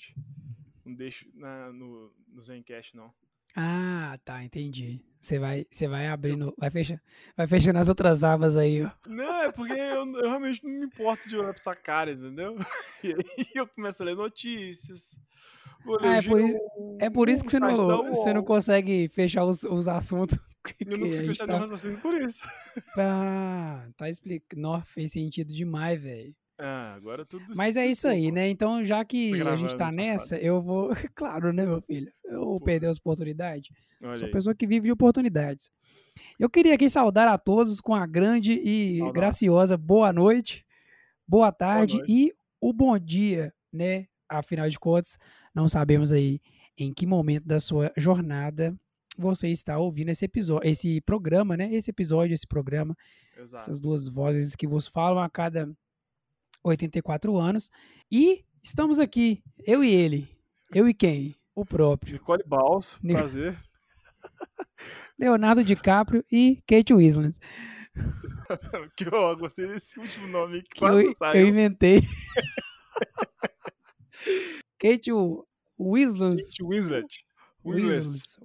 gente. 0.00 0.14
Não 0.84 0.94
deixo 0.94 1.26
na, 1.34 1.72
no, 1.72 2.12
no 2.28 2.42
Zencast, 2.42 2.96
não. 2.96 3.12
Ah, 3.54 4.18
tá, 4.24 4.42
entendi. 4.44 5.04
Você 5.20 5.38
vai, 5.38 5.66
você 5.70 5.86
vai 5.86 6.06
abrindo, 6.06 6.54
vai 6.56 6.70
fechando, 6.70 7.00
vai 7.36 7.46
fechando 7.46 7.78
as 7.78 7.88
outras 7.88 8.24
abas 8.24 8.56
aí, 8.56 8.82
ó. 8.82 8.90
Não, 9.06 9.42
é 9.42 9.52
porque 9.52 9.72
eu, 9.72 10.06
eu 10.16 10.22
realmente 10.28 10.64
não 10.64 10.70
me 10.70 10.86
importo 10.86 11.28
de 11.28 11.36
olhar 11.36 11.52
pra 11.52 11.62
sua 11.62 11.76
cara, 11.76 12.12
entendeu? 12.12 12.56
E 13.02 13.12
aí 13.12 13.46
eu 13.54 13.66
começo 13.66 14.02
a 14.02 14.06
ler 14.06 14.14
notícias. 14.14 15.16
Ah, 16.00 16.16
é 16.16 16.20
ler 16.20 16.28
por 16.28 16.40
isso, 16.40 16.58
um- 16.76 16.98
é 17.00 17.10
por 17.10 17.28
isso 17.28 17.42
um 17.42 17.46
que 17.46 17.50
você 17.52 17.60
não, 17.60 18.04
você 18.14 18.32
não 18.34 18.44
consegue 18.44 19.08
fechar 19.08 19.44
os, 19.44 19.62
os 19.62 19.88
assuntos 19.88 20.38
que, 20.64 20.84
Eu 20.86 20.98
não 20.98 21.06
consigo 21.06 21.28
fechar 21.28 21.46
tá... 21.46 21.52
meu 21.54 21.60
raciocínio 21.60 21.98
por 22.00 22.14
isso. 22.20 22.40
Ah, 22.98 23.88
tá 23.96 24.08
explicando. 24.08 24.82
Fez 24.86 25.12
sentido 25.12 25.52
demais, 25.52 26.00
velho. 26.00 26.34
Ah, 26.62 26.92
agora 26.94 27.24
tudo 27.24 27.44
Mas 27.56 27.76
é 27.76 27.86
isso 27.86 28.06
aí, 28.06 28.30
né? 28.30 28.48
Então, 28.50 28.84
já 28.84 29.02
que 29.02 29.40
a 29.40 29.56
gente 29.56 29.74
tá 29.76 29.90
nessa, 29.90 30.36
eu 30.36 30.60
vou. 30.60 30.90
Claro, 31.14 31.52
né, 31.52 31.64
meu 31.64 31.80
filho? 31.80 32.12
Eu 32.24 32.44
vou 32.44 32.58
Pô. 32.58 32.66
perder 32.66 32.88
as 32.88 32.98
oportunidades. 32.98 33.70
Olha 34.02 34.16
Sou 34.16 34.26
aí. 34.26 34.32
pessoa 34.32 34.54
que 34.54 34.66
vive 34.66 34.86
de 34.86 34.92
oportunidades. 34.92 35.70
Eu 36.38 36.50
queria 36.50 36.74
aqui 36.74 36.88
saudar 36.88 37.28
a 37.28 37.38
todos 37.38 37.80
com 37.80 37.94
a 37.94 38.06
grande 38.06 38.52
e 38.52 38.98
Saudar. 38.98 39.12
graciosa 39.14 39.76
boa 39.76 40.12
noite, 40.12 40.66
boa 41.26 41.50
tarde 41.50 41.96
noite. 41.96 42.12
e 42.12 42.32
o 42.60 42.72
bom 42.72 42.98
dia, 42.98 43.54
né? 43.72 44.06
Afinal 44.28 44.68
de 44.68 44.78
contas, 44.78 45.18
não 45.54 45.66
sabemos 45.68 46.12
aí 46.12 46.40
em 46.76 46.92
que 46.92 47.06
momento 47.06 47.46
da 47.46 47.58
sua 47.58 47.90
jornada 47.96 48.76
você 49.16 49.48
está 49.48 49.78
ouvindo 49.78 50.10
esse 50.10 50.24
episódio, 50.24 50.68
esse 50.68 51.00
programa, 51.00 51.56
né? 51.56 51.72
Esse 51.72 51.90
episódio, 51.90 52.34
esse 52.34 52.46
programa, 52.46 52.96
Exato. 53.36 53.64
essas 53.64 53.80
duas 53.80 54.08
vozes 54.08 54.54
que 54.54 54.66
vos 54.66 54.86
falam 54.86 55.22
a 55.22 55.28
cada 55.28 55.70
84 56.62 57.36
anos. 57.38 57.70
E 58.10 58.44
estamos 58.62 58.98
aqui, 58.98 59.42
eu 59.66 59.84
e 59.84 59.92
ele. 59.92 60.28
Eu 60.72 60.88
e 60.88 60.94
quem? 60.94 61.34
O 61.54 61.64
próprio. 61.64 62.14
Nicole 62.14 62.42
Baus, 62.46 62.98
prazer. 63.02 63.58
Leonardo 65.18 65.64
DiCaprio 65.64 66.24
e 66.30 66.62
Kate 66.66 66.94
Winslet. 66.94 67.38
que 68.96 69.06
eu 69.06 69.36
gostei 69.36 69.66
desse 69.66 69.98
último 69.98 70.28
nome 70.28 70.62
que 70.62 70.78
Que 70.78 70.84
eu, 70.84 71.14
eu 71.34 71.48
inventei. 71.48 72.00
Kate 74.78 75.10
Winslet. 75.78 76.36
Kate 76.36 76.64
Winslet. 76.64 77.24
Winslet. 77.64 78.38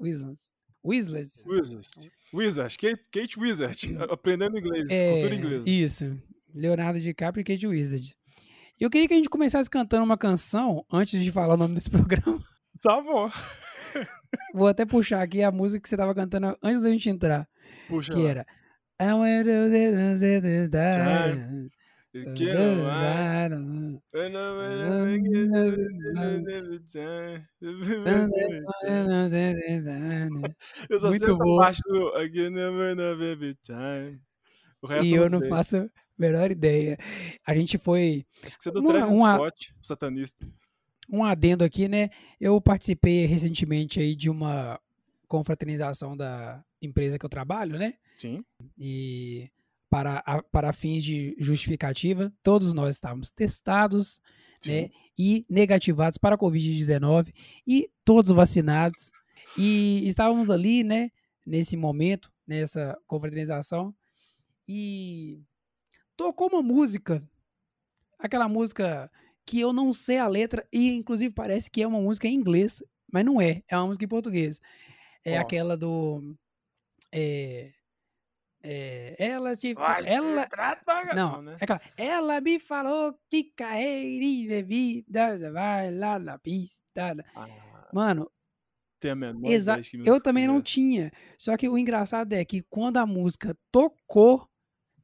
Winslet. 0.83 1.29
Winslet. 1.45 2.11
Wizard. 2.35 2.77
Kate, 2.77 3.00
Kate 3.11 3.39
Wizard. 3.39 3.97
Aprendendo 4.09 4.57
inglês. 4.57 4.89
É, 4.89 5.13
Cultura 5.13 5.35
inglesa. 5.35 5.69
Isso. 5.69 6.22
Leonardo 6.56 7.00
DiCaprio 7.00 7.42
e 7.42 7.44
Kate 7.44 7.67
Winslet. 7.67 8.16
Eu 8.80 8.89
queria 8.89 9.08
que 9.08 9.14
a 9.14 9.17
gente 9.17 9.30
começasse 9.30 9.70
cantando 9.70 10.03
uma 10.03 10.17
canção 10.17 10.84
antes 10.92 11.23
de 11.23 11.31
falar 11.31 11.53
o 11.53 11.58
nome 11.58 11.75
desse 11.75 11.89
programa. 11.89 12.42
Tá 12.81 13.02
bom. 13.02 13.30
Vou 14.53 14.67
até 14.67 14.86
puxar 14.86 15.22
aqui 15.22 15.42
a 15.42 15.52
música 15.52 15.81
que 15.81 15.89
você 15.89 15.97
tava 15.97 16.14
cantando 16.14 16.58
antes 16.62 16.81
da 16.81 16.89
gente 16.89 17.09
entrar. 17.09 17.47
Puxa 17.88 18.14
Que 18.14 18.22
lá. 18.22 18.30
era. 18.30 18.45
I 19.02 19.14
went 19.14 19.45
to 19.45 19.70
Eu 30.90 31.00
só 31.00 31.09
sei 31.12 31.19
Muito 31.19 31.25
essa 31.25 31.38
bom. 31.38 31.58
parte 31.58 31.81
do 31.86 32.17
I 32.22 32.30
can 32.30 32.50
never 32.52 32.95
know 32.95 33.22
every 33.22 33.56
time. 33.64 34.19
E 35.03 35.14
eu 35.14 35.30
não 35.30 35.40
sei. 35.40 35.50
faço 35.50 35.90
a 36.17 36.21
menor 36.21 36.52
ideia. 36.52 36.97
A 37.45 37.53
gente 37.55 37.77
foi. 37.77 38.25
Acho 38.45 38.58
que 38.58 38.63
você 38.63 38.69
é 38.69 38.71
do 38.71 38.80
uma- 38.80 38.94
Travis 38.94 39.13
uma- 39.13 39.35
Scott, 39.35 39.75
o 39.81 39.85
satanista. 39.85 40.47
Um 41.09 41.23
adendo 41.23 41.63
aqui, 41.63 41.88
né? 41.88 42.09
Eu 42.39 42.59
participei 42.59 43.25
recentemente 43.25 43.99
aí 43.99 44.16
de 44.16 44.30
uma 44.30 44.80
confraternização 45.27 46.16
da 46.16 46.63
empresa 46.81 47.17
que 47.19 47.25
eu 47.25 47.30
trabalho, 47.30 47.77
né? 47.77 47.94
Sim. 48.16 48.44
E 48.77 49.50
para, 49.90 50.23
a- 50.25 50.41
para 50.44 50.73
fins 50.73 51.03
de 51.03 51.35
justificativa, 51.40 52.34
todos 52.41 52.73
nós 52.73 52.95
estávamos 52.95 53.29
testados, 53.29 54.19
né? 54.66 54.90
E 55.17 55.45
negativados 55.50 56.17
para 56.17 56.35
a 56.35 56.38
Covid-19 56.38 57.31
e 57.67 57.90
todos 58.03 58.31
vacinados. 58.31 59.11
E 59.57 60.06
estávamos 60.07 60.50
ali, 60.50 60.84
né? 60.84 61.11
Nesse 61.45 61.78
momento, 61.78 62.31
nessa 62.47 62.97
confraternização. 63.06 63.94
E 64.67 65.40
tocou 66.16 66.48
uma 66.48 66.62
música, 66.62 67.24
aquela 68.18 68.48
música 68.48 69.12
que 69.46 69.59
eu 69.59 69.72
não 69.72 69.94
sei 69.94 70.18
a 70.18 70.28
letra 70.28 70.68
e 70.72 70.92
inclusive 70.92 71.34
parece 71.34 71.70
que 71.70 71.81
é 71.81 71.88
uma 71.88 72.00
música 72.00 72.28
em 72.28 72.34
inglês, 72.34 72.84
mas 73.12 73.24
não 73.24 73.40
é, 73.40 73.64
é 73.68 73.78
uma 73.78 73.88
música 73.88 74.06
em 74.06 74.09
português. 74.09 74.59
É 75.24 75.34
Qual? 75.34 75.42
aquela 75.42 75.78
do 75.78 76.36
é, 77.12 77.72
é, 78.68 79.16
ela 79.20 79.56
te 79.56 79.76
Vai 79.76 80.03
ela 80.08 80.48
tratar, 80.48 81.16
não, 81.16 81.40
né? 81.42 81.56
é 81.59 81.64
aquela, 81.64 81.81
ela 81.96 82.42
me 82.42 82.59
falou 82.59 83.16
que 83.30 83.53
e 83.59 84.47
bebida 84.47 85.52
vai 85.52 85.92
lá 85.92 86.18
na 86.18 86.40
pista. 86.40 87.16
Ah, 87.36 87.47
Mano, 87.94 88.30
tem 89.00 89.12
a 89.12 89.16
menor 89.16 89.47
Exa 89.47 89.74
ideia 89.74 89.84
de 89.84 89.97
que 90.00 90.09
eu 90.09 90.20
também 90.20 90.47
não 90.47 90.64
tinha. 90.64 91.12
Só 91.38 91.56
que 91.56 91.70
o 91.70 91.78
engraçado 91.78 92.34
é 92.34 92.44
que 92.44 92.64
quando 92.64 92.97
a 92.97 93.06
música 93.06 93.56
tocou, 93.72 94.50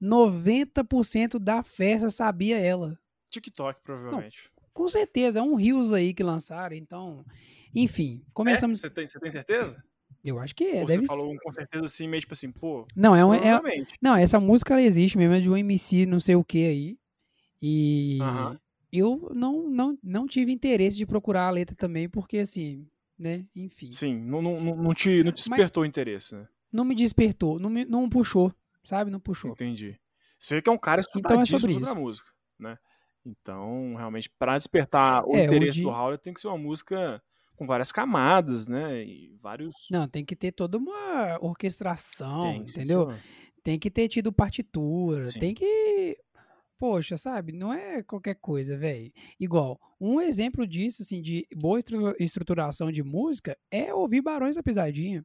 90% 0.01 1.38
da 1.39 1.63
festa 1.63 2.09
sabia 2.09 2.57
ela. 2.59 2.97
TikTok, 3.29 3.81
provavelmente. 3.81 4.50
Com 4.73 4.88
certeza, 4.88 5.39
é 5.39 5.41
um 5.41 5.56
Rios 5.56 5.94
aí 5.94 6.13
que 6.13 6.23
lançaram, 6.23 6.75
então. 6.75 7.25
Enfim, 7.73 8.22
É? 8.25 8.31
começamos. 8.34 8.79
Você 8.79 8.89
tem, 8.89 9.06
você 9.06 9.19
tem 9.19 9.31
certeza? 9.31 9.81
Eu 10.23 10.39
acho 10.39 10.56
que 10.56 10.63
é, 10.66 10.81
Ou 10.81 10.88
deve 10.88 11.01
você 11.01 11.07
falou 11.07 11.31
ser. 11.31 11.39
com 11.39 11.51
certeza 11.51 11.85
assim, 11.85 12.07
meio 12.07 12.22
tipo 12.22 12.34
assim, 12.34 12.51
pô, 12.51 12.85
Não, 12.95 13.16
é 13.16 13.25
um. 13.25 13.34
é- 13.34 13.62
não, 14.01 14.16
essa 14.16 14.39
música 14.39 14.73
ela 14.73 14.81
existe 14.84 15.17
mesmo, 15.17 15.34
é 15.34 15.39
de 15.39 15.50
um 15.50 15.57
MC 15.57 16.06
não 16.06 16.19
sei 16.19 16.35
o 16.35 16.44
que 16.44 16.66
aí. 16.66 16.97
E 17.62 18.18
Aham. 18.22 18.59
eu 18.91 19.31
não, 19.33 19.69
não, 19.69 19.97
não 20.03 20.28
tive 20.28 20.51
interesse 20.51 20.97
de 20.97 21.06
procurar 21.06 21.47
a 21.47 21.51
letra 21.51 21.75
também, 21.75 22.09
porque 22.09 22.39
assim, 22.39 22.88
né? 23.18 23.45
Enfim. 23.56 23.91
Sim, 23.91 24.16
não, 24.19 24.41
não, 24.41 24.62
não, 24.62 24.75
não 24.75 24.94
te, 24.94 25.23
não 25.23 25.31
te 25.31 25.35
despertou 25.50 25.85
interesse, 25.85 26.35
né? 26.35 26.47
Não 26.72 26.85
me 26.85 26.95
despertou, 26.95 27.59
não, 27.59 27.69
me, 27.69 27.83
não 27.83 28.09
puxou, 28.09 28.53
sabe? 28.84 29.12
Não 29.12 29.19
puxou. 29.19 29.52
Entendi. 29.52 30.00
Você 30.38 30.62
que 30.62 30.69
é 30.69 30.74
um 30.74 30.78
cara 30.78 31.02
Então 31.02 31.12
é 31.40 31.44
estudadíssimo 31.44 31.59
sobre 31.59 31.74
sobre, 31.74 31.90
a 31.90 31.96
música, 31.96 32.30
né? 32.59 32.78
Então, 33.25 33.94
realmente, 33.96 34.30
pra 34.40 34.58
despertar 34.58 35.24
o 35.28 35.36
É, 35.36 35.42
o 35.42 35.44
interesse 35.46 35.78
de- 35.78 35.84
do 35.84 35.90
Howler, 35.90 36.18
tem 36.18 36.34
que 36.34 36.42
ser 36.42 36.47
uma 36.47 36.58
música 36.58 37.22
com 37.56 37.68
várias 37.68 37.92
camadas, 37.92 38.68
né? 38.68 39.03
E 39.03 39.36
vários... 39.40 39.75
Não, 39.92 40.08
tem 40.08 40.25
que 40.25 40.36
ter 40.36 40.52
toda 40.52 40.78
uma 40.80 41.38
orquestração, 41.42 42.42
Tem, 42.42 42.62
entendeu? 42.62 43.14
Tem 43.64 43.78
que 43.78 43.92
ter 43.92 44.08
tido 44.08 44.34
partitura, 44.34 45.25
Sim. 45.25 45.40
tem 45.40 45.53
que. 45.53 46.18
Poxa, 46.80 47.16
sabe? 47.16 47.53
Não 47.53 47.72
é 47.72 48.02
qualquer 48.02 48.34
coisa, 48.34 48.75
velho. 48.75 49.13
Igual, 49.40 49.80
um 50.00 50.19
exemplo 50.19 50.66
disso, 50.66 51.03
assim, 51.03 51.22
de 51.22 51.46
boa 51.56 51.78
estru- 51.78 52.16
estruturação 52.19 52.92
de 52.92 53.03
música 53.03 53.56
é 53.69 53.94
ouvir 53.94 54.24
Barões 54.24 54.56
da 54.56 54.63
Pisadinha. 54.63 55.24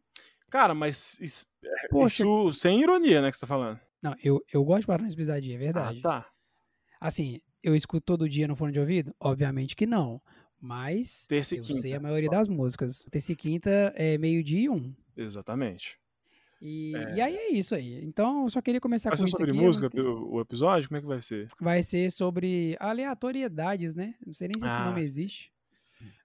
Cara, 0.50 0.74
mas 0.74 1.18
isso, 1.20 1.44
Poxa. 1.90 2.22
isso 2.22 2.52
sem 2.52 2.80
ironia, 2.80 3.20
né, 3.20 3.30
que 3.30 3.36
você 3.36 3.40
tá 3.40 3.46
falando. 3.46 3.78
Não, 4.02 4.14
eu, 4.22 4.40
eu 4.52 4.64
gosto 4.64 4.82
de 4.82 4.86
Barões 4.86 5.14
Pisadinha, 5.14 5.54
é 5.54 5.56
Ah, 5.56 5.60
verdade. 5.64 6.00
tá. 6.00 6.26
Assim, 7.00 7.40
eu 7.62 7.74
escuto 7.74 8.04
todo 8.04 8.28
dia 8.28 8.46
no 8.46 8.54
fone 8.56 8.72
de 8.72 8.80
ouvido? 8.80 9.14
Obviamente 9.20 9.74
que 9.74 9.86
não. 9.86 10.20
Mas 10.60 11.26
Terça 11.28 11.54
eu 11.56 11.62
quinta. 11.62 11.80
sei 11.80 11.94
a 11.94 12.00
maioria 12.00 12.30
das 12.30 12.48
músicas. 12.48 13.04
Terça 13.10 13.32
e 13.32 13.36
quinta 13.36 13.70
é 13.94 14.16
meio-dia 14.16 14.60
e 14.60 14.68
um. 14.68 14.94
Exatamente. 15.16 15.98
E, 16.62 16.92
e 17.14 17.20
aí 17.20 17.36
é 17.36 17.52
isso 17.52 17.74
aí. 17.74 18.02
Então, 18.02 18.44
eu 18.44 18.48
só 18.50 18.62
queria 18.62 18.80
começar 18.80 19.10
Vai 19.10 19.16
com 19.18 19.22
ser 19.22 19.28
isso 19.28 19.36
sobre 19.36 19.50
aqui. 19.50 19.60
música 19.60 19.90
o 20.00 20.36
o 20.36 20.40
episódio? 20.40 20.88
Como 20.88 20.96
é 20.96 21.00
que 21.02 21.06
vai 21.06 21.20
ser? 21.20 21.48
vai 21.60 21.82
ser 21.82 22.10
sobre 22.10 22.74
aleatoriedades, 22.80 23.94
né? 23.94 24.14
Não 24.24 24.32
sei 24.32 24.48
nem 24.48 24.58
se 24.58 24.64
esse 24.64 24.74
Ah, 24.74 24.86
nome 24.86 25.02
existe. 25.02 25.52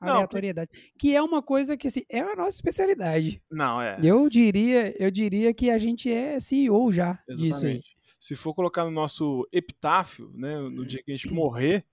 Não, 0.02 0.16
Aleatoriedade. 0.16 0.72
Que 0.98 1.16
é 1.16 1.22
uma 1.22 1.42
coisa 1.42 1.78
que 1.78 1.88
assim, 1.88 2.04
é 2.10 2.20
a 2.20 2.36
nossa 2.36 2.50
especialidade. 2.58 3.42
Não, 3.50 3.82
é. 3.82 3.98
Eu 4.04 4.28
diria, 4.30 4.94
eu 5.02 5.10
diria 5.12 5.54
que 5.54 5.70
a 5.70 5.78
gente 5.78 6.12
é 6.12 6.40
CEO 6.40 6.92
já 6.92 7.14
disso 7.28 7.42
aí. 7.42 7.48
Exatamente. 7.48 7.98
Se 8.20 8.36
for 8.36 8.54
colocar 8.54 8.84
no 8.86 8.92
nosso 8.92 9.48
epitáfio, 9.52 10.32
né, 10.36 10.56
no 10.60 10.86
dia 10.86 11.02
que 11.04 11.12
a 11.12 11.16
gente 11.16 11.34
morrer, 11.34 11.84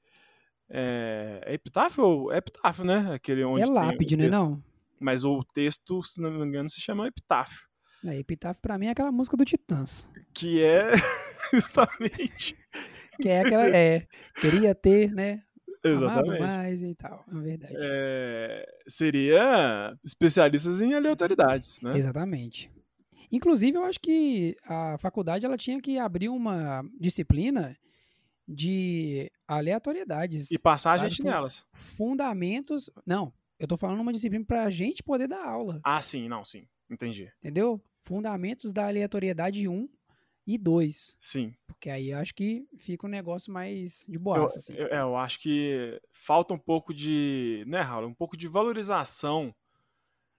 é, 0.69 1.41
é 1.47 1.55
epitáfio 1.55 2.05
ou 2.05 2.33
é 2.33 2.39
epitáfio, 2.39 2.85
né? 2.85 3.15
Aquele 3.15 3.43
onde 3.45 3.63
É 3.63 3.67
lápide, 3.67 4.17
né? 4.17 4.29
Não? 4.29 4.63
Mas 5.01 5.25
o 5.25 5.43
texto, 5.55 6.03
se 6.03 6.21
não 6.21 6.31
me 6.31 6.45
engano, 6.45 6.69
se 6.69 6.81
chama 6.81 7.07
epitáfio, 7.07 7.61
É, 8.05 8.19
epitáfio 8.19 8.61
pra 8.61 8.77
mim 8.79 8.87
é 8.87 8.91
aquela 8.91 9.11
música 9.13 9.37
do 9.37 9.45
Titãs. 9.45 10.07
que 10.35 10.63
é 10.63 10.93
justamente 11.55 12.57
Que 13.21 13.29
é 13.29 13.41
aquela. 13.41 13.69
É, 13.69 14.07
queria 14.41 14.75
ter, 14.75 15.11
né? 15.13 15.43
Exatamente. 15.85 16.41
mais 16.41 16.83
e 16.83 16.95
tal. 16.95 17.25
É 17.31 17.35
verdade. 17.41 17.75
É, 17.77 18.67
seria 18.89 19.97
especialistas 20.05 20.81
em 20.81 20.95
aleatoriedades, 20.95 21.79
né? 21.81 21.97
Exatamente. 21.97 22.71
Inclusive, 23.31 23.77
eu 23.77 23.85
acho 23.85 24.01
que 24.01 24.57
a 24.65 24.97
faculdade 24.99 25.45
ela 25.45 25.57
tinha 25.59 25.81
que 25.81 25.99
abrir 25.99 26.29
uma 26.31 26.83
disciplina 26.99 27.77
de 28.47 29.31
aleatoriedades. 29.47 30.51
E 30.51 30.59
passar 30.59 30.95
a 30.95 30.99
sabe? 30.99 31.11
gente 31.11 31.23
Fun- 31.23 31.29
nelas. 31.29 31.67
Fundamentos. 31.73 32.89
Não, 33.05 33.33
eu 33.59 33.67
tô 33.67 33.77
falando 33.77 34.01
uma 34.01 34.13
disciplina 34.13 34.45
pra 34.45 34.71
gente 34.71 35.03
poder 35.03 35.29
dar 35.29 35.45
aula. 35.47 35.81
Ah, 35.85 36.01
sim, 36.01 36.29
não, 36.29 36.45
sim. 36.45 36.67
Entendi. 36.91 37.31
Entendeu? 37.41 37.83
Fundamentos 38.01 38.73
da 38.73 38.87
aleatoriedade 38.87 39.69
1 39.69 39.87
e 40.49 40.57
2. 40.57 41.17
Sim. 41.21 41.55
Porque 41.67 41.91
aí 41.91 42.09
eu 42.11 42.19
acho 42.19 42.35
que 42.35 42.67
fica 42.79 43.07
um 43.07 43.11
negócio 43.11 43.53
mais 43.53 44.05
de 44.09 44.15
Eu, 44.17 44.21
boaça, 44.21 44.59
assim. 44.59 44.73
eu, 44.73 44.87
é, 44.87 45.01
eu 45.03 45.15
acho 45.17 45.39
que 45.39 46.01
falta 46.11 46.55
um 46.55 46.59
pouco 46.59 46.95
de. 46.95 47.63
Né, 47.67 47.83
Raul? 47.83 48.09
Um 48.09 48.15
pouco 48.15 48.37
de 48.37 48.49
valorização 48.49 49.55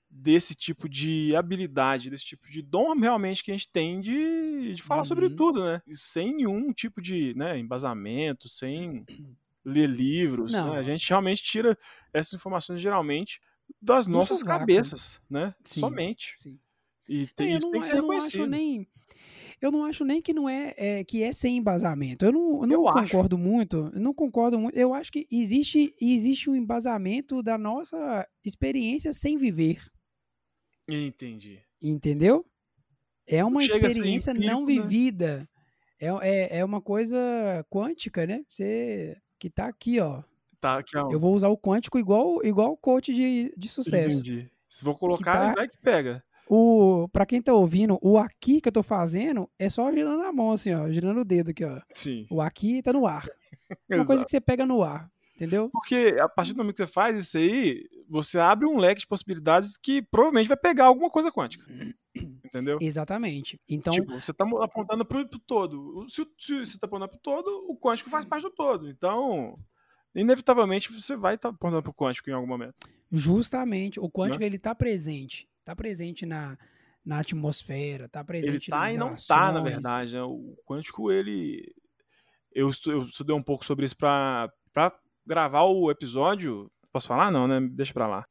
desse 0.10 0.56
tipo 0.56 0.90
de 0.90 1.36
habilidade, 1.36 2.10
desse 2.10 2.26
tipo 2.26 2.50
de 2.50 2.64
dom 2.64 2.96
realmente 3.00 3.44
que 3.44 3.52
a 3.52 3.54
gente 3.54 3.70
tem 3.72 4.02
de, 4.02 4.74
de 4.74 4.82
falar 4.82 5.04
sobre 5.04 5.28
Uhum. 5.28 5.36
tudo, 5.36 5.64
né? 5.64 5.82
E 5.86 5.96
Sem 5.96 6.34
nenhum 6.36 6.74
tipo 6.74 7.00
de 7.00 7.36
né, 7.36 7.60
embasamento, 7.60 8.50
sem 8.50 9.06
ler 9.64 9.88
livros. 9.88 10.52
Não. 10.52 10.74
né? 10.74 10.80
A 10.80 10.84
gente 10.84 11.08
realmente 11.08 11.44
tira 11.44 11.78
essas 12.12 12.34
informações 12.34 12.82
geralmente 12.82 13.40
das 13.80 14.08
nossas 14.08 14.40
sovaco. 14.40 14.60
cabeças, 14.62 15.22
né? 15.30 15.54
Sim. 15.64 15.82
Somente. 15.82 16.34
Sim. 16.38 16.60
E 17.08 17.24
É, 17.24 17.28
tem, 17.36 17.50
eu 17.52 17.56
isso 17.58 17.64
não, 17.66 17.72
tem 17.72 17.82
que 17.82 17.88
ser 17.88 17.98
eu 17.98 18.02
não 18.02 18.12
acho 18.14 18.26
reconhecido. 18.38 18.48
nem. 18.48 18.88
Eu 19.62 19.72
não 19.72 19.84
acho 19.84 20.06
nem 20.06 20.22
que 20.22 20.34
não 20.34 20.48
é, 20.48 20.74
é, 20.78 21.04
que 21.04 21.22
é 21.22 21.34
sem 21.34 21.58
embasamento. 21.58 22.26
Eu 22.26 22.32
não, 22.32 22.62
eu 22.62 22.68
não 22.68 22.74
Eu 22.76 22.88
acho. 22.88 23.12
concordo 23.12 23.38
muito. 23.38 23.92
Eu 23.94 24.00
não 24.00 24.14
concordo 24.14 24.58
muito. 24.60 24.78
Eu 24.78 24.94
acho 24.94 25.12
que 25.12 25.28
existe 25.32 25.94
existe 26.02 26.50
um 26.50 26.56
embasamento 26.56 27.44
da 27.44 27.58
nossa 27.58 28.26
experiência 28.46 29.12
sem 29.14 29.38
viver, 29.38 29.82
Entendi. 30.88 31.60
entendeu? 31.82 32.46
É 33.28 33.44
uma 33.46 33.62
chega 33.62 33.88
experiência 33.90 34.34
não 34.34 34.64
empírico, 34.64 34.66
né? 34.66 34.90
vivida. 34.90 35.50
É, 36.00 36.08
é, 36.08 36.58
é 36.60 36.66
uma 36.66 36.82
coisa 36.82 37.18
quântica, 37.70 38.26
né? 38.26 38.44
Você 38.50 39.16
que 39.38 39.50
tá 39.50 39.68
aqui, 39.68 40.00
ó. 40.00 40.24
Tá, 40.60 40.78
aqui, 40.80 40.98
ó. 40.98 41.12
Eu 41.12 41.20
vou 41.20 41.34
usar 41.36 41.50
o 41.50 41.58
quântico 41.58 42.00
igual 42.00 42.44
igual 42.44 42.72
o 42.72 42.78
coach 42.78 43.14
de, 43.14 43.54
de 43.56 43.70
sucesso. 43.70 44.16
Entendi. 44.20 44.50
Se 44.68 44.84
for 44.84 44.98
colocar, 44.98 45.50
tá- 45.50 45.54
vai 45.56 45.68
que 45.68 45.78
pega. 45.78 46.24
O, 46.52 47.08
pra 47.10 47.28
quem 47.28 47.42
tá 47.42 47.54
ouvindo, 47.54 48.00
o 48.02 48.18
aqui 48.18 48.60
que 48.60 48.68
eu 48.70 48.72
tô 48.74 48.82
fazendo 48.82 49.48
é 49.60 49.70
só 49.70 49.92
girando 49.92 50.24
a 50.24 50.34
mão, 50.34 50.52
assim, 50.52 50.74
ó, 50.74 50.90
girando 50.90 51.22
o 51.22 51.26
dedo 51.26 51.52
aqui, 51.52 51.64
ó. 51.64 51.80
Sim. 51.94 52.26
O 52.32 52.42
aqui 52.42 52.82
tá 52.82 52.92
no 52.92 53.06
ar. 53.06 53.24
Uma 53.90 54.06
coisa 54.06 54.26
que 54.26 54.32
você 54.32 54.42
pega 54.42 54.66
no 54.66 54.82
ar, 54.82 55.08
entendeu? 55.36 55.70
Porque 55.72 56.16
a 56.20 56.28
partir 56.28 56.54
do 56.54 56.58
momento 56.58 56.76
que 56.78 56.86
você 56.86 56.92
faz 56.92 57.16
isso 57.18 57.38
aí, 57.38 57.84
você 58.10 58.40
abre 58.40 58.66
um 58.66 58.78
leque 58.80 59.02
de 59.02 59.08
possibilidades 59.08 59.78
que 59.78 60.02
provavelmente 60.02 60.48
vai 60.48 60.58
pegar 60.58 60.86
alguma 60.86 61.12
coisa 61.12 61.32
quântica. 61.32 61.64
Entendeu? 62.44 62.80
Exatamente. 62.82 63.62
Então, 63.70 63.94
tipo, 63.94 64.20
você 64.20 64.34
tá 64.34 64.44
apontando 64.64 65.06
pro, 65.06 65.30
pro 65.30 65.40
todo. 65.40 66.04
Se, 66.10 66.26
se 66.40 66.66
você 66.66 66.80
tá 66.80 66.88
apontando 66.88 67.12
pro 67.12 67.20
todo, 67.20 67.48
o 67.70 67.78
quântico 67.78 68.10
faz 68.10 68.26
parte 68.26 68.42
do 68.42 68.50
todo. 68.50 68.90
Então, 68.90 69.56
inevitavelmente, 70.16 70.92
você 70.92 71.16
vai 71.16 71.36
estar 71.36 71.50
apontando 71.50 71.84
pro 71.84 71.94
quântico 71.94 72.28
em 72.30 72.34
algum 72.34 72.48
momento. 72.48 72.74
justamente, 73.12 74.00
o 74.00 74.04
Né? 74.06 74.10
quântico 74.12 74.44
ele 74.44 74.58
tá 74.58 74.74
presente. 74.74 75.48
Tá 75.70 75.76
presente 75.76 76.26
na, 76.26 76.58
na 77.06 77.20
atmosfera, 77.20 78.10
tá 78.10 78.24
presente 78.24 78.50
Ele 78.50 78.60
tá 78.72 78.92
e 78.92 78.98
não 78.98 79.14
tá, 79.28 79.38
na 79.38 79.60
relações. 79.62 79.74
verdade. 79.74 80.16
né? 80.16 80.24
O 80.24 80.56
quântico, 80.66 81.12
ele. 81.12 81.72
Eu, 82.52 82.72
estu- 82.72 82.92
eu 82.92 83.04
estudei 83.04 83.36
um 83.36 83.44
pouco 83.44 83.64
sobre 83.64 83.86
isso 83.86 83.96
pra, 83.96 84.52
pra 84.74 84.92
gravar 85.24 85.62
o 85.66 85.92
episódio. 85.92 86.72
Posso 86.92 87.08
falar? 87.08 87.30
Não, 87.30 87.48
né? 87.48 87.60
Deixa 87.72 87.94
pra 87.94 88.08
lá. 88.08 88.26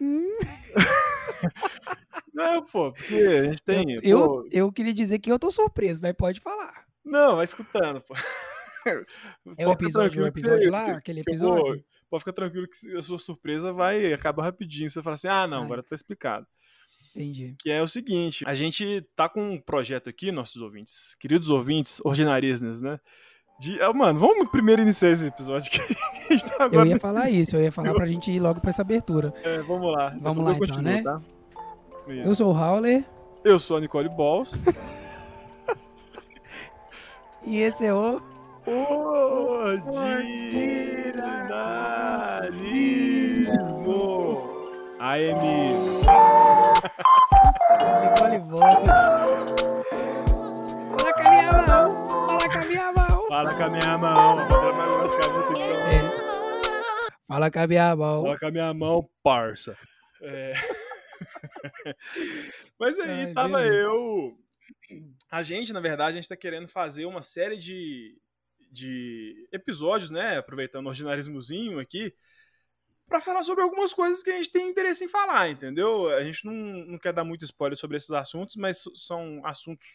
Hum. 0.00 0.38
Não, 2.32 2.64
pô, 2.64 2.90
porque 2.92 3.14
a 3.14 3.44
gente 3.44 3.62
tem. 3.62 3.98
Eu, 4.02 4.26
pô, 4.26 4.48
eu 4.50 4.72
queria 4.72 4.94
dizer 4.94 5.18
que 5.18 5.30
eu 5.30 5.38
tô 5.38 5.50
surpreso, 5.50 6.00
mas 6.02 6.14
pode 6.14 6.40
falar. 6.40 6.86
Não, 7.04 7.36
vai 7.36 7.44
escutando, 7.44 8.00
pô. 8.00 8.14
É 9.58 9.66
o 9.66 9.72
episódio, 9.72 10.22
o 10.22 10.30
tranquilo 10.30 10.32
que 10.32 10.38
episódio 10.40 10.70
lá, 10.70 10.84
que- 10.84 10.90
aquele 10.92 11.18
eu 11.18 11.24
episódio. 11.26 11.84
Pode 12.16 12.24
ficar 12.24 12.32
tranquilo 12.32 12.66
que 12.66 12.96
a 12.96 13.02
sua 13.02 13.18
surpresa 13.18 13.74
vai 13.74 14.10
acabar 14.12 14.44
rapidinho. 14.44 14.88
Você 14.88 15.02
fala 15.02 15.14
assim: 15.14 15.28
ah, 15.28 15.46
não, 15.46 15.64
agora 15.64 15.82
tá 15.82 15.94
explicado. 15.94 16.46
Entendi. 17.14 17.54
Que 17.58 17.70
é 17.70 17.82
o 17.82 17.86
seguinte: 17.86 18.42
a 18.46 18.54
gente 18.54 19.06
tá 19.14 19.28
com 19.28 19.50
um 19.50 19.60
projeto 19.60 20.08
aqui, 20.08 20.32
nossos 20.32 20.62
ouvintes, 20.62 21.14
queridos 21.20 21.50
ouvintes, 21.50 22.00
ordinaristas, 22.04 22.80
né? 22.80 22.98
De, 23.60 23.80
ah, 23.82 23.92
mano, 23.92 24.18
vamos 24.18 24.50
primeiro 24.50 24.80
iniciar 24.80 25.10
esse 25.10 25.26
episódio 25.26 25.68
que 25.70 25.78
a 25.78 26.36
gente 26.36 26.44
tá 26.46 26.56
Eu 26.58 26.64
agora. 26.64 26.88
ia 26.88 26.98
falar 26.98 27.28
isso, 27.28 27.56
eu 27.56 27.62
ia 27.62 27.72
falar 27.72 27.92
pra 27.92 28.06
gente 28.06 28.30
ir 28.30 28.40
logo 28.40 28.62
pra 28.62 28.70
essa 28.70 28.80
abertura. 28.80 29.34
É, 29.44 29.60
vamos 29.60 29.92
lá. 29.92 30.16
Vamos 30.18 30.46
depois 30.46 30.70
lá, 30.70 30.76
eu 30.76 30.80
então, 30.80 30.92
né? 30.92 31.02
tá? 31.02 31.22
Eu 32.08 32.34
sou 32.34 32.54
o 32.54 32.56
Howler 32.56 33.04
Eu 33.44 33.58
sou 33.58 33.76
a 33.76 33.80
Nicole 33.80 34.08
Balls. 34.08 34.58
e 37.44 37.58
esse 37.58 37.84
é 37.84 37.92
o. 37.92 38.22
Ordinarismo. 38.66 39.86
AM. 44.98 45.44
Nicole 48.02 48.38
Boff. 48.50 48.86
Fala 50.98 51.12
com 51.14 51.22
a 51.22 51.30
minha 51.30 51.52
mão! 51.52 52.08
Fala 52.26 52.48
com 52.50 52.58
a 52.58 52.64
minha 52.64 52.92
mão! 52.92 53.28
Fala 53.28 53.54
com 53.54 53.62
a 53.62 53.70
minha 53.70 53.92
mão. 53.94 54.16
É. 54.26 54.86
Fala 57.28 57.50
com 57.50 57.58
a 57.60 57.66
minha 57.68 57.96
mão! 57.96 58.22
Fala 58.22 58.38
com 58.38 58.46
a 58.46 58.50
minha 58.50 58.74
mão, 58.74 59.08
parça. 59.22 59.78
É. 60.22 60.52
Mas 62.80 62.98
aí 62.98 63.26
Ai, 63.26 63.32
tava 63.32 63.64
eu. 63.64 64.36
A 65.30 65.40
gente, 65.42 65.72
na 65.72 65.78
verdade, 65.80 66.18
a 66.18 66.20
gente 66.20 66.28
tá 66.28 66.36
querendo 66.36 66.66
fazer 66.66 67.04
uma 67.06 67.22
série 67.22 67.56
de, 67.56 68.16
de 68.76 69.48
episódios, 69.52 70.10
né? 70.10 70.36
Aproveitando 70.38 70.86
o 70.86 70.88
ordinarismozinho 70.88 71.78
aqui, 71.78 72.14
pra 73.08 73.20
falar 73.20 73.42
sobre 73.42 73.62
algumas 73.62 73.92
coisas 73.92 74.22
que 74.22 74.30
a 74.30 74.36
gente 74.36 74.50
tem 74.50 74.68
interesse 74.68 75.04
em 75.04 75.08
falar, 75.08 75.48
entendeu? 75.48 76.08
A 76.10 76.22
gente 76.22 76.44
não, 76.44 76.52
não 76.54 76.98
quer 76.98 77.12
dar 77.12 77.24
muito 77.24 77.44
spoiler 77.44 77.76
sobre 77.76 77.96
esses 77.96 78.10
assuntos, 78.10 78.56
mas 78.56 78.84
são 78.94 79.40
assuntos 79.44 79.86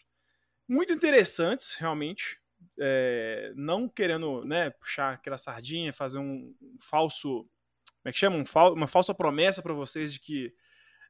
muito 0.67 0.93
interessantes, 0.93 1.75
realmente. 1.75 2.39
É, 2.79 3.51
não 3.55 3.89
querendo 3.89 4.45
né, 4.45 4.69
puxar 4.69 5.13
aquela 5.15 5.37
sardinha, 5.37 5.91
fazer 5.91 6.19
um 6.19 6.55
falso. 6.79 7.43
Como 8.01 8.09
é 8.09 8.11
que 8.11 8.17
chama? 8.19 8.37
Um 8.37 8.45
fal- 8.45 8.73
uma 8.73 8.87
falsa 8.87 9.13
promessa 9.13 9.61
pra 9.61 9.73
vocês 9.73 10.13
de 10.13 10.19
que 10.19 10.53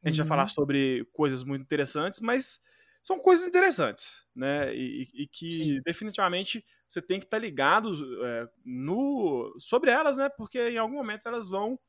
a 0.03 0.09
gente 0.09 0.17
vai 0.17 0.25
Uhum. 0.25 0.29
falar 0.29 0.47
sobre 0.47 1.05
coisas 1.13 1.43
muito 1.43 1.61
interessantes, 1.63 2.19
mas 2.21 2.59
são 3.03 3.19
coisas 3.19 3.47
interessantes, 3.47 4.25
né? 4.35 4.73
E, 4.75 5.03
e- 5.03 5.23
e 5.23 5.27
que 5.27 5.67
Sim. 5.67 5.83
definitivamente 5.83 6.63
você 6.87 7.01
tem 7.01 7.19
que 7.19 7.25
estar 7.25 7.37
ligado 7.39 7.93
é, 8.25 8.47
no 8.65 9.55
sobre 9.59 9.91
elas, 9.91 10.17
né? 10.17 10.29
Porque 10.29 10.59
em 10.69 10.77
algum 10.77 10.95
momento 10.95 11.27
elas 11.27 11.49
vão, 11.49 11.79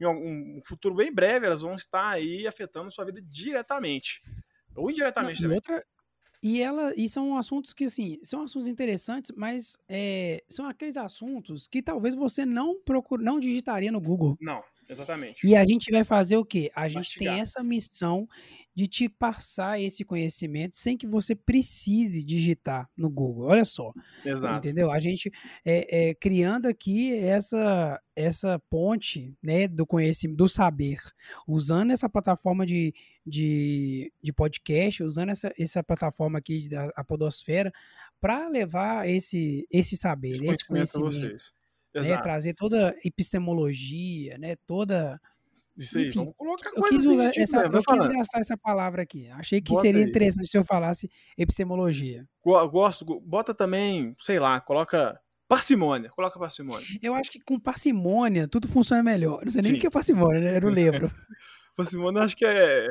em 0.00 0.04
algum 0.06 0.58
um 0.58 0.62
futuro 0.64 0.94
bem 0.96 1.12
breve, 1.14 1.46
elas 1.46 1.62
vão 1.62 1.74
estar 1.76 2.10
aí 2.10 2.46
afetando 2.46 2.90
sua 2.90 3.04
vida 3.06 3.22
diretamente 3.22 4.22
ou 4.74 4.90
Não, 5.18 5.30
indiretamente 5.30 5.42
e 5.42 5.44
também. 5.44 5.56
outra. 5.56 5.84
E 6.42 6.60
ela. 6.62 6.94
E 6.96 7.08
são 7.08 7.36
assuntos 7.38 7.74
que, 7.74 7.84
assim, 7.86 8.18
são 8.24 8.42
assuntos 8.44 8.68
interessantes, 8.68 9.32
mas 9.36 9.78
é, 9.88 10.44
são 10.48 10.68
aqueles 10.68 10.96
assuntos 10.96 11.68
que 11.68 11.82
talvez 11.82 12.14
você 12.14 12.46
não 12.46 12.80
procure, 12.82 13.24
não 13.24 13.40
digitaria 13.40 13.92
no 13.92 14.00
Google. 14.00 14.40
Não, 14.40 14.62
exatamente. 14.90 15.46
E 15.46 15.56
a 15.56 15.64
gente 15.64 15.90
vai 15.90 16.04
fazer 16.04 16.36
o 16.36 16.44
quê? 16.44 16.70
A 16.74 16.88
gente 16.88 17.18
tem 17.18 17.28
Mastigar. 17.28 17.38
essa 17.38 17.62
missão 17.62 18.28
de 18.74 18.86
te 18.86 19.08
passar 19.08 19.80
esse 19.80 20.04
conhecimento 20.04 20.76
sem 20.76 20.96
que 20.96 21.06
você 21.06 21.34
precise 21.34 22.24
digitar 22.24 22.88
no 22.96 23.10
Google. 23.10 23.46
Olha 23.48 23.64
só, 23.64 23.92
Exato. 24.24 24.56
entendeu? 24.58 24.90
A 24.90 25.00
gente 25.00 25.30
é, 25.64 26.10
é, 26.10 26.14
criando 26.14 26.66
aqui 26.66 27.12
essa 27.14 28.00
essa 28.14 28.58
ponte, 28.70 29.34
né, 29.42 29.66
do 29.66 29.86
conhecimento, 29.86 30.36
do 30.36 30.48
saber, 30.48 30.98
usando 31.46 31.90
essa 31.90 32.08
plataforma 32.08 32.66
de, 32.66 32.94
de, 33.26 34.12
de 34.22 34.32
podcast, 34.32 35.02
usando 35.02 35.30
essa, 35.30 35.50
essa 35.58 35.82
plataforma 35.82 36.38
aqui 36.38 36.68
da 36.68 36.92
Podosfera 37.04 37.72
para 38.20 38.48
levar 38.48 39.08
esse 39.08 39.66
esse 39.70 39.96
saber, 39.96 40.32
Esse 40.32 40.46
esse 40.46 40.66
conhecimento 40.66 40.92
pra 40.92 41.00
conhecimento. 41.00 41.59
Né, 41.94 42.16
trazer 42.22 42.54
toda 42.54 42.94
epistemologia, 43.04 44.38
né, 44.38 44.56
toda 44.66 45.20
Isso 45.76 45.98
aí, 45.98 46.08
enfim, 46.08 46.18
vamos 46.18 46.34
colocar 46.36 46.70
eu 46.70 46.74
coisas 46.82 47.06
quis, 47.06 47.16
sentido 47.20 47.42
essa, 47.42 47.58
mesmo, 47.62 47.76
eu 47.76 47.82
quis 47.82 48.06
gastar 48.06 48.38
essa 48.40 48.56
palavra 48.56 49.02
aqui. 49.02 49.28
Achei 49.30 49.60
que 49.60 49.70
Bota 49.70 49.82
seria 49.82 50.02
aí. 50.04 50.08
interessante 50.08 50.48
se 50.48 50.56
eu 50.58 50.64
falasse 50.64 51.10
epistemologia. 51.36 52.26
Go- 52.44 52.68
Gosto, 52.68 53.04
go- 53.04 53.20
bota 53.20 53.54
também, 53.54 54.14
sei 54.20 54.38
lá, 54.38 54.60
coloca 54.60 55.18
parcimônia, 55.48 56.10
coloca 56.10 56.38
parcimônia. 56.38 56.86
Eu 57.02 57.14
acho 57.14 57.30
que 57.30 57.40
com 57.40 57.58
parcimônia 57.58 58.46
tudo 58.46 58.68
funciona 58.68 59.02
melhor. 59.02 59.44
Não 59.44 59.50
sei 59.52 59.62
nem 59.62 59.72
Sim. 59.72 59.76
o 59.78 59.80
que 59.80 59.86
é 59.86 59.90
parcimônia, 59.90 60.40
né? 60.40 60.56
Eu 60.56 60.60
não 60.62 60.70
lembro. 60.70 61.10
Parcimônia 61.76 62.18
eu 62.20 62.22
acho 62.24 62.36
que 62.36 62.44
é, 62.44 62.88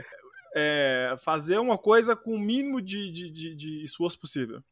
é 0.55 1.15
fazer 1.23 1.59
uma 1.59 1.77
coisa 1.77 2.15
com 2.15 2.33
o 2.33 2.39
mínimo 2.39 2.81
de, 2.81 3.11
de, 3.11 3.29
de, 3.29 3.55
de 3.55 3.83
esforço 3.83 4.19
possível. 4.19 4.63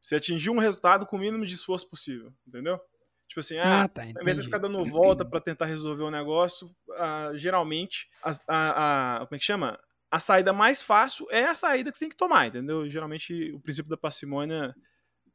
Você 0.00 0.16
atingir 0.16 0.48
um 0.48 0.58
resultado 0.58 1.04
com 1.04 1.16
o 1.16 1.18
mínimo 1.20 1.44
de 1.44 1.52
esforço 1.52 1.88
possível, 1.90 2.32
entendeu? 2.46 2.80
Tipo 3.28 3.40
assim, 3.40 3.58
ah, 3.58 3.82
Ah, 3.84 3.88
tá. 3.88 4.02
Ao 4.02 4.22
invés 4.22 4.36
de 4.38 4.44
ficar 4.44 4.58
dando 4.58 4.84
volta 4.84 5.24
pra 5.24 5.40
tentar 5.40 5.66
resolver 5.66 6.02
o 6.04 6.10
negócio, 6.10 6.70
ah, 6.96 7.32
geralmente, 7.34 8.08
a, 8.22 8.30
a- 8.48 9.16
a- 9.16 9.26
como 9.26 9.36
é 9.36 9.38
que 9.38 9.44
chama? 9.44 9.78
A 10.10 10.20
saída 10.20 10.52
mais 10.52 10.82
fácil 10.82 11.26
é 11.30 11.44
a 11.44 11.54
saída 11.54 11.90
que 11.90 11.96
você 11.98 12.04
tem 12.04 12.10
que 12.10 12.16
tomar, 12.16 12.46
entendeu? 12.46 12.88
Geralmente, 12.88 13.52
o 13.52 13.60
princípio 13.60 13.90
da 13.90 13.96
parcimônia 13.96 14.74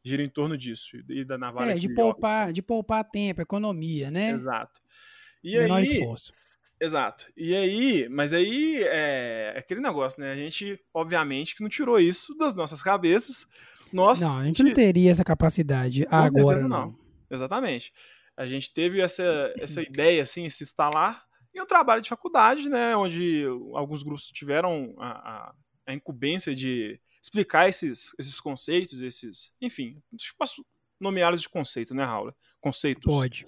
gira 0.03 0.23
em 0.23 0.29
torno 0.29 0.57
disso. 0.57 0.97
E 1.09 1.23
da 1.25 1.37
navalha 1.37 1.71
É, 1.71 1.75
de 1.75 1.93
poupar, 1.93 2.53
de 2.53 2.61
poupar 2.61 3.03
tempo, 3.03 3.41
economia, 3.41 4.09
né? 4.09 4.31
Exato. 4.31 4.81
E 5.43 5.57
Menor 5.57 5.79
aí, 5.79 5.83
esforço. 5.83 6.33
Exato. 6.79 7.31
E 7.37 7.55
aí, 7.55 8.09
mas 8.09 8.33
aí 8.33 8.81
é 8.83 9.53
aquele 9.55 9.81
negócio, 9.81 10.19
né? 10.19 10.31
A 10.31 10.35
gente, 10.35 10.79
obviamente, 10.93 11.55
que 11.55 11.61
não 11.61 11.69
tirou 11.69 11.99
isso 11.99 12.35
das 12.35 12.55
nossas 12.55 12.81
cabeças. 12.81 13.45
Nós 13.93 14.19
Não, 14.19 14.39
a 14.39 14.45
gente 14.45 14.63
não 14.63 14.73
teria 14.73 15.11
essa 15.11 15.23
capacidade 15.23 16.07
agora, 16.09 16.57
certeza 16.57 16.67
não. 16.67 16.95
Exatamente. 17.31 17.93
A 18.35 18.45
gente 18.45 18.73
teve 18.73 19.01
essa, 19.01 19.23
essa 19.57 19.81
ideia, 19.81 20.23
assim, 20.23 20.45
esse 20.45 20.63
instalar 20.63 21.25
em 21.53 21.61
um 21.61 21.65
trabalho 21.65 22.01
de 22.01 22.09
faculdade, 22.09 22.69
né? 22.69 22.95
Onde 22.95 23.43
alguns 23.73 24.03
grupos 24.03 24.27
tiveram 24.27 24.95
a, 24.99 25.53
a, 25.87 25.93
incumbência 25.93 26.55
de 26.55 26.99
explicar 27.21 27.67
esses, 27.67 28.13
esses 28.17 28.39
conceitos, 28.39 29.01
esses. 29.01 29.53
Enfim, 29.61 30.01
posso 30.37 30.65
nomeá-los 30.99 31.41
de 31.41 31.49
conceito, 31.49 31.93
né, 31.93 32.03
Raul? 32.03 32.33
Conceitos. 32.59 33.03
Pode. 33.03 33.45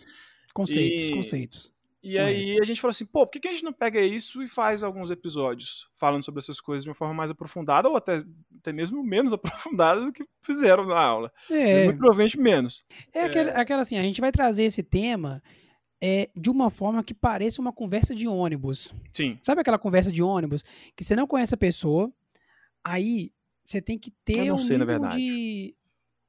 Conceitos, 0.53 1.09
E- 1.09 1.11
conceitos. 1.11 1.72
E 2.03 2.17
aí 2.19 2.59
a 2.61 2.65
gente 2.65 2.81
falou 2.81 2.91
assim, 2.91 3.05
pô, 3.05 3.25
por 3.25 3.39
que, 3.39 3.47
a 3.47 3.51
gente 3.51 3.63
não 3.63 3.71
pega 3.71 4.01
isso 4.01 4.43
e 4.43 4.47
faz 4.47 4.83
alguns 4.83 5.09
episódios 5.09 5.87
falando 5.95 6.23
sobre 6.25 6.39
essas 6.39 6.59
coisas 6.59 6.83
de 6.83 6.89
uma 6.89 6.95
forma 6.95 7.13
mais 7.13 7.31
aprofundada, 7.31 7.87
ou 7.87 7.95
até, 7.95 8.21
até 8.59 8.73
mesmo 8.73 9.01
menos 9.01 9.31
aprofundada 9.71 10.01
do 10.01 10.11
que 10.11 10.25
fizeram 10.41 10.85
na 10.85 10.99
aula? 10.99 11.31
É, 11.49 11.85
Muito 11.85 11.97
provavelmente 11.99 12.37
menos. 12.37 12.85
é 13.13 13.23
aquele- 13.23 13.51
aquela 13.51 13.83
assim, 13.83 13.97
a 13.97 14.01
gente 14.01 14.19
vai 14.19 14.33
trazer 14.33 14.63
esse 14.63 14.83
tema 14.83 15.41
é, 16.01 16.29
de 16.35 16.49
uma 16.49 16.69
forma 16.69 17.01
que 17.01 17.13
pareça 17.13 17.61
uma 17.61 17.71
conversa 17.71 18.13
de 18.13 18.27
ônibus. 18.27 18.93
Sim. 19.13 19.39
Sabe 19.41 19.61
aquela 19.61 19.79
conversa 19.79 20.11
de 20.11 20.21
ônibus 20.21 20.61
que 20.97 21.03
você 21.05 21.15
não 21.15 21.25
conhece 21.25 21.55
a 21.55 21.57
pessoa, 21.57 22.11
aí 22.83 23.31
você 23.65 23.81
tem 23.81 23.97
que 23.97 24.11
ter 24.25 24.39
Eu 24.39 24.45
não 24.47 24.55
um 24.55 24.57
sei, 24.57 24.77
na 24.77 24.83
verdade. 24.83 25.15
de... 25.15 25.73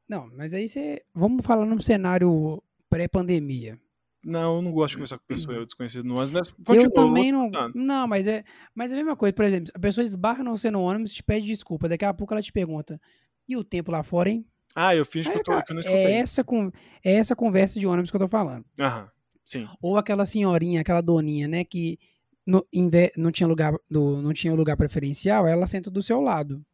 Não, 0.09 0.31
mas 0.37 0.54
aí 0.54 0.69
você... 0.69 1.02
Vamos 1.12 1.45
falar 1.45 1.66
num 1.66 1.81
cenário 1.81 2.62
pré-pandemia. 2.88 3.76
Não, 4.25 4.57
eu 4.57 4.62
não 4.62 4.73
gosto 4.73 4.90
de 4.93 4.97
conversar 4.97 5.19
com 5.19 5.25
pessoa 5.26 5.57
eu 5.57 5.64
desconhecido 5.64 6.04
no 6.04 6.14
ônibus, 6.14 6.31
mas 6.31 6.49
Eu 6.49 6.54
continua, 6.64 6.90
também 6.90 7.33
vou 7.33 7.50
não. 7.50 7.71
Não, 7.75 8.09
mas 8.09 8.26
é, 8.26 8.45
mas 8.75 8.90
é 8.90 8.95
a 8.95 8.99
mesma 8.99 9.16
coisa. 9.16 9.33
Por 9.35 9.45
exemplo, 9.45 9.71
a 9.75 9.78
pessoa 9.78 10.04
esbarra 10.04 10.43
no 10.43 10.57
você 10.57 10.71
no 10.71 10.81
ônibus 10.83 11.12
te 11.12 11.23
pede 11.23 11.47
desculpa. 11.47 11.88
Daqui 11.88 12.04
a 12.04 12.14
pouco 12.14 12.33
ela 12.33 12.43
te 12.43 12.52
pergunta: 12.52 13.00
e 13.49 13.57
o 13.57 13.62
tempo 13.64 13.90
lá 13.93 14.02
fora, 14.02 14.31
hein? 14.31 14.47
Ah, 14.75 14.95
eu 14.97 15.04
finjo 15.04 15.31
que 15.31 15.38
eu, 15.38 15.43
tô, 15.43 15.52
cara, 15.52 15.64
que 15.64 15.73
eu 15.73 15.75
não 15.75 15.81
é, 15.81 15.85
escutei. 15.85 16.12
essa, 16.14 16.43
con- 16.43 16.73
é 17.04 17.12
essa 17.14 17.37
conversa 17.37 17.78
de 17.78 17.87
ônibus 17.87 18.11
que 18.11 18.16
eu 18.16 18.21
tô 18.21 18.28
falando. 18.28 18.64
Aham, 18.81 19.09
sim. 19.45 19.69
Ou 19.81 19.97
aquela 19.97 20.25
senhorinha, 20.25 20.81
aquela 20.81 21.00
doninha, 21.00 21.47
né, 21.47 21.64
que 21.64 21.99
no, 22.47 22.66
em 22.73 22.88
ve- 22.88 23.12
não, 23.16 23.31
tinha 23.31 23.47
lugar, 23.47 23.73
do, 23.88 24.21
não 24.21 24.33
tinha 24.33 24.52
lugar 24.54 24.76
preferencial, 24.76 25.47
ela 25.47 25.66
senta 25.66 25.90
do 25.90 26.02
seu 26.02 26.21
lado, 26.21 26.64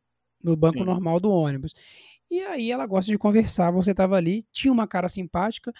no 0.42 0.56
banco 0.56 0.78
Sim. 0.78 0.84
normal 0.84 1.20
do 1.20 1.30
ônibus. 1.30 1.74
E 2.30 2.40
aí 2.40 2.70
ela 2.70 2.86
gosta 2.86 3.10
de 3.10 3.18
conversar, 3.18 3.70
você 3.70 3.92
tava 3.94 4.16
ali, 4.16 4.46
tinha 4.50 4.72
uma 4.72 4.86
cara 4.86 5.08
simpática, 5.08 5.72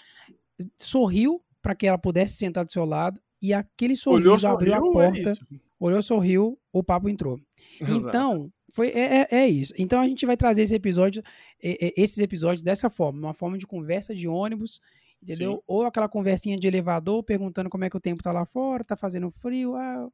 sorriu 0.77 1.41
para 1.61 1.75
que 1.75 1.85
ela 1.87 1.97
pudesse 1.97 2.35
sentar 2.35 2.65
do 2.65 2.71
seu 2.71 2.85
lado, 2.85 3.21
e 3.41 3.53
aquele 3.53 3.93
Olhou, 4.05 4.37
sorriso 4.37 4.47
abriu 4.47 4.73
a 4.73 4.77
sorriu, 4.79 5.01
é 5.01 5.11
porta, 5.11 5.31
isso. 5.31 5.47
olhou, 5.79 6.01
sorriu, 6.01 6.59
o 6.71 6.83
papo 6.83 7.09
entrou. 7.09 7.39
Exato. 7.79 8.07
Então, 8.09 8.51
foi, 8.73 8.89
é, 8.89 9.21
é- 9.21 9.27
é 9.31 9.49
isso. 9.49 9.73
Então 9.77 9.99
a 9.99 10.07
gente 10.07 10.25
vai 10.25 10.37
trazer 10.37 10.61
esse 10.61 10.75
episódio, 10.75 11.21
é- 11.61 11.87
é- 11.87 11.93
esses 11.97 12.17
episódios 12.19 12.63
dessa 12.63 12.89
forma, 12.89 13.19
uma 13.19 13.33
forma 13.33 13.57
de 13.57 13.65
conversa 13.67 14.13
de 14.15 14.27
ônibus, 14.27 14.79
entendeu? 15.21 15.55
Sim. 15.55 15.61
Ou 15.67 15.85
aquela 15.85 16.07
conversinha 16.07 16.57
de 16.57 16.67
elevador, 16.67 17.23
perguntando 17.23 17.69
como 17.69 17.83
é 17.83 17.89
que 17.89 17.97
o 17.97 18.01
tempo 18.01 18.23
tá 18.23 18.31
lá 18.31 18.45
fora, 18.45 18.83
tá 18.83 18.95
fazendo 18.95 19.29
frio, 19.31 19.75
ah, 19.75 20.07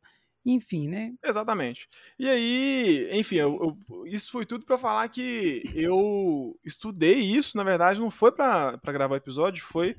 enfim, 0.46 0.88
né? 0.88 1.14
Exatamente. 1.24 1.88
E 2.18 2.28
aí, 2.28 3.10
enfim, 3.12 3.36
eu- 3.36 3.78
eu- 3.90 4.08
isso 4.08 4.32
foi 4.32 4.46
tudo 4.46 4.66
pra 4.66 4.78
falar 4.78 5.08
que 5.10 5.62
eu 5.76 6.58
estudei 6.64 7.20
isso, 7.20 7.58
na 7.58 7.64
verdade, 7.66 8.00
não 8.00 8.10
foi 8.10 8.32
pra 8.32 8.80
gravar 8.86 9.14
o 9.16 9.18
episódio, 9.18 9.62
foi 9.64 9.96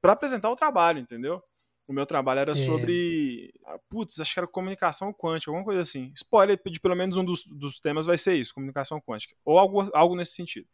pra 0.00 0.12
apresentar 0.12 0.50
o 0.50 0.56
trabalho, 0.56 0.98
entendeu? 1.00 1.42
O 1.86 1.92
meu 1.92 2.06
trabalho 2.06 2.40
era 2.40 2.52
É. 2.52 2.54
sobre. 2.54 3.52
ah, 3.66 3.78
Putz, 3.88 4.20
acho 4.20 4.32
que 4.32 4.40
era 4.40 4.46
comunicação 4.46 5.12
quântica, 5.12 5.50
alguma 5.50 5.64
coisa 5.64 5.80
assim. 5.80 6.12
Spoiler 6.14 6.60
de 6.64 6.80
pelo 6.80 6.94
menos 6.94 7.16
um 7.16 7.24
dos, 7.24 7.44
dos 7.44 7.80
temas 7.80 8.06
vai 8.06 8.16
ser 8.16 8.34
isso, 8.36 8.54
comunicação 8.54 9.00
quântica. 9.00 9.34
Ou 9.44 9.58
algo, 9.58 9.90
algo 9.92 10.14
nesse 10.16 10.32
sentido. 10.34 10.68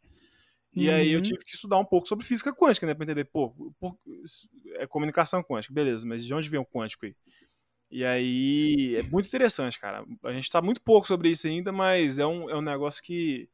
E 0.75 0.91
aí 0.91 1.11
eu 1.11 1.17
Uhum. 1.17 1.23
tive 1.23 1.43
que 1.43 1.55
estudar 1.55 1.77
um 1.79 1.85
pouco 1.85 2.07
sobre 2.07 2.25
física 2.25 2.53
quântica, 2.53 2.85
né? 2.85 2.93
Pra 2.93 3.03
entender, 3.03 3.25
pô, 3.25 3.49
por- 3.79 3.97
é 4.75 4.85
comunicação 4.85 5.41
quântica, 5.43 5.73
beleza, 5.73 6.05
mas 6.07 6.23
de 6.23 6.33
onde 6.33 6.49
vem 6.49 6.59
o 6.59 6.65
quântico 6.65 7.05
aí? 7.05 7.15
E 7.89 8.03
aí 8.05 8.95
é 8.97 9.03
muito 9.03 9.27
interessante, 9.27 9.79
cara. 9.79 10.05
A 10.23 10.31
gente 10.33 10.49
tá 10.51 10.61
muito 10.61 10.81
pouco 10.81 11.07
sobre 11.07 11.29
isso 11.29 11.47
ainda, 11.47 11.71
mas 11.71 12.19
é 12.19 12.25
um, 12.27 12.49
é 12.49 12.55
um 12.55 12.61
negócio 12.61 13.01
que, 13.01 13.49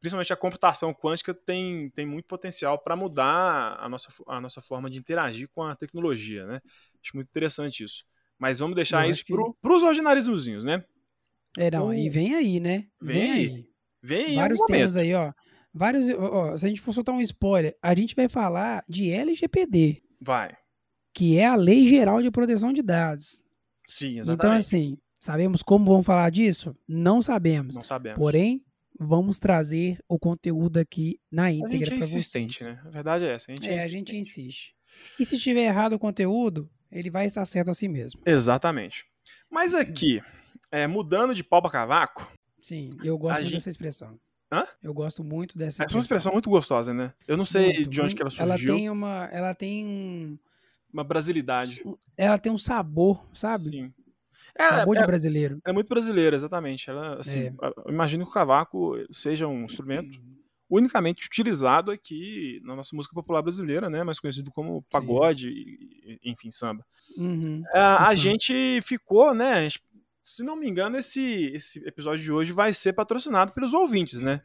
principalmente 0.00 0.32
a 0.32 0.36
computação 0.36 0.92
quântica, 0.94 1.34
tem, 1.34 1.90
tem 1.90 2.06
muito 2.06 2.26
potencial 2.26 2.78
para 2.78 2.96
mudar 2.96 3.76
a 3.78 3.88
nossa, 3.88 4.08
a 4.26 4.40
nossa 4.40 4.60
forma 4.60 4.90
de 4.90 4.98
interagir 4.98 5.48
com 5.54 5.62
a 5.62 5.76
tecnologia, 5.76 6.46
né? 6.46 6.60
Acho 7.04 7.14
muito 7.16 7.28
interessante 7.28 7.84
isso. 7.84 8.04
Mas 8.38 8.58
vamos 8.58 8.74
deixar 8.74 9.04
Eu 9.06 9.10
isso 9.10 9.24
que- 9.24 9.32
pro, 9.32 9.54
pros 9.60 9.82
ordinarismozinhos, 9.82 10.64
né? 10.64 10.82
É, 11.58 11.70
não, 11.70 11.92
e 11.92 12.08
vem 12.08 12.34
aí, 12.34 12.60
né? 12.60 12.86
Vem 13.00 13.30
aí. 13.32 13.66
Vem 14.02 14.32
em 14.32 14.36
Vários 14.36 14.60
algum 14.60 14.72
temas 14.72 14.96
aí, 14.96 15.14
ó. 15.14 15.32
Vários, 15.74 16.08
ó, 16.10 16.56
se 16.56 16.64
a 16.66 16.68
gente 16.68 16.80
for 16.80 16.92
soltar 16.92 17.14
um 17.14 17.20
spoiler, 17.20 17.76
a 17.82 17.94
gente 17.94 18.14
vai 18.16 18.28
falar 18.28 18.82
de 18.88 19.10
LGPD, 19.10 20.02
Vai. 20.20 20.56
que 21.14 21.36
é 21.38 21.46
a 21.46 21.54
Lei 21.56 21.86
Geral 21.86 22.22
de 22.22 22.30
Proteção 22.30 22.72
de 22.72 22.82
Dados. 22.82 23.44
Sim, 23.86 24.12
Então, 24.12 24.20
exatamente. 24.20 24.60
assim, 24.60 24.98
sabemos 25.20 25.62
como 25.62 25.84
vamos 25.84 26.06
falar 26.06 26.30
disso? 26.30 26.74
Não 26.88 27.20
sabemos. 27.20 27.76
Não 27.76 27.84
sabemos. 27.84 28.18
Porém, 28.18 28.64
vamos 29.02 29.38
trazer 29.38 29.98
o 30.06 30.18
conteúdo 30.18 30.76
aqui 30.78 31.18
na 31.32 31.44
A 31.44 31.50
íntegra 31.52 31.78
gente 31.78 31.84
é 31.86 31.96
para 31.96 32.06
vocês. 32.06 32.12
insistente, 32.14 32.62
né? 32.64 32.78
A 32.84 32.90
verdade 32.90 33.24
é 33.24 33.32
essa. 33.34 33.50
A 33.50 33.54
gente 33.54 33.68
é, 33.68 33.72
É, 33.74 33.76
a 33.78 33.88
gente 33.88 34.14
insistente. 34.16 34.18
insiste. 34.50 34.74
E 35.18 35.24
se 35.24 35.38
tiver 35.38 35.62
errado 35.62 35.94
o 35.94 35.98
conteúdo, 35.98 36.68
ele 36.92 37.10
vai 37.10 37.24
estar 37.24 37.44
certo 37.46 37.70
assim 37.70 37.88
mesmo. 37.88 38.20
Exatamente. 38.26 39.06
Mas 39.50 39.74
aqui, 39.74 40.20
é, 40.70 40.86
mudando 40.86 41.34
de 41.34 41.42
pau 41.42 41.62
pra 41.62 41.70
cavaco, 41.70 42.30
Sim, 42.60 42.90
eu 43.02 43.16
gosto 43.16 43.30
A 43.32 43.34
muito 43.36 43.44
gente- 43.48 43.54
dessa 43.58 43.70
expressão. 43.70 44.20
Hã? 44.52 44.66
Eu 44.82 44.92
gosto 44.92 45.24
muito 45.24 45.56
dessa 45.56 45.82
essa 45.84 45.94
é 45.94 45.96
uma 45.96 46.02
expressão 46.02 46.32
muito 46.32 46.50
gostosa, 46.50 46.92
né? 46.92 47.14
Eu 47.26 47.36
não 47.36 47.44
sei 47.44 47.72
Muito, 47.72 47.88
de 47.90 48.02
onde 48.02 48.14
que 48.14 48.20
ela 48.22 48.30
surgiu. 48.30 48.74
tem 48.74 48.90
uma, 48.90 49.28
ela 49.32 49.54
tem 49.54 49.86
um, 49.86 50.38
Uma 50.92 51.02
brasilidade. 51.04 51.82
ela 52.18 52.36
tem 52.38 52.52
um 52.52 52.58
sabor, 52.58 53.24
sabe? 53.32 53.64
Sim. 53.70 53.94
É, 54.62 54.68
sabor 54.68 54.96
de 54.96 55.02
é, 55.02 55.06
brasileiro. 55.06 55.58
é 55.66 55.72
muito 55.72 55.88
brasileira, 55.88 56.36
exatamente. 56.36 56.88
Ela, 56.90 57.18
assim, 57.20 57.40
É. 57.44 57.52
eu 57.86 57.92
imagino 57.92 58.24
que 58.24 58.30
o 58.30 58.34
cavaco 58.34 58.94
seja 59.12 59.46
um 59.46 59.64
instrumento 59.64 60.18
unicamente 60.68 61.26
utilizado 61.26 61.90
aqui 61.90 62.60
na 62.64 62.76
nossa 62.76 62.94
música 62.94 63.12
popular 63.14 63.42
brasileira, 63.42 63.90
né? 63.90 64.04
Mais 64.04 64.20
conhecido 64.20 64.50
como 64.52 64.82
pagode, 64.90 65.48
e- 65.48 66.18
enfim, 66.24 66.50
samba. 66.50 66.84
Uhum. 67.16 67.62
A, 67.74 68.06
a 68.06 68.10
Uhum. 68.10 68.16
gente 68.16 68.80
ficou, 68.82 69.34
né? 69.34 69.64
gente- 69.64 69.82
se 70.22 70.44
não 70.44 70.54
me 70.54 70.68
engano, 70.68 70.96
esse, 70.98 71.50
esse 71.54 71.78
episódio 71.88 72.22
de 72.22 72.30
hoje 72.30 72.52
vai 72.52 72.72
ser 72.72 72.92
patrocinado 72.92 73.52
pelos 73.52 73.72
ouvintes, 73.74 74.20
né? 74.22 74.42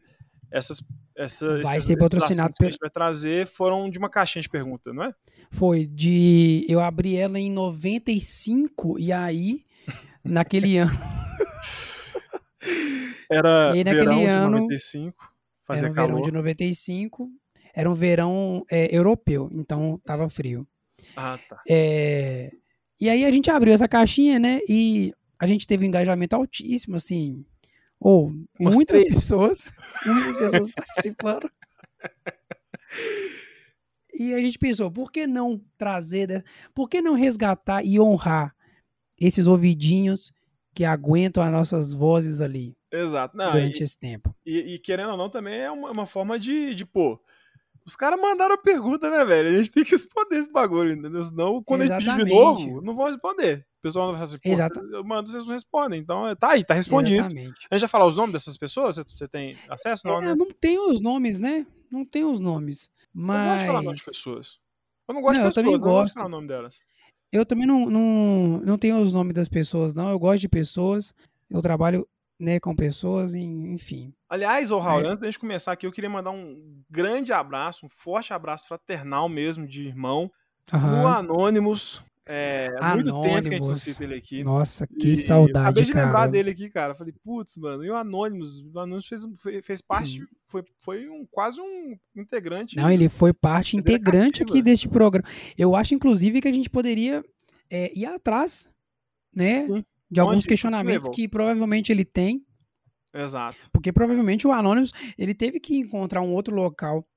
Essas, 0.51 0.81
essa, 1.15 1.61
Vai 1.61 1.79
ser 1.81 1.97
patrocinado 1.97 2.41
assuntos 2.53 2.57
que 2.57 2.63
a 2.63 2.65
pelo- 2.65 2.71
gente 2.71 2.79
vai 2.79 2.89
trazer 2.89 3.45
foram 3.45 3.89
de 3.89 3.99
uma 3.99 4.09
caixinha 4.09 4.41
de 4.41 4.49
pergunta, 4.49 4.93
não 4.93 5.03
é? 5.03 5.13
Foi 5.51 5.85
de. 5.85 6.65
Eu 6.69 6.79
abri 6.79 7.15
ela 7.17 7.37
em 7.39 7.51
95 7.51 8.97
e 8.99 9.11
aí, 9.11 9.63
naquele 10.25 10.77
ano. 10.77 10.91
Era 13.29 13.71
E 13.75 13.83
verão 13.83 14.19
de 14.19 14.25
ano, 14.25 14.51
95, 14.61 15.31
fazia 15.63 15.85
era 15.87 15.91
um 15.91 15.95
verão 15.95 16.07
calor. 16.09 16.25
de 16.25 16.31
95. 16.31 17.29
Era 17.73 17.89
um 17.89 17.93
verão 17.93 18.65
é, 18.71 18.95
europeu, 18.95 19.49
então 19.51 19.99
tava 20.05 20.29
frio. 20.29 20.65
Ah, 21.15 21.37
tá. 21.49 21.61
É, 21.67 22.51
E 22.99 23.09
aí 23.09 23.25
a 23.25 23.31
gente 23.31 23.51
abriu 23.51 23.73
essa 23.73 23.87
caixinha, 23.87 24.39
né? 24.39 24.59
E 24.69 25.11
a 25.39 25.45
gente 25.47 25.67
teve 25.67 25.83
um 25.85 25.87
engajamento 25.87 26.35
altíssimo, 26.35 26.95
assim. 26.95 27.45
Ou 27.99 28.31
Umas 28.59 28.75
muitas 28.75 29.01
três. 29.01 29.15
pessoas, 29.17 29.71
muitas 30.05 30.37
pessoas 30.37 30.71
participando. 30.75 31.49
E 34.13 34.33
a 34.33 34.39
gente 34.39 34.57
pensou, 34.57 34.89
por 34.89 35.11
que 35.11 35.27
não 35.27 35.61
trazer, 35.77 36.27
de- 36.27 36.43
por 36.73 36.87
que 36.87 37.01
não 37.01 37.13
resgatar 37.15 37.83
e 37.83 37.99
honrar 37.99 38.55
esses 39.19 39.47
ouvidinhos 39.47 40.31
que 40.73 40.83
aguentam 40.83 41.41
as 41.43 41.51
nossas 41.51 41.93
vozes 41.93 42.41
ali 42.41 42.75
Exato. 42.91 43.35
Não, 43.35 43.51
durante 43.51 43.79
e, 43.79 43.83
esse 43.83 43.97
tempo? 43.97 44.33
e- 44.45 44.75
e 44.75 44.79
querendo 44.79 45.11
ou 45.11 45.17
não, 45.17 45.29
também 45.29 45.59
é 45.59 45.71
uma, 45.71 45.91
uma 45.91 46.05
forma 46.05 46.37
de, 46.39 46.73
de, 46.75 46.85
pô, 46.85 47.19
os 47.85 47.95
caras 47.95 48.19
mandaram 48.19 48.55
a 48.55 48.57
pergunta, 48.57 49.09
né, 49.11 49.23
velho? 49.23 49.49
A 49.49 49.57
gente 49.57 49.69
tem 49.71 49.83
que 49.83 49.91
responder 49.91 50.37
esse 50.37 50.51
bagulho, 50.51 50.91
entendeu? 50.93 51.21
Senão, 51.23 51.61
quando 51.63 51.81
a 51.81 51.85
gente 51.85 51.97
pedir 51.97 52.05
de 52.05 52.31
Exatamente. 52.31 52.35
novo, 52.69 52.81
não 52.81 52.95
vão 52.95 53.05
responder. 53.05 53.65
O 53.79 53.81
pessoal 53.83 54.07
vai 54.07 54.15
falar 54.15 54.23
assim, 54.23 54.37
pô, 54.37 54.49
Exata- 54.49 54.81
eu 54.91 55.03
mando, 55.03 55.29
vocês 55.29 55.45
não 55.45 55.53
respondem. 55.53 55.99
Então, 55.99 56.27
é, 56.27 56.33
tá 56.35 56.51
aí, 56.51 56.65
tá 56.65 56.73
respondido. 56.73 57.19
Exatamente. 57.19 57.67
A 57.69 57.75
gente 57.75 57.81
vai 57.81 57.89
falar 57.89 58.07
os 58.07 58.15
nomes 58.15 58.33
dessas 58.33 58.57
pessoas? 58.57 58.95
Você, 58.95 59.27
tem 59.27 59.55
acesso? 59.69 60.07
Não, 60.07 60.17
É, 60.17 60.25
né? 60.27 60.35
não 60.35 60.47
tem 60.51 60.79
os 60.79 60.99
nomes, 60.99 61.37
né? 61.37 61.67
Não 61.91 62.03
tem 62.03 62.25
os 62.25 62.39
nomes. 62.39 62.89
Eu 63.15 63.21
não 63.21 63.43
gosto 63.45 63.59
de 63.59 63.65
falar 63.67 63.77
nome 63.81 63.87
Mas 63.89 63.97
de 63.99 64.05
pessoas. 64.05 64.57
Eu 65.07 65.13
não 65.13 65.21
gosto 65.21 65.33
Não, 65.35 65.41
de 65.41 65.45
eu 65.45 65.49
pessoas, 65.49 65.55
também 65.55 65.73
eu 65.73 65.77
não 65.79 65.83
gosto 65.85 65.95
de 65.95 66.01
gosto. 66.01 66.13
falar 66.15 66.25
o 66.25 66.29
nome 66.29 66.47
delas. 66.47 66.79
Eu 67.35 67.45
também 67.45 67.67
não, 67.67 67.89
não, 67.89 68.61
não 68.63 68.77
tenho 68.77 68.99
os 68.99 69.11
nomes 69.11 69.33
das 69.33 69.49
pessoas, 69.49 69.93
não. 69.93 70.09
Eu 70.09 70.19
gosto 70.19 70.41
de 70.41 70.49
pessoas. 70.49 71.13
Eu 71.49 71.61
trabalho 71.61 72.07
né, 72.39 72.59
com 72.59 72.75
pessoas, 72.75 73.33
enfim. 73.33 74.13
Aliás, 74.29 74.71
ô 74.71 74.79
Raul, 74.79 75.01
é. 75.01 75.07
antes 75.07 75.19
da 75.19 75.27
gente 75.27 75.39
começar 75.39 75.71
aqui, 75.71 75.85
eu 75.85 75.91
queria 75.91 76.09
mandar 76.09 76.31
um 76.31 76.81
grande 76.89 77.31
abraço, 77.31 77.85
um 77.85 77.89
forte 77.89 78.33
abraço 78.33 78.67
fraternal 78.67 79.29
mesmo, 79.29 79.67
de 79.67 79.87
irmão, 79.87 80.31
uhum. 80.73 81.01
no 81.01 81.07
Anônimos, 81.07 82.03
é, 82.27 82.71
muito 82.95 83.21
tempo 83.21 83.41
que 83.43 83.47
a 83.47 83.57
gente 83.57 83.67
não 83.67 83.75
cita 83.75 84.03
ele 84.03 84.15
aqui. 84.15 84.43
Nossa, 84.43 84.87
que 84.87 85.09
e, 85.09 85.15
saudade, 85.15 85.57
acabei 85.67 85.83
de 85.83 85.91
cara. 85.91 86.05
lembrar 86.05 86.27
dele 86.27 86.49
aqui, 86.49 86.69
cara. 86.69 86.95
Falei, 86.95 87.13
putz, 87.23 87.55
mano, 87.57 87.83
e 87.83 87.89
o 87.89 87.95
Anonymous? 87.95 88.61
O 88.61 88.79
Anonymous 88.79 89.05
fez, 89.05 89.25
fez 89.63 89.81
parte, 89.81 90.23
hum. 90.23 90.25
foi, 90.47 90.63
foi 90.83 91.07
um, 91.07 91.25
quase 91.29 91.61
um 91.61 91.95
integrante. 92.15 92.77
Não, 92.77 92.89
ele 92.89 93.09
foi 93.09 93.31
parte 93.31 93.77
integrante 93.77 94.41
aqui 94.41 94.61
deste 94.61 94.89
programa. 94.89 95.27
Eu 95.55 95.75
acho, 95.75 95.93
inclusive, 95.93 96.41
que 96.41 96.47
a 96.47 96.53
gente 96.53 96.69
poderia 96.69 97.23
é, 97.69 97.91
ir 97.95 98.07
atrás, 98.07 98.67
né, 99.33 99.65
Sim. 99.65 99.85
de 100.09 100.19
alguns 100.19 100.37
Onde 100.37 100.47
questionamentos 100.47 101.09
que 101.09 101.27
provavelmente 101.27 101.91
ele 101.91 102.05
tem. 102.05 102.43
Exato. 103.13 103.69
Porque 103.71 103.93
provavelmente 103.93 104.47
o 104.47 104.51
Anonymous, 104.51 104.91
ele 105.17 105.33
teve 105.35 105.59
que 105.59 105.77
encontrar 105.77 106.21
um 106.21 106.33
outro 106.33 106.55
local 106.55 107.07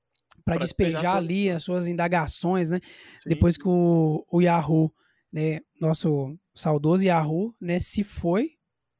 para 0.43 0.57
despejar, 0.57 0.91
despejar 0.91 1.15
ali 1.17 1.49
as 1.49 1.63
suas 1.63 1.87
indagações, 1.87 2.69
né? 2.69 2.79
Sim. 3.19 3.29
Depois 3.29 3.57
que 3.57 3.67
o, 3.67 4.25
o 4.31 4.41
Yahoo, 4.41 4.93
né, 5.31 5.59
nosso 5.79 6.37
saudoso 6.53 7.05
Yahoo, 7.05 7.53
né, 7.59 7.79
se 7.79 8.03
foi 8.03 8.51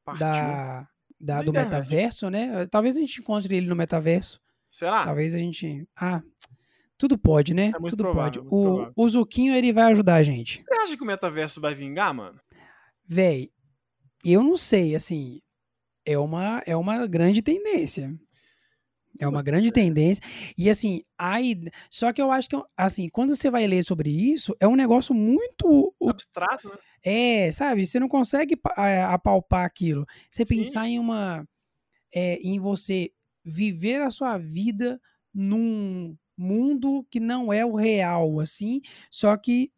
Partiu. 0.04 0.20
da, 0.20 0.88
da 1.20 1.42
do 1.42 1.52
metaverso, 1.52 2.30
né? 2.30 2.66
Talvez 2.66 2.96
a 2.96 3.00
gente 3.00 3.20
encontre 3.20 3.54
ele 3.54 3.66
no 3.66 3.76
metaverso. 3.76 4.40
Será? 4.70 5.04
Talvez 5.04 5.34
a 5.34 5.38
gente. 5.38 5.86
Ah, 5.96 6.22
tudo 6.96 7.18
pode, 7.18 7.54
né? 7.54 7.72
É 7.74 7.88
tudo 7.88 8.04
provável, 8.04 8.44
pode. 8.44 8.92
O, 8.96 9.04
o 9.04 9.08
Zuquinho 9.08 9.54
ele 9.54 9.72
vai 9.72 9.90
ajudar 9.92 10.16
a 10.16 10.22
gente. 10.22 10.62
Você 10.62 10.74
acha 10.74 10.96
que 10.96 11.02
o 11.02 11.06
metaverso 11.06 11.60
vai 11.60 11.74
vingar, 11.74 12.14
mano? 12.14 12.38
Véi, 13.06 13.50
eu 14.24 14.42
não 14.42 14.56
sei, 14.56 14.94
assim, 14.94 15.40
é 16.04 16.18
uma, 16.18 16.62
é 16.66 16.76
uma 16.76 17.06
grande 17.06 17.42
tendência. 17.42 18.14
É 19.18 19.28
uma 19.28 19.42
grande 19.42 19.70
tendência. 19.70 20.22
E 20.56 20.70
assim, 20.70 21.02
aí, 21.18 21.60
só 21.90 22.12
que 22.12 22.22
eu 22.22 22.30
acho 22.30 22.48
que 22.48 22.56
assim, 22.76 23.08
quando 23.08 23.34
você 23.34 23.50
vai 23.50 23.66
ler 23.66 23.82
sobre 23.82 24.10
isso, 24.10 24.54
é 24.60 24.66
um 24.66 24.76
negócio 24.76 25.14
muito 25.14 25.94
abstrato, 26.06 26.68
né? 26.68 26.76
É, 27.02 27.52
sabe? 27.52 27.86
Você 27.86 27.98
não 27.98 28.08
consegue 28.08 28.58
apalpar 29.08 29.64
aquilo. 29.64 30.06
Você 30.30 30.44
Sim. 30.46 30.56
pensar 30.56 30.86
em 30.88 30.98
uma 30.98 31.46
é, 32.14 32.36
em 32.36 32.58
você 32.58 33.10
viver 33.44 34.02
a 34.02 34.10
sua 34.10 34.38
vida 34.38 35.00
num 35.32 36.16
mundo 36.36 37.06
que 37.10 37.20
não 37.20 37.52
é 37.52 37.64
o 37.64 37.74
real, 37.74 38.40
assim, 38.40 38.80
só 39.10 39.36
que 39.36 39.70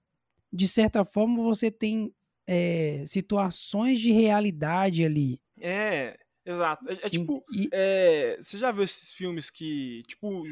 de 0.52 0.68
certa 0.68 1.04
forma 1.04 1.42
você 1.42 1.70
tem 1.70 2.12
é, 2.46 3.04
situações 3.06 4.00
de 4.00 4.12
realidade 4.12 5.04
ali. 5.04 5.40
É, 5.58 6.16
Exato. 6.44 6.88
É, 6.88 6.92
é 6.92 7.08
tipo. 7.08 7.42
E, 7.52 7.68
é, 7.72 8.36
você 8.40 8.58
já 8.58 8.70
viu 8.70 8.82
esses 8.82 9.12
filmes 9.12 9.50
que, 9.50 10.02
tipo, 10.06 10.44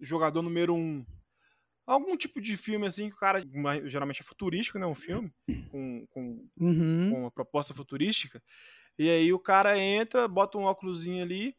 jogador 0.00 0.42
número 0.42 0.74
um. 0.74 1.04
Algum 1.84 2.16
tipo 2.16 2.40
de 2.40 2.56
filme 2.56 2.86
assim 2.86 3.08
que 3.08 3.14
o 3.14 3.18
cara. 3.18 3.42
Geralmente 3.84 4.20
é 4.20 4.24
futurístico, 4.24 4.78
né? 4.78 4.86
Um 4.86 4.94
filme. 4.94 5.32
Com, 5.70 6.06
com, 6.10 6.48
uhum. 6.60 7.10
com 7.10 7.20
uma 7.22 7.30
proposta 7.30 7.74
futurística. 7.74 8.42
E 8.98 9.10
aí 9.10 9.32
o 9.32 9.38
cara 9.38 9.78
entra, 9.78 10.28
bota 10.28 10.58
um 10.58 10.64
óculos 10.64 11.06
ali 11.08 11.56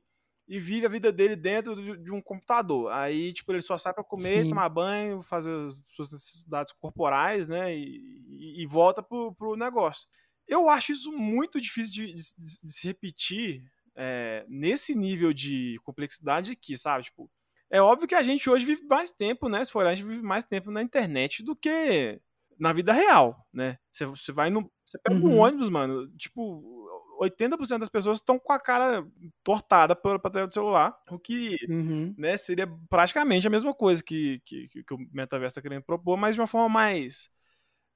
e 0.47 0.59
vive 0.59 0.85
a 0.85 0.89
vida 0.89 1.11
dele 1.11 1.35
dentro 1.35 1.97
de, 1.97 2.11
um 2.11 2.21
computador. 2.21 2.91
Aí, 2.91 3.33
tipo, 3.33 3.51
ele 3.51 3.61
só 3.61 3.77
sai 3.77 3.93
para 3.93 4.03
comer, 4.03 4.43
Sim. 4.43 4.49
tomar 4.49 4.69
banho, 4.69 5.21
fazer 5.23 5.51
as 5.65 5.83
suas 5.89 6.11
necessidades 6.11 6.73
corporais, 6.73 7.47
né? 7.47 7.75
E, 7.75 8.21
e, 8.29 8.63
e 8.63 8.65
volta 8.65 9.01
pro, 9.01 9.33
pro 9.33 9.55
negócio. 9.55 10.07
Eu 10.47 10.69
acho 10.69 10.91
isso 10.91 11.11
muito 11.11 11.59
difícil 11.59 11.93
de, 11.93 12.13
de, 12.13 12.23
de 12.37 12.73
se 12.73 12.87
repetir 12.87 13.63
é, 13.95 14.45
nesse 14.47 14.95
nível 14.95 15.33
de 15.33 15.79
complexidade 15.83 16.51
aqui, 16.51 16.77
sabe? 16.77 17.05
Tipo, 17.05 17.29
é 17.69 17.81
óbvio 17.81 18.07
que 18.07 18.15
a 18.15 18.23
gente 18.23 18.49
hoje 18.49 18.65
vive 18.65 18.85
mais 18.85 19.11
tempo, 19.11 19.49
né? 19.49 19.63
Se 19.63 19.71
for 19.71 19.85
a 19.85 19.95
gente 19.95 20.07
vive 20.07 20.23
mais 20.23 20.43
tempo 20.43 20.71
na 20.71 20.81
internet 20.81 21.43
do 21.43 21.55
que 21.55 22.19
na 22.59 22.71
vida 22.71 22.93
real, 22.93 23.45
né? 23.51 23.77
Você, 23.91 24.05
você 24.05 24.31
vai 24.31 24.49
no. 24.49 24.71
Você 24.85 24.97
pega 24.99 25.19
uhum. 25.19 25.35
um 25.35 25.39
ônibus, 25.39 25.69
mano, 25.69 26.07
tipo. 26.17 26.81
80% 27.21 27.79
das 27.79 27.89
pessoas 27.89 28.17
estão 28.17 28.37
com 28.39 28.51
a 28.51 28.59
cara 28.59 29.05
tortada 29.43 29.95
para 29.95 30.19
tela 30.19 30.47
do 30.47 30.53
celular, 30.53 30.97
o 31.09 31.17
que 31.17 31.55
uhum. 31.69 32.13
né, 32.17 32.35
seria 32.35 32.67
praticamente 32.89 33.47
a 33.47 33.49
mesma 33.51 33.73
coisa 33.73 34.03
que, 34.03 34.41
que, 34.43 34.67
que 34.83 34.93
o 34.93 34.97
Metaverso 35.11 35.53
está 35.53 35.61
querendo 35.61 35.83
propor, 35.83 36.17
mas 36.17 36.35
de 36.35 36.41
uma 36.41 36.47
forma 36.47 36.67
mais 36.67 37.29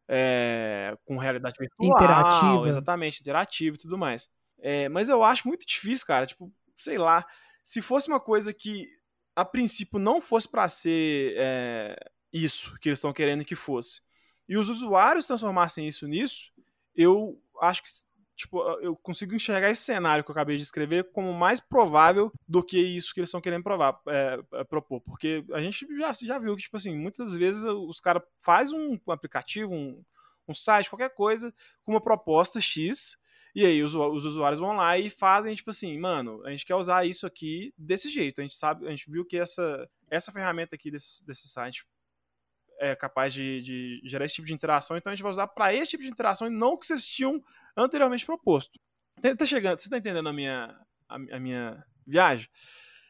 é, 0.08 0.96
com 1.04 1.18
realidade 1.18 1.56
virtual, 1.60 1.90
interativa, 1.90 2.68
exatamente, 2.68 3.20
interativa 3.20 3.76
e 3.76 3.80
tudo 3.80 3.98
mais. 3.98 4.30
É, 4.60 4.90
mas 4.90 5.10
eu 5.10 5.24
acho 5.24 5.48
muito 5.48 5.66
difícil, 5.66 6.06
cara. 6.06 6.26
Tipo, 6.26 6.52
sei 6.78 6.98
lá. 6.98 7.26
Se 7.64 7.82
fosse 7.82 8.08
uma 8.08 8.20
coisa 8.20 8.54
que 8.54 8.88
a 9.36 9.44
princípio 9.44 10.00
não 10.00 10.22
fosse 10.22 10.50
para 10.50 10.68
ser 10.68 11.34
é, 11.38 12.12
isso 12.32 12.78
que 12.80 12.90
eles 12.90 13.00
estão 13.00 13.14
querendo 13.14 13.46
que 13.46 13.56
fosse, 13.56 14.02
e 14.48 14.58
os 14.58 14.70
usuários 14.70 15.28
transformassem 15.28 15.88
isso 15.88 16.08
nisso, 16.08 16.52
eu 16.96 17.40
acho 17.60 17.84
que 17.84 17.90
tipo, 18.38 18.62
eu 18.80 18.96
consigo 18.96 19.34
enxergar 19.34 19.72
esse 19.72 19.82
cenário 19.82 20.24
que 20.24 20.30
eu 20.30 20.34
acabei 20.34 20.56
de 20.56 20.62
escrever 20.62 21.12
como 21.12 21.34
mais 21.34 21.60
provável 21.60 22.32
do 22.48 22.64
que 22.64 22.80
isso 22.80 23.12
que 23.14 23.20
eles 23.20 23.30
estão 23.30 23.42
querendo 23.42 23.64
provar, 23.64 24.00
é, 24.08 24.40
é, 24.54 24.64
propor. 24.64 25.02
Porque 25.02 25.44
a 25.52 25.60
gente 25.60 25.88
já, 25.98 26.14
já 26.14 26.38
viu 26.38 26.56
que, 26.56 26.62
tipo 26.62 26.78
assim, 26.78 26.96
muitas 26.96 27.36
vezes 27.36 27.64
os 27.66 28.00
caras 28.00 28.22
fazem 28.40 28.80
um, 28.80 29.12
aplicativo, 29.12 29.74
um, 29.74 30.04
um 30.48 30.54
site, 30.54 30.90
qualquer 30.90 31.10
coisa, 31.10 31.52
com 31.84 31.94
uma 31.94 32.02
proposta 32.02 32.62
X, 32.62 33.18
e 33.56 33.66
aí 33.66 33.82
os, 33.82 33.96
os, 33.96 34.26
usuários 34.26 34.60
vão 34.60 34.76
lá 34.76 34.98
e 34.98 35.10
fazem, 35.10 35.56
tipo 35.56 35.70
assim, 35.70 35.98
mano, 35.98 36.46
a 36.46 36.52
gente 36.52 36.66
quer 36.66 36.76
usar 36.76 37.06
isso 37.06 37.26
aqui 37.26 37.74
desse 37.78 38.10
jeito. 38.10 38.40
A 38.40 38.44
gente 38.44 38.56
sabe, 38.56 38.88
a 38.88 38.90
gente 38.92 39.10
viu 39.10 39.26
que 39.26 39.38
essa, 39.38 39.90
essa 40.10 40.32
ferramenta 40.32 40.76
aqui 40.76 40.92
desse, 40.92 41.26
desse 41.26 41.48
site 41.48 41.86
é 42.80 42.96
capaz 42.96 43.34
de, 43.34 43.62
de 43.62 44.02
gerar 44.06 44.26
esse 44.26 44.36
tipo 44.36 44.48
de 44.48 44.54
interação, 44.54 44.96
então 44.96 45.12
a 45.12 45.16
gente 45.16 45.24
vai 45.24 45.32
usar 45.32 45.48
para 45.48 45.74
esse 45.74 45.92
tipo 45.92 46.04
de 46.04 46.10
interação 46.10 46.48
e 46.48 46.52
não 46.52 46.74
o 46.74 46.78
que 46.78 46.86
vocês 46.86 47.04
tinham 47.04 47.44
anteriormente 47.76 48.26
proposto. 48.26 48.80
Tá, 49.22 49.36
tá 49.36 49.46
chegando, 49.46 49.80
você 49.80 49.90
tá 49.90 49.98
entendendo 49.98 50.30
a 50.30 50.34
minha, 50.34 50.80
a, 51.10 51.16
a 51.16 51.40
minha 51.40 51.84
viagem? 52.06 52.48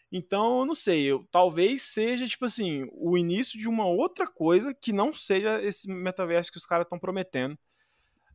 Então, 0.10 0.60
eu 0.60 0.66
não 0.66 0.74
sei, 0.74 1.04
eu, 1.04 1.28
talvez 1.30 1.82
seja, 1.82 2.26
tipo 2.26 2.46
assim, 2.46 2.88
o 2.94 3.18
início 3.18 3.60
de 3.60 3.68
uma 3.68 3.86
outra 3.86 4.26
coisa 4.26 4.74
que 4.74 4.94
não 4.94 5.14
seja 5.14 5.62
esse 5.62 5.92
metaverso 5.92 6.52
que 6.52 6.58
os 6.58 6.66
caras 6.66 6.86
estão 6.86 6.98
prometendo 6.98 7.58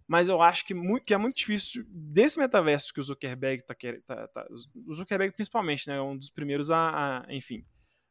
mas 0.07 0.29
eu 0.29 0.41
acho 0.43 0.65
que, 0.65 0.75
muito, 0.75 1.05
que 1.05 1.15
é 1.15 1.19
muito 1.19 1.37
difícil 1.37 1.85
desse 1.89 2.39
metaverso 2.39 2.93
que 2.93 3.01
o 3.01 3.03
Zuckerberg 3.03 3.63
está 3.63 3.75
querendo. 3.75 4.03
Tá, 4.03 4.29
tá, 4.29 4.47
o 4.87 4.95
Zuckerberg, 4.95 5.35
principalmente, 5.35 5.89
né, 5.89 5.97
é 5.97 6.03
um 6.03 6.17
dos 6.17 6.31
primeiros 6.31 6.71
a, 6.71 7.25
a 7.27 7.35
enfim, 7.35 7.65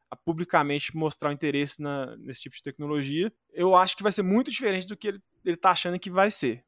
a 0.09 0.15
publicamente 0.15 0.95
mostrar 0.95 1.29
o 1.29 1.33
interesse 1.33 1.81
na, 1.81 2.15
nesse 2.17 2.41
tipo 2.41 2.55
de 2.55 2.63
tecnologia. 2.63 3.31
Eu 3.53 3.75
acho 3.75 3.95
que 3.95 4.03
vai 4.03 4.11
ser 4.11 4.23
muito 4.23 4.51
diferente 4.51 4.87
do 4.87 4.97
que 4.97 5.07
ele, 5.07 5.21
ele 5.45 5.57
tá 5.57 5.71
achando 5.71 5.99
que 5.99 6.09
vai 6.09 6.29
ser. 6.29 6.63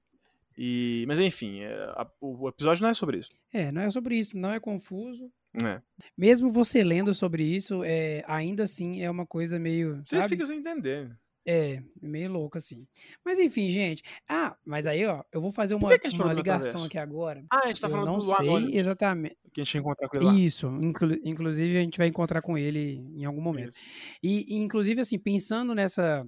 E, 0.58 1.04
mas 1.08 1.20
enfim, 1.20 1.62
é, 1.62 1.74
a, 1.74 2.08
o 2.22 2.48
episódio 2.48 2.84
não 2.84 2.90
é 2.90 2.94
sobre 2.94 3.18
isso. 3.18 3.32
É, 3.52 3.72
não 3.72 3.82
é 3.82 3.90
sobre 3.90 4.16
isso, 4.16 4.38
não 4.38 4.52
é 4.52 4.60
confuso. 4.60 5.32
É. 5.64 5.82
Mesmo 6.18 6.52
você 6.52 6.84
lendo 6.84 7.14
sobre 7.14 7.44
isso, 7.44 7.84
é, 7.84 8.24
ainda 8.28 8.64
assim 8.64 9.04
é 9.04 9.10
uma 9.10 9.26
coisa 9.26 9.60
meio. 9.60 10.02
Você 10.06 10.18
sabe? 10.18 10.30
fica 10.30 10.46
sem 10.46 10.60
entender. 10.60 11.16
É, 11.46 11.84
meio 12.02 12.32
louco 12.32 12.58
assim. 12.58 12.88
Mas 13.24 13.38
enfim, 13.38 13.70
gente. 13.70 14.02
Ah, 14.30 14.56
mas 14.66 14.88
aí, 14.88 15.06
ó, 15.06 15.24
eu 15.32 15.42
vou 15.42 15.52
fazer 15.52 15.76
uma, 15.76 15.98
que 16.00 16.08
uma 16.16 16.32
ligação 16.32 16.86
aqui 16.86 16.98
agora. 16.98 17.44
Ah, 17.52 17.64
a 17.66 17.68
gente 17.68 17.82
tá 17.82 17.90
falando 17.90 18.08
eu 18.08 18.12
não 18.14 18.20
do 18.20 18.26
sei 18.26 18.78
exatamente. 18.78 19.38
Que 19.54 19.62
a 19.62 19.64
gente 19.64 19.78
encontrar 19.78 20.08
com 20.08 20.18
ele 20.18 20.26
lá. 20.26 20.34
Isso, 20.34 20.68
inclu 20.82 21.14
inclusive 21.24 21.78
a 21.78 21.82
gente 21.82 21.98
vai 21.98 22.08
encontrar 22.08 22.42
com 22.42 22.58
ele 22.58 23.04
em 23.16 23.26
algum 23.26 23.42
momento. 23.42 23.78
E, 24.22 24.56
inclusive, 24.56 25.02
assim, 25.02 25.20
pensando 25.20 25.76
nessa, 25.76 26.26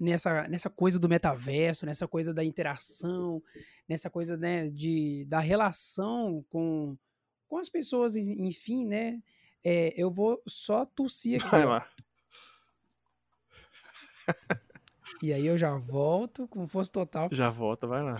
nessa, 0.00 0.48
nessa 0.48 0.70
coisa 0.70 0.98
do 0.98 1.08
metaverso, 1.08 1.84
nessa 1.84 2.08
coisa 2.08 2.32
da 2.32 2.42
interação, 2.42 3.42
nessa 3.86 4.08
coisa, 4.08 4.38
né, 4.38 4.70
de, 4.70 5.26
da 5.28 5.38
relação 5.38 6.44
com, 6.48 6.96
com 7.46 7.58
as 7.58 7.68
pessoas, 7.68 8.16
enfim, 8.16 8.86
né, 8.86 9.20
é, 9.62 9.92
eu 9.96 10.10
vou 10.10 10.42
só 10.46 10.86
tossir 10.86 11.40
aqui. 11.40 11.50
Vai 11.50 11.66
lá. 11.66 11.88
E 15.22 15.32
aí 15.32 15.46
eu 15.46 15.56
já 15.56 15.76
volto 15.76 16.46
com 16.48 16.66
força 16.66 16.92
total. 16.92 17.28
Já 17.32 17.48
volta, 17.48 17.86
vai 17.86 18.02
lá. 18.02 18.14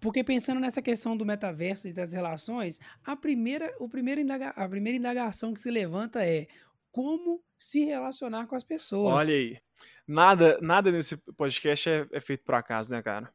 Porque 0.00 0.22
pensando 0.22 0.60
nessa 0.60 0.82
questão 0.82 1.16
do 1.16 1.26
metaverso 1.26 1.88
e 1.88 1.92
das 1.92 2.12
relações, 2.12 2.78
a 3.04 3.16
primeira, 3.16 3.74
o 3.78 3.88
primeiro 3.88 4.20
indaga, 4.20 4.50
a 4.50 4.68
primeira 4.68 4.98
indagação 4.98 5.54
que 5.54 5.60
se 5.60 5.70
levanta 5.70 6.24
é 6.24 6.46
como 6.92 7.42
se 7.58 7.84
relacionar 7.84 8.46
com 8.46 8.54
as 8.54 8.64
pessoas. 8.64 9.14
Olha 9.14 9.34
aí. 9.34 9.58
Nada, 10.06 10.58
nada 10.60 10.92
nesse 10.92 11.16
podcast 11.16 11.88
é, 11.88 12.06
é 12.12 12.20
feito 12.20 12.44
por 12.44 12.54
acaso, 12.54 12.92
né, 12.92 13.02
cara? 13.02 13.32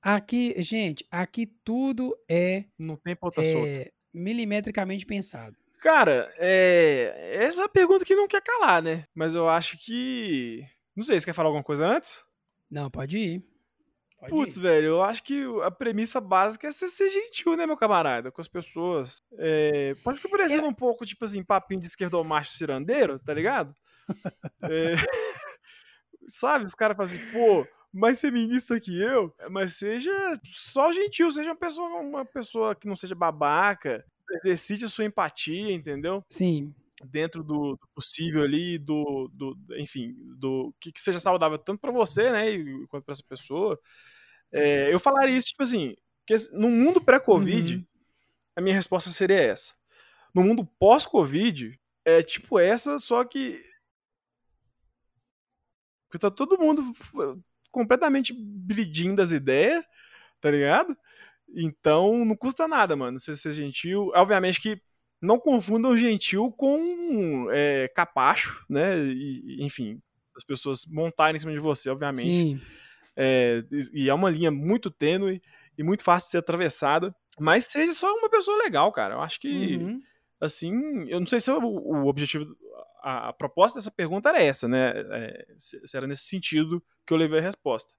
Aqui, 0.00 0.54
gente, 0.62 1.06
aqui 1.10 1.46
tudo 1.64 2.16
é. 2.28 2.64
Não 2.78 2.96
tem 2.96 3.16
ponta 3.16 3.40
é, 3.40 3.52
solta. 3.52 3.92
Milimetricamente 4.12 5.04
pensado. 5.04 5.56
Cara, 5.80 6.32
é. 6.38 7.38
Essa 7.40 7.62
é 7.62 7.64
a 7.64 7.68
pergunta 7.68 8.04
que 8.04 8.14
não 8.14 8.28
quer 8.28 8.42
calar, 8.42 8.82
né? 8.82 9.04
Mas 9.14 9.34
eu 9.34 9.48
acho 9.48 9.76
que 9.78 10.64
não 10.94 11.04
sei, 11.04 11.18
você 11.18 11.26
quer 11.26 11.32
falar 11.32 11.48
alguma 11.48 11.64
coisa 11.64 11.86
antes? 11.86 12.22
Não, 12.70 12.90
pode 12.90 13.18
ir. 13.18 13.44
Pode 14.18 14.30
Putz, 14.30 14.56
ir. 14.56 14.60
velho, 14.60 14.86
eu 14.86 15.02
acho 15.02 15.22
que 15.22 15.44
a 15.62 15.70
premissa 15.70 16.20
básica 16.20 16.68
é 16.68 16.72
você 16.72 16.88
ser 16.88 17.10
gentil, 17.10 17.56
né, 17.56 17.66
meu 17.66 17.76
camarada, 17.76 18.30
com 18.30 18.40
as 18.40 18.48
pessoas. 18.48 19.22
É, 19.38 19.94
pode 20.04 20.18
ficar 20.18 20.30
parecendo 20.30 20.66
um 20.66 20.72
pouco, 20.72 21.04
tipo 21.04 21.24
assim, 21.24 21.42
papinho 21.42 21.80
de 21.80 21.88
esquerdomacho 21.88 22.52
cirandeiro, 22.52 23.18
tá 23.18 23.34
ligado? 23.34 23.74
É, 24.64 24.94
sabe, 26.28 26.64
os 26.64 26.74
caras 26.74 26.96
falam 26.96 27.12
assim, 27.12 27.32
pô, 27.32 27.66
mais 27.92 28.20
feminista 28.20 28.78
que 28.80 29.00
eu, 29.00 29.34
mas 29.50 29.76
seja 29.76 30.10
só 30.52 30.92
gentil, 30.92 31.30
seja 31.30 31.50
uma 31.50 31.56
pessoa, 31.56 31.88
uma 32.00 32.24
pessoa 32.24 32.74
que 32.74 32.88
não 32.88 32.96
seja 32.96 33.14
babaca, 33.14 34.04
exercite 34.30 34.84
a 34.84 34.88
sua 34.88 35.04
empatia, 35.04 35.72
entendeu? 35.72 36.24
Sim. 36.28 36.74
Dentro 37.04 37.42
do, 37.42 37.72
do 37.76 37.88
possível 37.94 38.42
ali, 38.42 38.78
do, 38.78 39.28
do 39.32 39.56
enfim, 39.78 40.14
do 40.38 40.74
que, 40.80 40.92
que 40.92 41.00
seja 41.00 41.18
saudável 41.20 41.58
tanto 41.58 41.80
pra 41.80 41.90
você, 41.92 42.30
né, 42.30 42.50
e- 42.52 42.86
quanto 42.88 43.04
pra 43.04 43.12
essa 43.12 43.24
pessoa. 43.28 43.78
É, 44.52 44.92
eu 44.92 45.00
falaria 45.00 45.36
isso, 45.36 45.48
tipo 45.48 45.62
assim, 45.62 45.94
que 46.26 46.36
no 46.52 46.68
mundo 46.68 47.00
pré-Covid, 47.00 47.76
Uhum. 47.76 47.84
a 48.56 48.60
minha 48.60 48.74
resposta 48.74 49.10
seria 49.10 49.40
essa. 49.40 49.74
No 50.34 50.42
mundo 50.42 50.64
pós-Covid, 50.78 51.78
é 52.04 52.22
tipo 52.22 52.58
essa, 52.58 52.98
só 52.98 53.24
que. 53.24 53.60
Porque 56.08 56.18
tá 56.18 56.30
todo 56.30 56.58
mundo 56.58 56.82
completamente 57.70 58.34
bleeding 58.34 59.14
das 59.14 59.32
ideias, 59.32 59.84
tá 60.40 60.50
ligado? 60.50 60.96
Então 61.54 62.24
não 62.24 62.36
custa 62.36 62.68
nada, 62.68 62.96
mano, 62.96 63.18
você 63.18 63.34
ser 63.36 63.52
gentil. 63.52 64.10
Obviamente 64.14 64.60
que 64.60 64.80
não 65.22 65.38
confundam 65.38 65.96
gentil 65.96 66.50
com 66.50 67.46
é, 67.52 67.88
capacho, 67.94 68.64
né? 68.68 68.98
E, 68.98 69.58
enfim, 69.64 70.00
as 70.36 70.42
pessoas 70.44 70.84
montarem 70.86 71.36
em 71.36 71.38
cima 71.38 71.52
de 71.52 71.58
você, 71.58 71.88
obviamente. 71.88 72.20
Sim. 72.22 72.60
É, 73.16 73.62
e 73.92 74.08
é 74.08 74.14
uma 74.14 74.28
linha 74.30 74.50
muito 74.50 74.90
tênue 74.90 75.40
e 75.78 75.82
muito 75.82 76.02
fácil 76.02 76.26
de 76.26 76.30
ser 76.32 76.38
atravessada. 76.38 77.14
Mas 77.38 77.66
seja 77.66 77.92
só 77.92 78.12
uma 78.14 78.28
pessoa 78.28 78.58
legal, 78.62 78.90
cara. 78.92 79.14
Eu 79.14 79.20
acho 79.20 79.38
que, 79.40 79.76
Uhum. 79.76 80.02
assim, 80.40 81.08
eu 81.08 81.20
não 81.20 81.26
sei 81.26 81.40
se 81.40 81.50
o, 81.50 81.58
o 81.62 82.06
objetivo, 82.06 82.54
a, 83.02 83.28
a 83.28 83.32
proposta 83.32 83.78
dessa 83.78 83.90
pergunta 83.90 84.28
era 84.28 84.42
essa, 84.42 84.66
né? 84.68 84.92
É, 84.96 85.46
se, 85.56 85.80
se 85.86 85.96
era 85.96 86.06
nesse 86.06 86.24
sentido 86.24 86.82
que 87.06 87.12
eu 87.12 87.16
levei 87.18 87.38
a 87.38 87.42
resposta. 87.42 87.92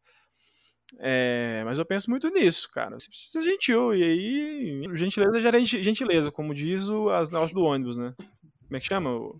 É, 1.00 1.62
mas 1.66 1.80
eu 1.80 1.86
penso 1.86 2.10
muito 2.10 2.28
nisso, 2.30 2.70
cara. 2.72 3.00
Você 3.00 3.08
precisa 3.08 3.42
ser 3.42 3.50
gentil, 3.50 3.94
e 3.96 4.04
aí, 4.04 4.96
gentileza 4.96 5.40
gera 5.40 5.64
gen- 5.64 5.84
gentileza, 5.84 6.32
como 6.32 6.54
diz 6.54 6.88
o, 6.90 7.10
as 7.10 7.30
notas 7.32 7.52
do 7.54 7.62
ônibus, 7.62 7.98
né? 7.98 8.14
Como 8.18 8.78
é 8.78 8.80
que 8.80 8.88
chama? 8.88 9.12
O 9.12 9.40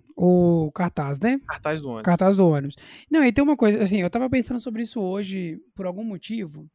O 0.68 0.72
cartaz, 0.74 1.20
né? 1.20 1.40
cartaz 1.48 1.82
do 1.82 1.88
ônibus. 1.88 2.04
Cartaz 2.04 2.38
do 2.38 2.48
ônibus. 2.48 2.76
Não, 3.10 3.24
e 3.24 3.32
tem 3.32 3.44
uma 3.44 3.58
coisa, 3.58 3.82
assim, 3.82 4.02
eu 4.02 4.10
tava 4.10 4.30
pensando 4.30 4.60
sobre 4.60 4.82
isso 4.84 5.00
hoje 5.02 5.60
por 5.76 5.86
algum 5.86 6.04
motivo, 6.04 6.70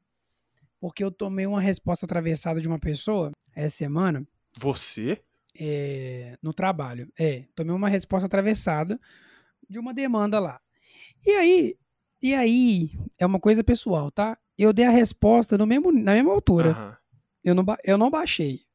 porque 0.80 1.02
eu 1.04 1.10
tomei 1.10 1.46
uma 1.46 1.60
resposta 1.60 2.06
atravessada 2.06 2.60
de 2.60 2.66
uma 2.68 2.78
pessoa 2.78 3.32
essa 3.54 3.76
semana 3.76 4.26
Você? 4.56 5.20
é, 5.60 6.36
no 6.42 6.52
trabalho. 6.52 7.08
É, 7.18 7.44
tomei 7.54 7.74
uma 7.74 7.88
resposta 7.88 8.26
atravessada 8.26 8.98
de 9.68 9.78
uma 9.78 9.92
demanda 9.92 10.38
lá. 10.38 10.60
E 11.26 11.30
aí, 11.32 11.76
e 12.22 12.34
aí, 12.34 12.90
é 13.18 13.26
uma 13.26 13.38
coisa 13.40 13.62
pessoal, 13.62 14.10
tá? 14.10 14.38
Eu 14.58 14.72
dei 14.72 14.84
a 14.84 14.90
resposta 14.90 15.56
no 15.56 15.66
mesmo, 15.66 15.92
na 15.92 16.14
mesma 16.14 16.32
altura. 16.32 16.70
Aham. 16.70 16.96
Eu 17.44 17.54
não, 17.54 17.64
eu 17.84 17.96
não 17.96 18.10
baixei. 18.10 18.66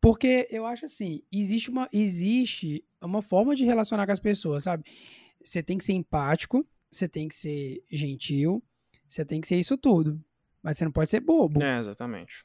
Porque 0.00 0.48
eu 0.50 0.66
acho 0.66 0.84
assim, 0.84 1.22
existe 1.32 1.70
uma, 1.70 1.88
existe 1.92 2.84
uma 3.00 3.22
forma 3.22 3.54
de 3.54 3.64
relacionar 3.64 4.04
com 4.06 4.12
as 4.12 4.20
pessoas, 4.20 4.64
sabe? 4.64 4.84
Você 5.42 5.62
tem 5.62 5.78
que 5.78 5.84
ser 5.84 5.92
empático, 5.92 6.66
você 6.90 7.08
tem 7.08 7.28
que 7.28 7.34
ser 7.34 7.82
gentil, 7.90 8.62
você 9.08 9.24
tem 9.24 9.40
que 9.40 9.46
ser 9.48 9.56
isso 9.56 9.76
tudo. 9.76 10.22
Mas 10.62 10.78
você 10.78 10.84
não 10.84 10.92
pode 10.92 11.10
ser 11.10 11.20
bobo. 11.20 11.62
É, 11.62 11.78
exatamente. 11.78 12.44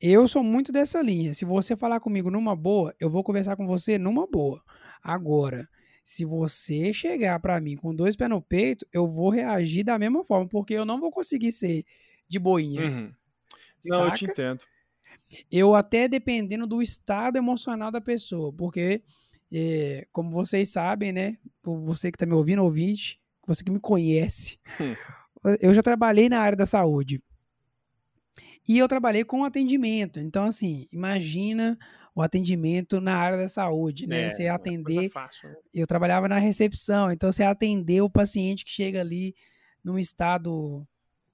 Eu 0.00 0.26
sou 0.28 0.42
muito 0.42 0.70
dessa 0.70 1.00
linha. 1.00 1.34
Se 1.34 1.44
você 1.44 1.76
falar 1.76 2.00
comigo 2.00 2.30
numa 2.30 2.54
boa, 2.54 2.94
eu 3.00 3.08
vou 3.08 3.22
conversar 3.24 3.56
com 3.56 3.66
você 3.66 3.98
numa 3.98 4.26
boa. 4.26 4.62
Agora, 5.02 5.68
se 6.08 6.24
você 6.24 6.90
chegar 6.90 7.38
pra 7.38 7.60
mim 7.60 7.76
com 7.76 7.94
dois 7.94 8.16
pés 8.16 8.30
no 8.30 8.40
peito, 8.40 8.86
eu 8.90 9.06
vou 9.06 9.28
reagir 9.28 9.84
da 9.84 9.98
mesma 9.98 10.24
forma, 10.24 10.48
porque 10.48 10.72
eu 10.72 10.86
não 10.86 10.98
vou 10.98 11.10
conseguir 11.10 11.52
ser 11.52 11.84
de 12.26 12.38
boinha. 12.38 12.80
Uhum. 12.80 13.12
Não, 13.84 14.06
eu 14.06 14.14
te 14.14 14.20
saca? 14.20 14.32
entendo. 14.32 14.60
Eu 15.52 15.74
até 15.74 16.08
dependendo 16.08 16.66
do 16.66 16.80
estado 16.80 17.36
emocional 17.36 17.90
da 17.90 18.00
pessoa, 18.00 18.50
porque, 18.50 19.02
é, 19.52 20.08
como 20.10 20.30
vocês 20.30 20.70
sabem, 20.70 21.12
né? 21.12 21.36
Você 21.62 22.10
que 22.10 22.16
tá 22.16 22.24
me 22.24 22.32
ouvindo, 22.32 22.64
ouvinte, 22.64 23.20
você 23.46 23.62
que 23.62 23.70
me 23.70 23.78
conhece, 23.78 24.58
Hum. 24.80 24.94
eu 25.60 25.74
já 25.74 25.82
trabalhei 25.82 26.30
na 26.30 26.40
área 26.40 26.56
da 26.56 26.64
saúde. 26.64 27.22
E 28.66 28.78
eu 28.78 28.88
trabalhei 28.88 29.24
com 29.24 29.44
atendimento. 29.44 30.18
Então, 30.20 30.44
assim, 30.44 30.88
imagina 30.90 31.78
o 32.18 32.22
atendimento 32.22 33.00
na 33.00 33.16
área 33.16 33.38
da 33.38 33.46
saúde, 33.46 34.08
né? 34.08 34.22
É, 34.22 34.30
você 34.30 34.42
é 34.42 34.48
atender 34.48 35.08
fácil, 35.08 35.50
né? 35.50 35.56
eu 35.72 35.86
trabalhava 35.86 36.26
na 36.26 36.36
recepção, 36.38 37.12
então 37.12 37.30
você 37.30 37.44
atender 37.44 38.00
o 38.00 38.10
paciente 38.10 38.64
que 38.64 38.72
chega 38.72 39.00
ali 39.00 39.36
num 39.84 39.96
estado 39.96 40.84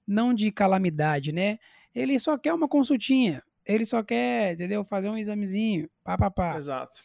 não 0.05 0.31
de 0.31 0.51
calamidade, 0.51 1.31
né? 1.31 1.57
Ele 1.93 2.19
só 2.19 2.37
quer 2.37 2.53
uma 2.53 2.67
consultinha, 2.67 3.41
ele 3.65 3.83
só 3.83 4.03
quer, 4.03 4.53
entendeu? 4.53 4.83
Fazer 4.83 5.09
um 5.09 5.17
examezinho, 5.17 5.89
pá, 6.03 6.15
pá, 6.19 6.29
pá. 6.29 6.55
Exato. 6.55 7.01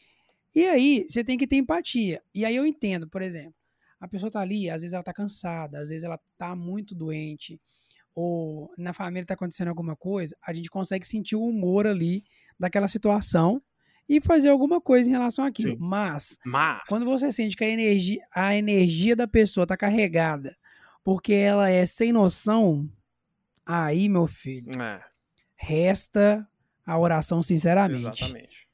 E 0.55 0.67
aí, 0.67 1.07
você 1.09 1.25
tem 1.25 1.39
que 1.39 1.47
ter 1.47 1.57
empatia. 1.57 2.21
E 2.35 2.45
aí 2.45 2.57
eu 2.57 2.67
entendo, 2.67 3.09
por 3.09 3.23
exemplo, 3.23 3.55
a 3.99 4.07
pessoa 4.07 4.31
tá 4.31 4.41
ali, 4.41 4.69
às 4.69 4.83
vezes 4.83 4.93
ela 4.93 5.03
tá 5.03 5.15
cansada, 5.15 5.79
às 5.79 5.89
vezes 5.89 6.05
ela 6.05 6.21
tá 6.37 6.55
muito 6.55 6.95
doente, 6.95 7.59
ou 8.15 8.71
na 8.77 8.93
família 8.93 9.25
tá 9.25 9.33
acontecendo 9.33 9.69
alguma 9.69 9.97
coisa, 9.97 10.37
a 10.47 10.53
gente 10.53 10.69
consegue 10.69 11.07
sentir 11.07 11.37
o 11.37 11.45
humor 11.45 11.87
ali 11.87 12.23
daquela 12.59 12.87
situação 12.87 13.63
e 14.13 14.21
fazer 14.21 14.49
alguma 14.49 14.81
coisa 14.81 15.09
em 15.09 15.13
relação 15.13 15.45
àquilo. 15.45 15.77
Mas 15.79 16.37
Mas. 16.45 16.83
quando 16.89 17.05
você 17.05 17.31
sente 17.31 17.57
que 17.57 17.63
a 17.63 17.69
energia, 17.69 18.21
a 18.35 18.57
energia 18.57 19.15
da 19.15 19.29
pessoa 19.29 19.65
tá 19.67 19.77
carregada 19.77 20.57
porque 21.05 21.33
ela 21.33 21.71
é 21.71 21.87
sem 21.87 22.13
noção, 22.13 22.91
aí, 23.65 24.09
meu 24.09 24.27
filho, 24.27 24.71
É, 24.83 25.01
resta 25.55 26.47
a 26.85 26.99
oração 26.99 27.41
sinceramente. 27.43 28.01
exatamente. 28.01 28.69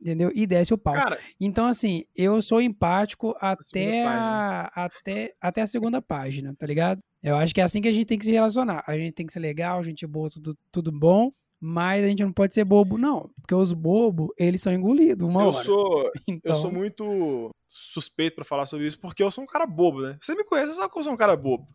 Entendeu? 0.00 0.32
E 0.34 0.48
desce 0.48 0.74
o 0.74 0.78
pau. 0.78 0.94
Cara, 0.94 1.16
Então, 1.38 1.66
assim, 1.68 2.04
eu 2.16 2.42
sou 2.42 2.60
empático 2.60 3.36
até 3.40 4.02
segunda 4.02 4.70
a, 4.74 4.84
até, 4.86 5.34
até 5.40 5.60
a 5.62 5.66
segunda 5.68 6.02
página, 6.02 6.52
tá 6.58 6.66
ligado? 6.66 7.00
Eu 7.22 7.36
acho 7.36 7.54
que 7.54 7.60
é 7.60 7.64
assim 7.64 7.80
que 7.80 7.86
a 7.86 7.92
gente 7.92 8.06
tem 8.06 8.18
que 8.18 8.24
se 8.24 8.32
relacionar. 8.32 8.82
A 8.84 8.96
gente 8.98 9.12
tem 9.12 9.24
que 9.24 9.32
ser 9.32 9.38
legal, 9.38 9.80
gente 9.84 10.04
boa, 10.04 10.28
tudo, 10.28 10.58
tudo 10.72 10.90
bom, 10.90 11.32
mas 11.64 12.02
a 12.04 12.08
gente 12.08 12.24
não 12.24 12.32
pode 12.32 12.52
ser 12.52 12.64
bobo, 12.64 12.98
não. 12.98 13.30
Porque 13.40 13.54
os 13.54 13.72
bobos, 13.72 14.30
eles 14.36 14.60
são 14.60 14.72
engolidos 14.72 15.28
uma 15.28 15.42
eu 15.42 15.48
hora. 15.50 15.64
sou, 15.64 16.10
então, 16.26 16.56
eu 16.56 16.60
sou 16.60 16.72
muito 16.72 17.54
suspeito 17.68 18.34
pra 18.34 18.44
falar 18.44 18.66
sobre 18.66 18.88
isso, 18.88 18.98
porque 18.98 19.22
eu 19.22 19.30
sou 19.30 19.44
um 19.44 19.46
cara 19.46 19.64
bobo, 19.64 20.02
né? 20.02 20.18
Você 20.20 20.34
me 20.34 20.42
conhece, 20.42 20.72
você 20.72 20.78
sabe 20.78 20.92
que 20.92 20.98
eu 20.98 21.04
sou 21.04 21.12
um 21.12 21.16
cara 21.16 21.36
bobo. 21.36 21.68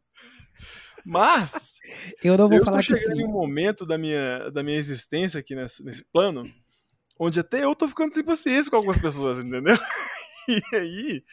Mas 1.05 1.75
eu 2.21 2.37
não 2.37 2.49
vou 2.49 2.57
eu 2.57 2.65
falar 2.65 2.81
estou 2.81 2.97
que 2.97 3.01
chegando 3.01 3.17
sim. 3.17 3.23
em 3.23 3.29
um 3.29 3.31
momento 3.31 3.85
da 3.85 3.97
minha, 3.97 4.49
da 4.49 4.61
minha 4.61 4.77
existência 4.77 5.39
aqui 5.39 5.55
nesse, 5.55 5.81
nesse 5.81 6.03
plano, 6.11 6.43
onde 7.17 7.39
até 7.39 7.63
eu 7.63 7.73
tô 7.73 7.87
ficando 7.87 8.13
sem 8.13 8.25
paciência 8.25 8.69
com 8.69 8.75
algumas 8.75 8.97
pessoas, 8.97 9.39
entendeu? 9.39 9.77
E 10.49 10.75
aí, 10.77 11.23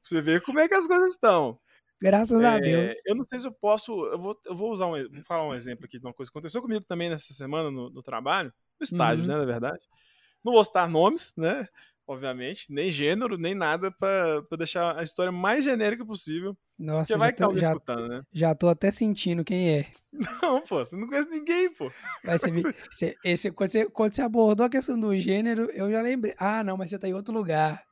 você 0.00 0.22
vê 0.22 0.40
como 0.40 0.60
é 0.60 0.68
que 0.68 0.74
as 0.74 0.86
coisas 0.86 1.14
estão. 1.14 1.58
Graças 2.00 2.40
a 2.42 2.56
É, 2.56 2.60
Deus. 2.60 2.94
Eu 3.06 3.14
não 3.14 3.24
sei 3.26 3.38
se 3.40 3.46
eu 3.46 3.52
posso. 3.52 3.92
Eu 4.06 4.18
vou, 4.18 4.40
eu 4.46 4.54
vou 4.54 4.70
usar 4.72 4.86
um, 4.86 4.92
vou 4.92 5.24
falar 5.24 5.46
um 5.46 5.54
exemplo 5.54 5.84
aqui 5.84 5.98
de 5.98 6.06
uma 6.06 6.14
coisa 6.14 6.30
que 6.30 6.36
aconteceu 6.38 6.62
comigo 6.62 6.84
também 6.84 7.10
nessa 7.10 7.32
semana 7.34 7.70
no, 7.70 7.90
no 7.90 8.02
trabalho, 8.02 8.52
no 8.80 8.84
estágio, 8.84 9.22
Uhum. 9.22 9.28
né, 9.28 9.36
na 9.36 9.44
verdade. 9.44 9.82
Não 10.44 10.52
vou 10.52 10.64
citar 10.64 10.88
nomes, 10.88 11.32
né? 11.36 11.68
Obviamente, 12.06 12.72
nem 12.72 12.90
gênero, 12.90 13.36
nem 13.38 13.54
nada 13.54 13.90
pra, 13.92 14.42
pra 14.42 14.58
deixar 14.58 14.98
a 14.98 15.02
história 15.02 15.30
mais 15.30 15.62
genérica 15.62 16.04
possível. 16.04 16.56
Nossa, 16.76 17.12
já 17.12 17.18
vai 17.18 17.32
que 17.32 17.38
tô, 17.40 17.56
já, 17.56 17.68
escutando, 17.68 18.08
né? 18.08 18.22
já 18.32 18.54
tô 18.54 18.68
até 18.68 18.90
sentindo 18.90 19.44
quem 19.44 19.78
é. 19.78 19.86
Não, 20.12 20.60
pô, 20.62 20.78
você 20.84 20.96
não 20.96 21.06
conhece 21.06 21.28
ninguém, 21.30 21.72
pô. 21.72 21.92
Vai 22.24 22.36
ser, 22.40 22.74
você, 22.90 23.16
esse, 23.22 23.52
quando, 23.52 23.68
você, 23.68 23.88
quando 23.88 24.14
você 24.14 24.22
abordou 24.22 24.66
a 24.66 24.70
questão 24.70 24.98
do 24.98 25.16
gênero, 25.20 25.70
eu 25.72 25.88
já 25.90 26.02
lembrei. 26.02 26.34
Ah, 26.36 26.64
não, 26.64 26.76
mas 26.76 26.90
você 26.90 26.98
tá 26.98 27.06
em 27.06 27.14
outro 27.14 27.32
lugar. 27.32 27.84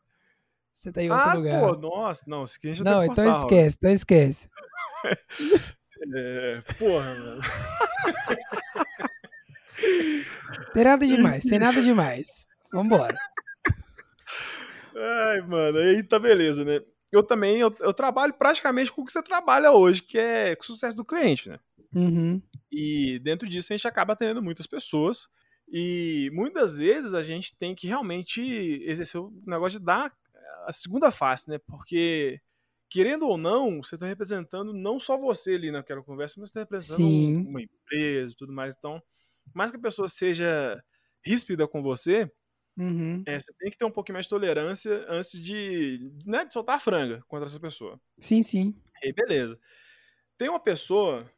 Você 0.79 0.93
tá 0.93 1.03
em 1.03 1.11
outro 1.11 1.29
ah, 1.29 1.35
lugar. 1.35 1.61
pô, 1.61 1.77
nossa, 1.77 2.25
não, 2.29 2.45
esse 2.45 2.57
aqui 2.57 2.69
a 2.69 2.73
gente 2.73 2.85
não, 2.85 3.03
então 3.03 3.25
cortar, 3.25 3.31
Raul. 3.33 3.43
esquece, 3.43 3.77
então 3.77 3.91
esquece. 3.91 4.49
É, 6.15 6.63
porra, 6.79 7.15
mano. 7.17 7.43
Tem 10.73 10.85
nada 10.85 11.05
demais, 11.05 11.43
tem 11.43 11.59
nada 11.59 11.83
demais. 11.83 12.47
Vambora. 12.73 13.19
Ai, 14.95 15.41
mano, 15.41 15.79
aí 15.79 16.05
tá 16.05 16.21
beleza, 16.21 16.65
né? 16.65 16.81
Eu 17.11 17.25
também, 17.25 17.59
eu, 17.59 17.75
eu 17.81 17.93
trabalho 17.93 18.33
praticamente 18.33 18.93
com 18.93 19.03
o 19.03 19.05
que 19.05 19.13
você 19.13 19.21
trabalha 19.21 19.73
hoje, 19.73 20.01
que 20.01 20.17
é 20.17 20.55
com 20.55 20.63
o 20.63 20.67
sucesso 20.67 20.97
do 20.97 21.05
cliente, 21.05 21.49
né? 21.49 21.59
Uhum. 21.93 22.41
E 22.71 23.19
dentro 23.19 23.49
disso 23.49 23.73
a 23.73 23.77
gente 23.77 23.89
acaba 23.89 24.13
atendendo 24.13 24.41
muitas 24.41 24.69
pessoas. 24.69 25.29
E 25.69 26.31
muitas 26.33 26.79
vezes 26.79 27.13
a 27.15 27.23
gente 27.23 27.59
tem 27.59 27.75
que 27.75 27.89
realmente 27.89 28.41
exercer 28.87 29.21
o 29.21 29.33
negócio 29.45 29.81
de 29.81 29.85
dar 29.85 30.13
a 30.69 30.73
segunda 30.73 31.11
face, 31.11 31.49
né? 31.49 31.59
Porque 31.59 32.41
querendo 32.91 33.27
ou 33.27 33.39
não, 33.39 33.83
você 33.83 33.95
está 33.97 34.07
representando 34.07 34.73
não 34.73 35.01
só 35.01 35.19
você 35.19 35.55
ali 35.55 35.71
naquela 35.71 36.03
conversa, 36.03 36.37
mas 36.39 36.51
está 36.51 36.61
representando 36.61 36.97
Sim. 36.97 37.47
uma 37.47 37.63
empresa 37.63 38.33
e 38.33 38.37
tudo 38.37 38.53
mais. 38.53 38.75
Então, 38.77 39.03
mais 39.55 39.71
que 39.71 39.77
a 39.77 39.81
pessoa 39.81 40.09
seja 40.09 40.83
ríspida 41.25 41.67
com 41.67 41.83
você, 41.83 42.31
Uhum. 42.79 43.25
é, 43.27 43.41
você 43.41 43.53
tem 43.59 43.71
que 43.73 43.77
ter 43.77 43.85
um 43.85 43.91
pouquinho 43.91 44.15
mais 44.15 44.27
de 44.27 44.31
tolerância 44.31 45.05
antes 45.09 45.43
de, 45.43 46.13
né, 46.25 46.45
de 46.45 46.53
soltar 46.53 46.77
a 46.77 46.81
franga 46.81 47.25
contra 47.27 47.49
essa 47.49 47.59
pessoa. 47.59 48.01
Sim, 48.21 48.41
sim. 48.41 48.73
E 49.03 49.13
beleza. 49.13 49.59
Tem 50.37 50.49
uma 50.49 50.61
pessoa 50.61 51.29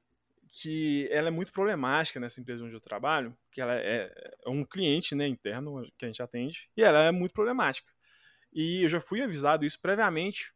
que 0.49 1.09
ela 1.11 1.29
é 1.29 1.31
muito 1.31 1.53
problemática 1.53 2.21
nessa 2.21 2.41
empresa 2.41 2.63
onde 2.65 2.75
eu 2.75 2.81
trabalho, 2.81 3.35
que 3.51 3.61
ela 3.61 3.75
é, 3.75 4.13
é 4.45 4.51
um 4.51 4.65
cliente 4.65 5.15
né, 5.15 5.27
interno 5.27 5.91
que 5.97 6.05
a 6.05 6.09
gente 6.09 6.23
atende, 6.23 6.69
e 6.77 6.83
ela 6.83 7.05
é 7.05 7.13
muito 7.13 7.33
problemática. 7.33 7.91
E 8.53 8.85
eu 8.85 8.89
já 8.89 9.01
fui 9.01 9.23
avisado 9.23 9.65
isso 9.65 9.81
previamente, 9.81 10.53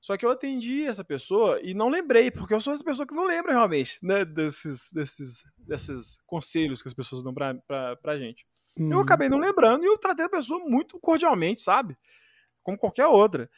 só 0.00 0.16
que 0.16 0.24
eu 0.24 0.30
atendi 0.30 0.84
essa 0.84 1.04
pessoa 1.04 1.60
e 1.62 1.74
não 1.74 1.90
lembrei, 1.90 2.30
porque 2.30 2.54
eu 2.54 2.60
sou 2.60 2.72
essa 2.72 2.82
pessoa 2.82 3.06
que 3.06 3.14
não 3.14 3.24
lembra 3.24 3.52
realmente 3.52 3.98
né, 4.02 4.24
desses, 4.24 4.90
desses, 4.92 5.44
desses 5.58 6.20
conselhos 6.26 6.82
que 6.82 6.88
as 6.88 6.94
pessoas 6.94 7.22
dão 7.22 7.34
pra, 7.34 7.54
pra, 7.66 7.96
pra 7.96 8.18
gente. 8.18 8.46
Uhum. 8.78 8.92
Eu 8.92 9.00
acabei 9.00 9.28
não 9.28 9.38
lembrando 9.38 9.84
e 9.84 9.86
eu 9.86 9.98
tratei 9.98 10.24
a 10.24 10.30
pessoa 10.30 10.60
muito 10.60 10.98
cordialmente, 10.98 11.60
sabe? 11.60 11.96
Como 12.62 12.78
qualquer 12.78 13.06
outra. 13.06 13.50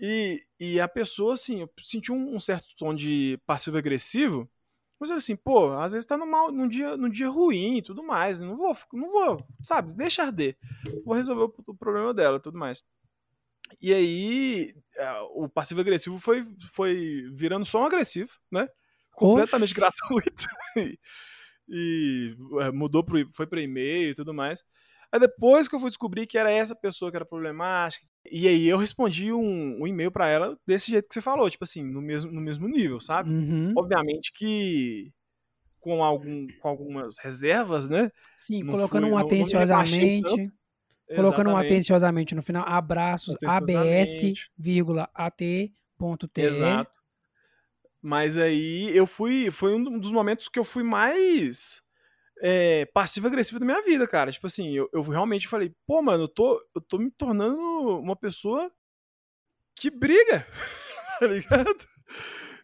E, 0.00 0.44
e 0.58 0.80
a 0.80 0.88
pessoa, 0.88 1.34
assim, 1.34 1.60
eu 1.60 1.70
senti 1.82 2.10
um, 2.10 2.34
um 2.34 2.40
certo 2.40 2.66
tom 2.76 2.92
de 2.92 3.38
passivo-agressivo, 3.46 4.48
mas 4.98 5.10
eu 5.10 5.16
assim, 5.16 5.36
pô, 5.36 5.70
às 5.72 5.92
vezes 5.92 6.06
tá 6.06 6.16
num, 6.16 6.26
mal, 6.26 6.50
num, 6.50 6.66
dia, 6.68 6.96
num 6.96 7.08
dia 7.08 7.28
ruim 7.28 7.78
e 7.78 7.82
tudo 7.82 8.02
mais, 8.02 8.40
não 8.40 8.56
vou, 8.56 8.76
não 8.92 9.10
vou, 9.10 9.36
sabe, 9.62 9.94
deixa 9.94 10.22
arder. 10.22 10.56
Vou 11.04 11.14
resolver 11.14 11.42
o, 11.42 11.72
o 11.72 11.76
problema 11.76 12.12
dela 12.12 12.38
e 12.38 12.40
tudo 12.40 12.58
mais. 12.58 12.82
E 13.80 13.92
aí, 13.92 14.74
é, 14.96 15.12
o 15.34 15.48
passivo-agressivo 15.48 16.18
foi, 16.18 16.46
foi 16.72 17.24
virando 17.32 17.64
só 17.66 17.82
um 17.82 17.86
agressivo, 17.86 18.32
né? 18.50 18.68
Completamente 19.12 19.70
Oxe. 19.70 19.74
gratuito. 19.74 20.46
e, 20.76 20.98
e, 21.68 22.36
é, 22.60 22.70
mudou 22.70 23.04
pro, 23.04 23.18
foi 23.34 23.46
para 23.46 23.60
e-mail 23.60 24.10
e 24.10 24.14
tudo 24.14 24.32
mais. 24.34 24.62
Aí 25.10 25.20
depois 25.20 25.68
que 25.68 25.74
eu 25.74 25.80
fui 25.80 25.88
descobrir 25.88 26.26
que 26.26 26.36
era 26.36 26.50
essa 26.50 26.74
pessoa 26.74 27.10
que 27.10 27.16
era 27.16 27.24
problemática, 27.24 28.04
e 28.30 28.48
aí 28.48 28.66
eu 28.66 28.76
respondi 28.76 29.32
um, 29.32 29.80
um 29.82 29.86
e-mail 29.86 30.10
para 30.10 30.28
ela 30.28 30.58
desse 30.66 30.90
jeito 30.90 31.08
que 31.08 31.14
você 31.14 31.20
falou, 31.20 31.48
tipo 31.48 31.64
assim, 31.64 31.82
no 31.82 32.02
mesmo, 32.02 32.32
no 32.32 32.40
mesmo 32.40 32.66
nível, 32.68 33.00
sabe? 33.00 33.30
Uhum. 33.30 33.72
Obviamente 33.76 34.32
que 34.32 35.12
com, 35.80 36.02
algum, 36.02 36.46
com 36.60 36.68
algumas 36.68 37.18
reservas, 37.18 37.88
né? 37.88 38.10
Sim, 38.36 38.64
não 38.64 38.74
colocando 38.74 39.02
fui- 39.04 39.12
um 39.12 39.18
não- 39.18 39.20
não 39.20 39.26
atenciosamente. 39.26 40.52
Colocando 41.14 41.50
um 41.50 41.56
atenciosamente 41.56 42.34
no 42.34 42.42
final. 42.42 42.64
Abraços, 42.66 43.36
abs, 43.46 44.50
vírgula, 44.56 45.08
at.te. 45.14 45.72
Exato. 46.36 47.00
Mas 48.02 48.36
aí 48.36 48.96
eu 48.96 49.06
fui. 49.06 49.50
Foi 49.50 49.74
um 49.74 49.98
dos 49.98 50.10
momentos 50.10 50.48
que 50.48 50.58
eu 50.58 50.64
fui 50.64 50.82
mais 50.82 51.82
é, 52.40 52.84
passivo-agressivo 52.86 53.58
da 53.58 53.66
minha 53.66 53.82
vida, 53.82 54.06
cara. 54.06 54.32
Tipo 54.32 54.46
assim, 54.46 54.72
eu, 54.72 54.88
eu 54.92 55.00
realmente 55.02 55.48
falei, 55.48 55.74
pô, 55.86 56.02
mano, 56.02 56.24
eu 56.24 56.28
tô, 56.28 56.60
eu 56.74 56.80
tô 56.80 56.98
me 56.98 57.10
tornando 57.10 57.60
uma 58.00 58.16
pessoa 58.16 58.70
que 59.74 59.90
briga, 59.90 60.46
tá 61.20 61.26
ligado? 61.26 61.88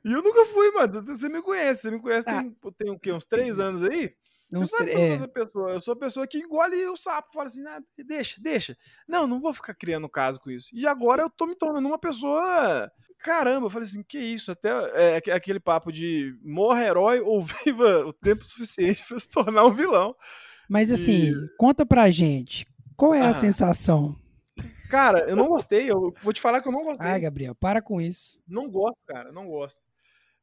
E 0.04 0.12
eu 0.12 0.22
nunca 0.22 0.44
fui, 0.46 0.70
mano. 0.72 0.92
Você 1.06 1.28
me 1.28 1.42
conhece, 1.42 1.82
você 1.82 1.90
me 1.90 2.00
conhece 2.00 2.28
Ah. 2.28 2.42
tem, 2.42 2.72
tem 2.78 2.90
o 2.90 2.98
quê? 2.98 3.12
Uns 3.12 3.24
três 3.24 3.60
anos 3.60 3.84
aí? 3.84 4.14
Você 4.60 4.76
sabe 4.76 4.90
é, 4.92 5.08
essa 5.14 5.26
pessoa. 5.28 5.70
Eu 5.72 5.80
sou 5.80 5.92
a 5.94 5.96
pessoa 5.96 6.26
que 6.26 6.38
engole 6.38 6.86
o 6.86 6.96
sapo, 6.96 7.32
fala 7.32 7.46
assim, 7.46 7.66
ah, 7.66 7.80
deixa, 8.06 8.40
deixa. 8.40 8.76
Não, 9.08 9.26
não 9.26 9.40
vou 9.40 9.54
ficar 9.54 9.74
criando 9.74 10.08
caso 10.08 10.38
com 10.40 10.50
isso. 10.50 10.68
E 10.72 10.86
agora 10.86 11.22
eu 11.22 11.30
tô 11.30 11.46
me 11.46 11.54
tornando 11.54 11.88
uma 11.88 11.98
pessoa. 11.98 12.90
Caramba, 13.20 13.66
eu 13.66 13.70
falei 13.70 13.86
assim, 13.88 14.02
que 14.02 14.18
isso? 14.18 14.50
Até 14.52 14.68
é, 14.94 15.16
aque- 15.16 15.30
aquele 15.30 15.60
papo 15.60 15.92
de 15.92 16.36
morra 16.42 16.84
herói 16.84 17.20
ou 17.20 17.40
viva 17.64 18.04
o 18.06 18.12
tempo 18.12 18.44
suficiente 18.44 19.04
pra 19.06 19.18
se 19.18 19.28
tornar 19.28 19.64
um 19.64 19.72
vilão. 19.74 20.14
Mas 20.68 20.90
assim, 20.90 21.32
conta 21.58 21.84
pra 21.86 22.10
gente. 22.10 22.66
Qual 22.96 23.14
é 23.14 23.20
a 23.22 23.28
Ah. 23.28 23.32
sensação? 23.32 24.14
Cara, 24.90 25.20
eu 25.30 25.34
não 25.36 25.48
gostei. 25.48 25.90
Eu 25.90 26.12
vou 26.20 26.32
te 26.32 26.40
falar 26.40 26.60
que 26.60 26.68
eu 26.68 26.72
não 26.72 26.84
gostei. 26.84 27.06
Ai, 27.06 27.18
Gabriel, 27.20 27.54
para 27.54 27.80
com 27.80 28.00
isso. 28.00 28.38
Não 28.46 28.68
gosto, 28.70 28.98
cara, 29.06 29.32
não 29.32 29.46
gosto. 29.46 29.80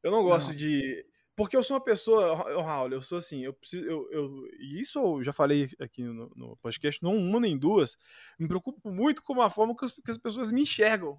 Eu 0.02 0.10
não 0.10 0.22
gosto 0.24 0.48
Não. 0.48 0.56
de. 0.56 1.04
Porque 1.40 1.56
eu 1.56 1.62
sou 1.62 1.76
uma 1.76 1.82
pessoa, 1.82 2.34
Raul, 2.62 2.90
eu 2.92 3.00
sou 3.00 3.16
assim, 3.16 3.42
eu 3.44 3.52
preciso. 3.54 3.82
Eu, 3.84 4.06
eu- 4.12 4.48
isso 4.78 4.98
eu 4.98 5.24
já 5.24 5.32
falei 5.32 5.68
aqui 5.80 6.02
no, 6.02 6.30
no 6.36 6.56
podcast, 6.58 7.02
não 7.02 7.16
uma 7.16 7.40
nem 7.40 7.56
duas. 7.56 7.96
Me 8.38 8.46
preocupo 8.46 8.90
muito 8.90 9.22
com 9.22 9.40
a 9.40 9.48
forma 9.48 9.74
que 9.74 9.84
as, 9.86 9.90
que 9.92 10.10
as 10.10 10.18
pessoas 10.18 10.52
me 10.52 10.60
enxergam. 10.62 11.18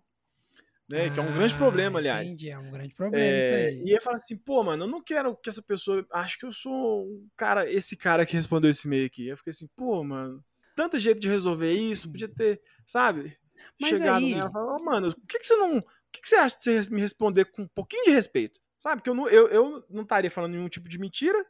Né? 0.92 1.10
que 1.10 1.20
é 1.20 1.24
um 1.24 1.34
grande 1.34 1.54
Ah, 1.54 1.58
problema, 1.58 2.00
aliás. 2.00 2.28
Entendi, 2.28 2.50
é 2.50 2.60
um 2.60 2.70
grande 2.70 2.94
problema 2.94 3.40
isso 3.40 3.54
É, 3.54 3.68
aí. 3.68 3.84
e 3.86 3.94
aí 3.94 4.02
fala 4.02 4.18
assim, 4.18 4.36
pô, 4.38 4.62
mano, 4.62 4.84
eu 4.84 4.88
não 4.90 5.02
quero 5.02 5.36
que 5.38 5.50
essa 5.50 5.62
pessoa. 5.62 6.06
Acho 6.12 6.38
que 6.38 6.46
eu 6.46 6.52
sou 6.52 7.06
um 7.08 7.28
cara, 7.38 7.72
esse 7.72 7.96
cara 7.96 8.26
que 8.26 8.36
respondeu 8.36 8.70
esse 8.70 8.86
e-mail 8.88 9.06
aqui. 9.08 9.28
Eu 9.28 9.38
fiquei 9.38 9.52
assim, 9.52 9.68
pô, 9.76 10.04
mano, 10.04 10.44
tanto 10.76 11.00
jeito 11.00 11.20
de 11.22 11.30
resolver 11.30 11.72
isso, 11.72 12.12
podia 12.12 12.28
ter, 12.28 12.62
sabe? 12.86 13.38
Mas 13.80 13.98
chegado 13.98 14.18
aí- 14.26 14.36
nela 14.36 14.50
e 14.50 14.52
falar, 14.54 14.76
"Ô, 14.76 14.84
mano, 14.84 15.10
o 15.10 15.28
que, 15.28 15.40
que 15.40 15.46
você 15.46 15.56
não. 15.56 15.78
O 15.80 15.84
que, 16.12 16.22
que 16.22 16.28
você 16.28 16.36
acha 16.36 16.58
de 16.60 16.64
você 16.84 16.94
me 16.94 17.00
responder 17.02 17.46
com 17.46 17.62
um 17.64 17.68
pouquinho 17.70 18.04
de 18.06 18.12
respeito? 18.12 18.60
Sabe? 18.82 19.02
Que 19.02 19.10
eu 19.10 19.14
não, 19.14 19.30
eu, 19.30 19.48
eu 19.48 19.86
não 19.90 20.02
estaria 20.02 20.30
falando 20.30 20.52
nenhum 20.54 20.68
tipo 20.68 20.90
de 20.90 21.00
mentira 21.00 21.46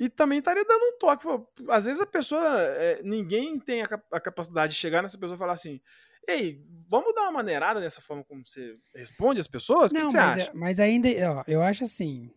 e 0.00 0.08
também 0.08 0.38
estaria 0.38 0.64
dando 0.64 0.80
um 0.82 0.98
toque. 0.98 1.26
Às 1.68 1.84
vezes 1.84 2.00
a 2.00 2.06
pessoa. 2.06 2.40
é, 2.62 3.02
ninguém 3.02 3.58
tem 3.58 3.82
a, 3.82 3.88
a 4.12 4.20
capacidade 4.20 4.72
de 4.72 4.78
chegar 4.78 5.02
nessa 5.02 5.18
pessoa 5.18 5.34
e 5.36 5.38
falar 5.38 5.52
assim. 5.54 5.80
Ei, 6.26 6.62
vamos 6.88 7.14
dar 7.14 7.22
uma 7.22 7.32
maneirada 7.32 7.80
nessa 7.80 8.00
forma 8.00 8.22
como 8.22 8.46
você 8.46 8.76
responde 8.94 9.40
as 9.40 9.48
pessoas? 9.48 9.90
O 9.90 9.94
que, 9.94 10.02
você 10.04 10.16
mas, 10.18 10.38
acha? 10.38 10.50
é- 10.50 10.54
mas 10.54 10.80
ainda, 10.80 11.08
ó, 11.32 11.44
eu 11.48 11.62
acho 11.62 11.84
assim. 11.84 12.30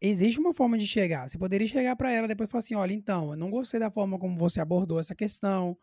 Existe 0.00 0.40
uma 0.40 0.52
forma 0.52 0.76
de 0.76 0.84
chegar. 0.86 1.28
Você 1.28 1.38
poderia 1.38 1.68
chegar 1.68 1.94
pra 1.94 2.10
ela 2.10 2.26
depois 2.26 2.48
e 2.48 2.50
falar 2.50 2.58
assim: 2.58 2.74
olha, 2.74 2.92
então, 2.92 3.30
eu 3.30 3.36
não 3.36 3.50
gostei 3.50 3.78
da 3.78 3.88
forma 3.90 4.18
como 4.18 4.36
você 4.36 4.60
abordou 4.60 4.98
essa 4.98 5.14
questão. 5.14 5.78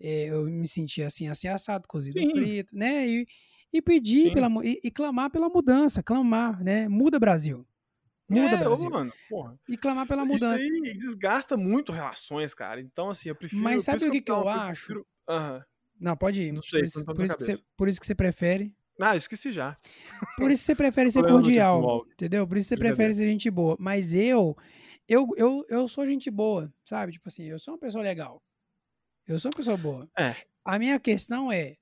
é, 0.00 0.26
eu 0.26 0.44
me 0.44 0.66
senti 0.66 1.02
assim, 1.02 1.28
assim, 1.28 1.48
assado, 1.48 1.86
cozido 1.88 2.18
Sim. 2.20 2.30
frito, 2.30 2.76
né? 2.76 3.06
E, 3.06 3.26
e 3.72 3.82
pedir 3.82 4.20
Sim. 4.20 4.32
pela, 4.32 4.48
e, 4.64 4.80
e 4.84 4.90
clamar 4.90 5.30
pela 5.30 5.48
mudança, 5.48 6.02
clamar, 6.02 6.62
né? 6.62 6.88
Muda 6.88 7.18
Brasil. 7.18 7.66
Muda 8.28 8.42
é, 8.50 8.54
ô, 8.56 8.58
Brasil. 8.58 8.90
mano, 8.90 9.12
porra. 9.28 9.58
E 9.68 9.76
clamar 9.76 10.06
pela 10.06 10.22
Isso 10.24 10.32
mudança. 10.32 10.62
aí 10.62 10.94
desgasta 10.98 11.56
muito 11.56 11.92
relações, 11.92 12.52
cara. 12.52 12.80
Então, 12.80 13.08
assim, 13.10 13.30
eu 13.30 13.34
prefiro. 13.34 13.62
Mas 13.62 13.84
sabe 13.84 13.98
isso 13.98 14.08
o 14.08 14.12
que 14.12 14.20
que 14.20 14.30
eu 14.30 14.40
não, 14.40 14.48
acho? 14.48 14.66
prefiro- 14.66 15.06
Aham. 15.28 15.64
Não, 16.00 16.16
pode 16.16 16.42
ir. 16.42 16.52
Não 16.52 16.62
sei, 16.62 16.80
por, 16.80 16.86
isso, 16.86 17.04
por, 17.04 17.24
isso 17.24 17.36
você, 17.38 17.58
por 17.76 17.88
isso 17.88 18.00
que 18.00 18.06
você 18.06 18.14
prefere. 18.14 18.74
Ah, 19.00 19.16
esqueci 19.16 19.52
já. 19.52 19.76
Por 20.36 20.50
isso 20.50 20.62
que 20.62 20.66
você 20.66 20.74
prefere 20.74 21.08
ser 21.10 21.22
cordial, 21.22 22.04
entendeu? 22.12 22.44
Por 22.48 22.56
isso 22.56 22.64
que 22.68 22.74
você 22.74 22.76
prefere 22.76 23.14
ser 23.14 23.28
gente 23.28 23.48
boa. 23.48 23.76
Mas 23.78 24.12
eu, 24.12 24.56
eu, 25.08 25.28
eu, 25.36 25.64
eu 25.68 25.86
sou 25.86 26.04
gente 26.04 26.28
boa, 26.28 26.72
sabe? 26.84 27.12
Tipo 27.12 27.28
assim, 27.28 27.44
eu 27.44 27.60
sou 27.60 27.74
uma 27.74 27.78
pessoa 27.78 28.02
legal. 28.02 28.42
Eu 29.24 29.38
sou 29.38 29.50
uma 29.52 29.56
pessoa 29.56 29.76
boa. 29.76 30.08
É. 30.18 30.34
A 30.64 30.80
minha 30.80 30.98
questão 30.98 31.50
é, 31.52 31.76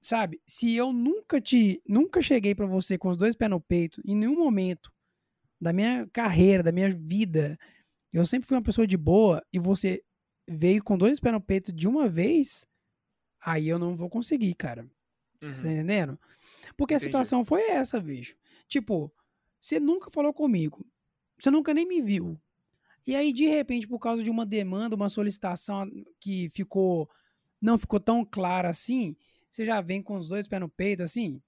sabe? 0.00 0.40
Se 0.46 0.74
eu 0.74 0.92
nunca 0.92 1.40
te, 1.40 1.82
nunca 1.86 2.20
cheguei 2.20 2.54
pra 2.54 2.66
você 2.66 2.96
com 2.96 3.08
os 3.08 3.16
dois 3.16 3.34
pés 3.34 3.50
no 3.50 3.60
peito, 3.60 4.00
em 4.04 4.16
nenhum 4.16 4.36
momento 4.36 4.92
da 5.60 5.72
minha 5.72 6.06
carreira, 6.12 6.62
da 6.62 6.72
minha 6.72 6.90
vida, 6.90 7.58
eu 8.12 8.24
sempre 8.24 8.48
fui 8.48 8.56
uma 8.56 8.62
pessoa 8.62 8.86
de 8.86 8.96
boa 8.96 9.44
e 9.52 9.58
você 9.58 10.02
veio 10.46 10.82
com 10.82 10.96
dois 10.96 11.20
pés 11.20 11.32
no 11.32 11.40
peito 11.40 11.72
de 11.72 11.86
uma 11.86 12.08
vez, 12.08 12.66
aí 13.40 13.68
eu 13.68 13.78
não 13.78 13.96
vou 13.96 14.08
conseguir, 14.08 14.54
cara. 14.54 14.82
Uhum. 15.42 15.52
Você 15.54 15.62
tá 15.62 15.72
entendendo? 15.72 16.18
Porque 16.76 16.94
a 16.94 16.96
Entendi. 16.96 17.06
situação 17.06 17.44
foi 17.44 17.62
essa, 17.70 18.00
bicho. 18.00 18.36
Tipo, 18.66 19.12
você 19.60 19.78
nunca 19.80 20.10
falou 20.10 20.32
comigo. 20.32 20.84
Você 21.38 21.50
nunca 21.50 21.72
nem 21.74 21.86
me 21.86 22.00
viu. 22.00 22.40
E 23.06 23.14
aí, 23.14 23.32
de 23.32 23.46
repente, 23.46 23.86
por 23.88 23.98
causa 23.98 24.22
de 24.22 24.30
uma 24.30 24.44
demanda, 24.44 24.96
uma 24.96 25.08
solicitação 25.08 25.88
que 26.20 26.48
ficou. 26.50 27.08
não 27.60 27.78
ficou 27.78 27.98
tão 27.98 28.24
clara 28.24 28.68
assim, 28.68 29.16
você 29.50 29.64
já 29.64 29.80
vem 29.80 30.02
com 30.02 30.16
os 30.16 30.28
dois 30.28 30.46
pés 30.48 30.60
no 30.60 30.68
peito, 30.68 31.02
assim? 31.02 31.40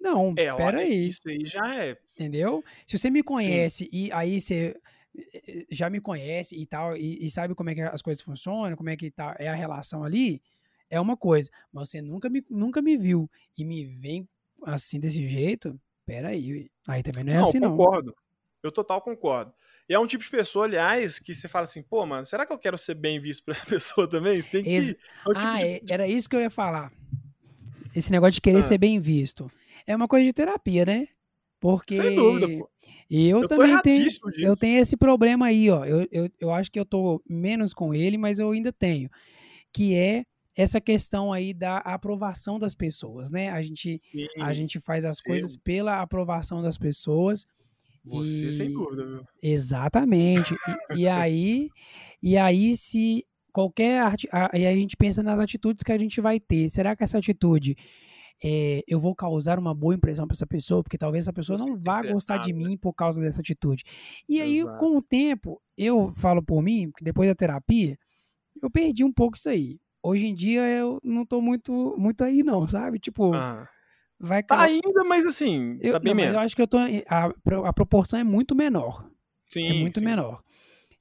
Não, 0.00 0.34
É, 0.36 0.52
ó, 0.52 0.56
peraí. 0.56 1.06
Isso 1.06 1.28
aí 1.28 1.44
já 1.44 1.84
é. 1.84 1.96
Entendeu? 2.14 2.62
Se 2.86 2.98
você 2.98 3.10
me 3.10 3.22
conhece 3.22 3.88
e 3.92 4.10
aí 4.12 4.40
você 4.40 4.76
eh, 5.16 5.66
já 5.70 5.88
me 5.90 6.00
conhece 6.00 6.54
e 6.56 6.66
tal, 6.66 6.96
e, 6.96 7.24
e 7.24 7.30
sabe 7.30 7.54
como 7.54 7.70
é 7.70 7.74
que 7.74 7.80
as 7.82 8.02
coisas 8.02 8.22
funcionam, 8.22 8.76
como 8.76 8.90
é 8.90 8.96
que 8.96 9.10
tá, 9.10 9.34
é 9.38 9.48
a 9.48 9.54
relação 9.54 10.04
ali, 10.04 10.42
é 10.88 11.00
uma 11.00 11.16
coisa. 11.16 11.50
Mas 11.72 11.90
você 11.90 12.00
nunca 12.00 12.28
me, 12.28 12.44
nunca 12.48 12.80
me 12.80 12.96
viu 12.96 13.30
e 13.56 13.64
me 13.64 13.84
vem 13.84 14.28
assim 14.64 15.00
desse 15.00 15.26
jeito, 15.28 15.78
peraí. 16.04 16.70
Aí 16.86 17.02
também 17.02 17.24
não 17.24 17.32
é 17.32 17.36
não, 17.36 17.48
assim, 17.48 17.58
não. 17.60 17.76
concordo. 17.76 18.14
Eu 18.62 18.72
total 18.72 19.00
concordo. 19.00 19.52
E 19.88 19.94
é 19.94 19.98
um 19.98 20.06
tipo 20.06 20.24
de 20.24 20.30
pessoa, 20.30 20.64
aliás, 20.64 21.18
que 21.20 21.32
você 21.32 21.46
fala 21.46 21.64
assim, 21.64 21.82
pô, 21.82 22.04
mano, 22.04 22.26
será 22.26 22.44
que 22.44 22.52
eu 22.52 22.58
quero 22.58 22.76
ser 22.76 22.94
bem 22.94 23.20
visto 23.20 23.44
por 23.44 23.52
essa 23.52 23.64
pessoa 23.66 24.08
também? 24.08 24.42
Tem 24.42 24.62
que. 24.64 24.70
Ex- 24.70 24.90
é 24.90 25.28
um 25.28 25.32
tipo 25.34 25.46
Ah, 25.46 25.58
de- 25.58 25.64
é- 25.64 25.80
era 25.88 26.08
isso 26.08 26.28
que 26.28 26.34
eu 26.34 26.40
ia 26.40 26.50
falar. 26.50 26.92
Esse 27.96 28.10
negócio 28.12 28.32
de 28.34 28.40
querer 28.40 28.58
Ah. 28.58 28.62
ser 28.62 28.78
bem 28.78 29.00
visto. 29.00 29.50
É 29.86 29.94
uma 29.96 30.06
coisa 30.08 30.24
de 30.26 30.32
terapia, 30.32 30.84
né? 30.84 31.08
Porque 31.58 31.96
Sem 31.96 32.14
dúvida, 32.14 32.46
pô. 32.46 32.68
eu, 33.10 33.40
Eu 33.40 33.48
também 33.48 33.80
tenho, 33.82 34.04
disso. 34.04 34.20
eu 34.38 34.56
tenho 34.56 34.78
esse 34.78 34.96
problema 34.96 35.46
aí, 35.46 35.70
ó. 35.70 35.84
Eu, 35.84 36.06
eu, 36.12 36.30
eu 36.38 36.52
acho 36.52 36.70
que 36.70 36.78
eu 36.78 36.84
tô 36.84 37.22
menos 37.28 37.72
com 37.72 37.94
ele, 37.94 38.18
mas 38.18 38.38
eu 38.38 38.50
ainda 38.50 38.72
tenho. 38.72 39.08
Que 39.72 39.94
é, 39.94 40.24
essa 40.54 40.80
questão 40.80 41.32
aí 41.32 41.54
da 41.54 41.78
aprovação 41.78 42.58
das 42.58 42.74
pessoas, 42.74 43.30
né? 43.30 43.48
A 43.50 43.62
gente, 43.62 43.98
Sim, 43.98 44.26
a 44.40 44.52
gente 44.52 44.78
faz 44.78 45.04
as 45.04 45.18
sim. 45.18 45.24
coisas 45.24 45.56
pela 45.56 46.00
aprovação 46.02 46.60
das 46.62 46.76
pessoas. 46.76 47.46
Você, 48.04 48.52
sem 48.52 48.68
e- 48.70 48.72
dúvida, 48.72 49.04
viu? 49.06 49.24
Exatamente. 49.42 50.54
E, 50.94 51.00
e 51.00 51.08
aí, 51.08 51.68
e 52.22 52.36
aí 52.36 52.76
se 52.76 53.24
qualquer 53.56 54.02
ati- 54.02 54.28
a- 54.30 54.50
aí 54.52 54.66
a 54.66 54.74
gente 54.74 54.98
pensa 54.98 55.22
nas 55.22 55.40
atitudes 55.40 55.82
que 55.82 55.90
a 55.90 55.96
gente 55.96 56.20
vai 56.20 56.38
ter. 56.38 56.68
Será 56.68 56.94
que 56.94 57.02
essa 57.02 57.16
atitude 57.16 57.74
é, 58.44 58.82
eu 58.86 59.00
vou 59.00 59.14
causar 59.14 59.58
uma 59.58 59.74
boa 59.74 59.94
impressão 59.94 60.26
para 60.26 60.34
essa 60.34 60.46
pessoa? 60.46 60.82
Porque 60.82 60.98
talvez 60.98 61.24
essa 61.24 61.32
pessoa 61.32 61.58
não 61.58 61.74
vá 61.74 62.02
gostar 62.02 62.36
de 62.36 62.52
né? 62.52 62.58
mim 62.58 62.76
por 62.76 62.92
causa 62.92 63.18
dessa 63.18 63.40
atitude. 63.40 63.82
E 64.28 64.42
aí, 64.42 64.58
Exato. 64.58 64.76
com 64.78 64.98
o 64.98 65.00
tempo, 65.02 65.58
eu 65.74 66.10
falo 66.10 66.42
por 66.42 66.60
mim, 66.62 66.90
que 66.98 67.02
depois 67.02 67.26
da 67.30 67.34
terapia, 67.34 67.96
eu 68.62 68.70
perdi 68.70 69.02
um 69.02 69.12
pouco 69.12 69.38
isso 69.38 69.48
aí. 69.48 69.78
Hoje 70.02 70.26
em 70.26 70.34
dia 70.34 70.60
eu 70.68 71.00
não 71.02 71.24
tô 71.24 71.40
muito 71.40 71.96
muito 71.98 72.22
aí 72.22 72.42
não, 72.42 72.68
sabe? 72.68 72.98
Tipo, 72.98 73.32
Ah, 73.34 73.66
vai 74.20 74.42
tá 74.42 74.60
ainda, 74.60 75.02
mas 75.04 75.24
assim, 75.24 75.78
eu, 75.80 75.92
tá 75.92 75.98
bem 75.98 76.12
não, 76.14 76.20
mas 76.20 76.24
eu 76.26 76.30
menos. 76.32 76.44
acho 76.46 76.54
que 76.56 76.60
eu 76.62 76.68
tô 76.68 76.76
a, 76.78 77.32
a 77.68 77.72
proporção 77.72 78.20
é 78.20 78.24
muito 78.24 78.54
menor 78.54 79.10
Sim, 79.48 79.66
é 79.66 79.72
muito 79.72 79.98
sim. 79.98 80.04
menor. 80.04 80.42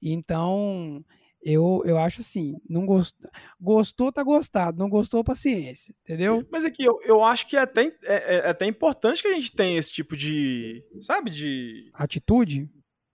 Então, 0.02 1.04
eu, 1.46 1.84
eu 1.86 1.98
acho 2.00 2.22
assim, 2.22 2.56
não 2.68 2.86
gost... 2.88 3.16
gostou, 3.62 4.12
tá 4.12 4.24
gostado, 4.24 4.80
não 4.80 4.90
gostou, 4.90 5.24
paciência, 5.24 5.94
entendeu? 6.04 6.44
Mas 6.52 6.66
aqui, 6.66 6.84
eu, 6.84 7.00
eu 7.04 7.24
acho 7.24 7.48
que 7.48 7.56
é 7.56 7.60
até, 7.60 7.96
é, 8.04 8.36
é 8.38 8.50
até 8.50 8.66
importante 8.66 9.22
que 9.22 9.28
a 9.28 9.34
gente 9.36 9.52
tenha 9.52 9.78
esse 9.78 9.94
tipo 9.94 10.18
de, 10.18 10.84
sabe, 11.02 11.30
de, 11.30 11.92
Atitude? 11.94 12.68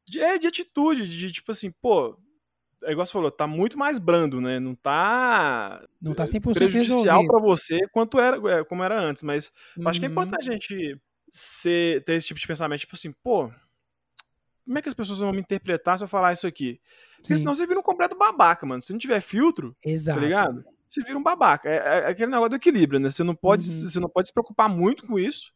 de, 0.08 0.20
é, 0.22 0.38
de 0.38 0.48
atitude, 0.48 1.08
de 1.08 1.32
tipo 1.32 1.52
assim, 1.52 1.72
pô, 1.82 2.18
é 2.84 2.92
igual 2.94 3.06
você 3.06 3.12
falou, 3.12 3.30
tá 3.30 3.46
muito 3.46 3.78
mais 3.78 4.00
brando, 4.00 4.40
né? 4.40 4.60
Não 4.60 4.74
tá 4.76 5.86
Não 6.02 6.14
tá 6.14 6.24
100% 6.24 6.54
prejudicial 6.54 7.22
resolvido. 7.22 7.28
pra 7.28 7.40
você 7.40 7.80
quanto 7.92 8.18
era, 8.20 8.38
é, 8.60 8.64
como 8.64 8.82
era 8.82 9.00
antes, 9.00 9.24
mas 9.24 9.52
acho 9.86 10.00
que 10.00 10.06
é 10.06 10.08
Uhum. 10.10 10.14
importante 10.14 10.50
a 10.50 10.54
gente 10.54 10.98
ser, 11.32 12.04
ter 12.06 12.14
esse 12.14 12.28
tipo 12.28 12.40
de 12.40 12.48
pensamento, 12.48 12.80
tipo 12.80 12.96
assim, 12.96 13.12
pô, 13.24 13.52
como 14.66 14.78
é 14.78 14.82
que 14.82 14.88
as 14.88 14.94
pessoas 14.96 15.20
vão 15.20 15.32
me 15.34 15.42
interpretar 15.42 15.98
se 15.98 16.04
eu 16.04 16.08
falar 16.08 16.32
isso 16.34 16.48
aqui? 16.48 16.80
Porque 17.22 17.36
Sim, 17.36 17.38
senão 17.38 17.54
você 17.54 17.68
vira 17.68 17.80
um 17.80 17.84
completo 17.84 18.18
babaca, 18.18 18.66
mano. 18.66 18.82
Se 18.82 18.92
não 18.92 19.00
tiver 19.00 19.22
filtro, 19.22 19.76
exato. 19.86 20.20
tá 20.20 20.26
ligado? 20.26 20.66
Você 20.90 21.02
vira 21.04 21.18
um 21.18 21.24
babaca. 21.24 21.70
É, 21.70 21.76
é- 21.76 22.00
é 22.00 22.08
aquele 22.08 22.32
negócio 22.32 22.50
do 22.50 22.56
equilíbrio, 22.56 23.00
né? 23.00 23.10
Você 23.10 23.24
não 23.24 23.36
pode, 23.36 23.66
Uhum. 23.70 23.88
você 23.88 24.00
não 24.00 24.10
pode 24.10 24.28
se 24.28 24.34
preocupar 24.34 24.68
muito 24.68 25.06
com 25.06 25.18
isso, 25.20 25.54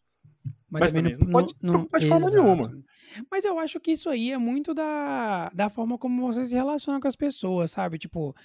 mas, 0.70 0.92
também 0.92 1.14
não, 1.20 1.28
pode 1.32 1.52
se 1.52 1.60
preocupar 1.60 2.00
de 2.00 2.08
forma 2.08 2.28
exato. 2.28 2.44
nenhuma. 2.44 2.84
Mas 3.32 3.46
eu 3.46 3.58
acho 3.60 3.80
que 3.80 3.92
isso 3.92 4.10
aí 4.10 4.32
é 4.32 4.38
muito 4.38 4.74
da, 4.74 5.50
da 5.54 5.70
forma 5.70 5.98
como 5.98 6.22
você 6.32 6.46
se 6.46 6.54
relaciona 6.54 7.00
com 7.00 7.08
as 7.08 7.16
pessoas, 7.16 7.72
sabe? 7.72 7.98
Tipo, 7.98 8.36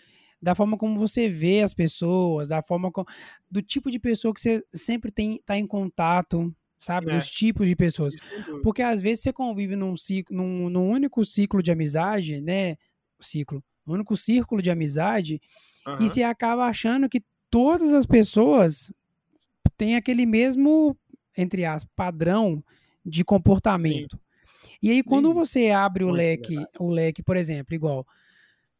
da 0.40 0.54
forma 0.54 0.78
como 0.78 0.98
você 0.98 1.28
vê 1.28 1.60
as 1.62 1.74
pessoas, 1.74 2.48
da 2.48 2.62
forma 2.62 2.90
como, 2.90 3.06
do 3.50 3.60
tipo 3.60 3.90
de 3.90 3.98
pessoa 3.98 4.32
que 4.32 4.40
você 4.40 4.64
sempre 4.72 5.10
tem 5.10 5.38
tá 5.44 5.56
em 5.58 5.66
contato, 5.66 6.54
sabe? 6.80 7.10
É. 7.10 7.14
Dos 7.16 7.28
tipos 7.28 7.68
de 7.68 7.76
pessoas. 7.76 8.14
Porque 8.62 8.80
às 8.82 9.00
vezes 9.02 9.22
você 9.22 9.32
convive 9.32 9.76
num, 9.76 9.96
ciclo, 9.96 10.34
num, 10.36 10.70
num 10.70 10.88
único 10.88 11.24
ciclo 11.24 11.62
de 11.62 11.70
amizade, 11.70 12.40
né? 12.40 12.76
Ciclo. 13.22 13.62
Um 13.86 13.94
único 13.94 14.16
círculo 14.16 14.62
de 14.62 14.70
amizade, 14.70 15.40
Aham. 15.86 16.04
e 16.04 16.08
você 16.08 16.22
acaba 16.22 16.66
achando 16.66 17.08
que 17.08 17.22
todas 17.50 17.92
as 17.92 18.06
pessoas 18.06 18.92
têm 19.76 19.96
aquele 19.96 20.26
mesmo, 20.26 20.96
entre 21.36 21.64
aspas, 21.64 21.90
padrão 21.96 22.62
de 23.04 23.24
comportamento. 23.24 24.18
E 24.82 24.90
aí, 24.90 25.02
quando 25.02 25.28
Sim. 25.28 25.34
você 25.34 25.70
abre 25.70 26.04
o 26.04 26.08
Muito 26.08 26.18
leque, 26.18 26.56
o 26.78 26.88
leque, 26.90 27.22
por 27.22 27.36
exemplo, 27.36 27.74
igual 27.74 28.06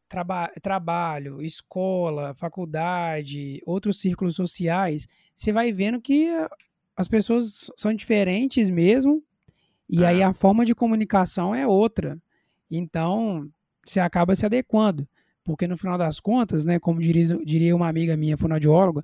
traba 0.07 0.51
trabalho, 0.61 1.41
escola, 1.41 2.33
faculdade, 2.35 3.61
outros 3.65 3.99
círculos 4.01 4.35
sociais, 4.35 5.07
você 5.33 5.53
vai 5.53 5.71
vendo 5.71 6.01
que 6.01 6.27
ah, 6.29 6.49
as 6.97 7.07
pessoas 7.07 7.71
são 7.77 7.93
diferentes 7.93 8.69
mesmo, 8.69 9.23
e 9.89 10.03
aí 10.05 10.19
É. 10.19 10.23
a 10.23 10.33
forma 10.33 10.65
de 10.65 10.75
comunicação 10.75 11.55
é 11.55 11.65
outra. 11.65 12.21
Então, 12.69 13.49
você 13.91 13.99
acaba 13.99 14.35
se 14.35 14.45
adequando. 14.45 15.07
Porque 15.43 15.67
no 15.67 15.75
final 15.75 15.97
das 15.97 16.19
contas, 16.19 16.65
né, 16.65 16.79
como 16.79 17.01
diria, 17.01 17.25
diria 17.43 17.75
uma 17.75 17.87
amiga 17.87 18.15
minha, 18.15 18.37
fonoaudióloga, 18.37 19.03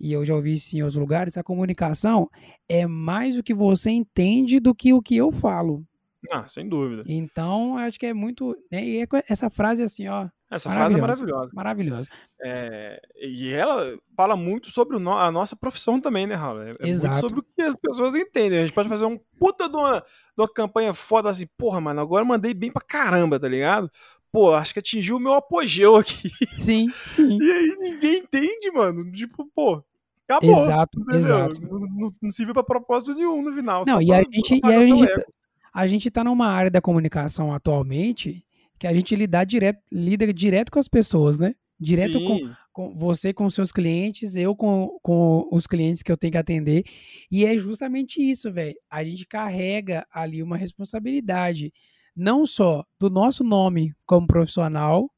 e 0.00 0.12
eu 0.12 0.24
já 0.24 0.34
ouvi 0.34 0.52
isso 0.52 0.76
em 0.76 0.82
outros 0.82 0.98
lugares, 0.98 1.36
a 1.36 1.42
comunicação 1.42 2.28
é 2.68 2.86
mais 2.86 3.38
o 3.38 3.42
que 3.42 3.54
você 3.54 3.90
entende 3.90 4.58
do 4.58 4.74
que 4.74 4.92
o 4.92 5.02
que 5.02 5.16
eu 5.16 5.30
falo. 5.30 5.84
Ah, 6.30 6.46
sem 6.46 6.68
dúvida. 6.68 7.04
Então, 7.06 7.78
eu 7.78 7.84
acho 7.84 7.98
que 7.98 8.06
é 8.06 8.14
muito. 8.14 8.56
Né, 8.70 8.84
e 8.84 9.02
é 9.02 9.06
essa 9.28 9.48
frase 9.48 9.82
assim, 9.82 10.08
ó, 10.08 10.28
Essa 10.50 10.68
frase 10.70 10.96
é 10.96 11.00
Maravilhosa. 11.00 11.52
maravilhosa. 11.54 12.08
É, 12.42 13.00
e 13.22 13.52
ela 13.52 13.96
fala 14.16 14.34
muito 14.36 14.68
sobre 14.68 14.98
no- 14.98 15.16
a 15.16 15.30
nossa 15.30 15.54
profissão 15.54 16.00
também, 16.00 16.26
né, 16.26 16.34
Raul? 16.34 16.62
É, 16.62 16.72
é 16.80 16.88
Exato. 16.88 17.12
muito 17.14 17.20
sobre 17.28 17.40
o 17.40 17.42
que 17.54 17.62
as 17.62 17.76
pessoas 17.76 18.14
entendem. 18.16 18.58
A 18.58 18.62
gente 18.62 18.74
pode 18.74 18.88
fazer 18.88 19.04
um 19.04 19.16
puta 19.38 19.68
de 19.68 19.76
uma, 19.76 20.00
de 20.00 20.42
uma 20.42 20.52
campanha 20.52 20.92
foda 20.92 21.30
assim, 21.30 21.46
porra, 21.56 21.80
mano, 21.80 22.00
agora 22.00 22.24
mandei 22.24 22.52
bem 22.52 22.72
pra 22.72 22.82
caramba, 22.82 23.38
tá 23.38 23.46
ligado? 23.46 23.88
Pô, 24.32 24.52
acho 24.52 24.72
que 24.72 24.80
atingiu 24.80 25.16
o 25.16 25.20
meu 25.20 25.34
apogeu 25.34 25.94
aqui. 25.96 26.30
Sim, 26.52 26.88
sim. 27.06 27.38
E 27.40 27.52
aí 27.52 27.76
ninguém 27.78 28.18
entende, 28.18 28.70
mano. 28.72 29.10
Tipo, 29.12 29.48
pô, 29.54 29.84
acabou. 30.28 30.50
Exato, 30.50 30.98
entendeu? 31.00 31.18
exato. 31.20 31.60
Não, 31.62 31.78
não, 31.78 32.14
não 32.20 32.30
serviu 32.32 32.54
pra 32.54 32.62
propósito 32.64 33.14
nenhum 33.14 33.40
no 33.42 33.52
final. 33.52 33.84
Não, 33.86 34.02
e 34.02 34.12
a 34.12 34.18
gente, 34.18 34.60
e 34.64 34.66
a 34.66 34.84
gente, 34.84 34.98
seu 34.98 35.06
tá- 35.06 35.20
ego. 35.20 35.32
a 35.72 35.86
gente 35.86 36.10
tá 36.10 36.24
numa 36.24 36.48
área 36.48 36.70
da 36.70 36.80
comunicação 36.80 37.52
atualmente 37.54 38.44
que 38.80 38.86
a 38.86 38.94
gente 38.94 39.14
lida 39.14 39.44
direto, 39.44 39.78
lida 39.92 40.32
direto 40.32 40.72
com 40.72 40.78
as 40.78 40.88
pessoas, 40.88 41.38
né? 41.38 41.54
Direto 41.78 42.18
com, 42.24 42.50
com 42.72 42.94
você 42.94 43.30
com 43.32 43.44
os 43.44 43.54
seus 43.54 43.70
clientes, 43.70 44.34
eu 44.36 44.56
com, 44.56 44.98
com 45.02 45.46
os 45.52 45.66
clientes 45.66 46.02
que 46.02 46.10
eu 46.10 46.16
tenho 46.16 46.32
que 46.32 46.38
atender. 46.38 46.84
E 47.30 47.44
é 47.44 47.56
justamente 47.58 48.18
isso, 48.22 48.50
velho. 48.50 48.74
A 48.90 49.04
gente 49.04 49.26
carrega 49.26 50.06
ali 50.10 50.42
uma 50.42 50.56
responsabilidade, 50.56 51.72
não 52.16 52.46
só 52.46 52.84
do 52.98 53.10
nosso 53.10 53.44
nome 53.44 53.94
como 54.06 54.26
profissional, 54.26 55.10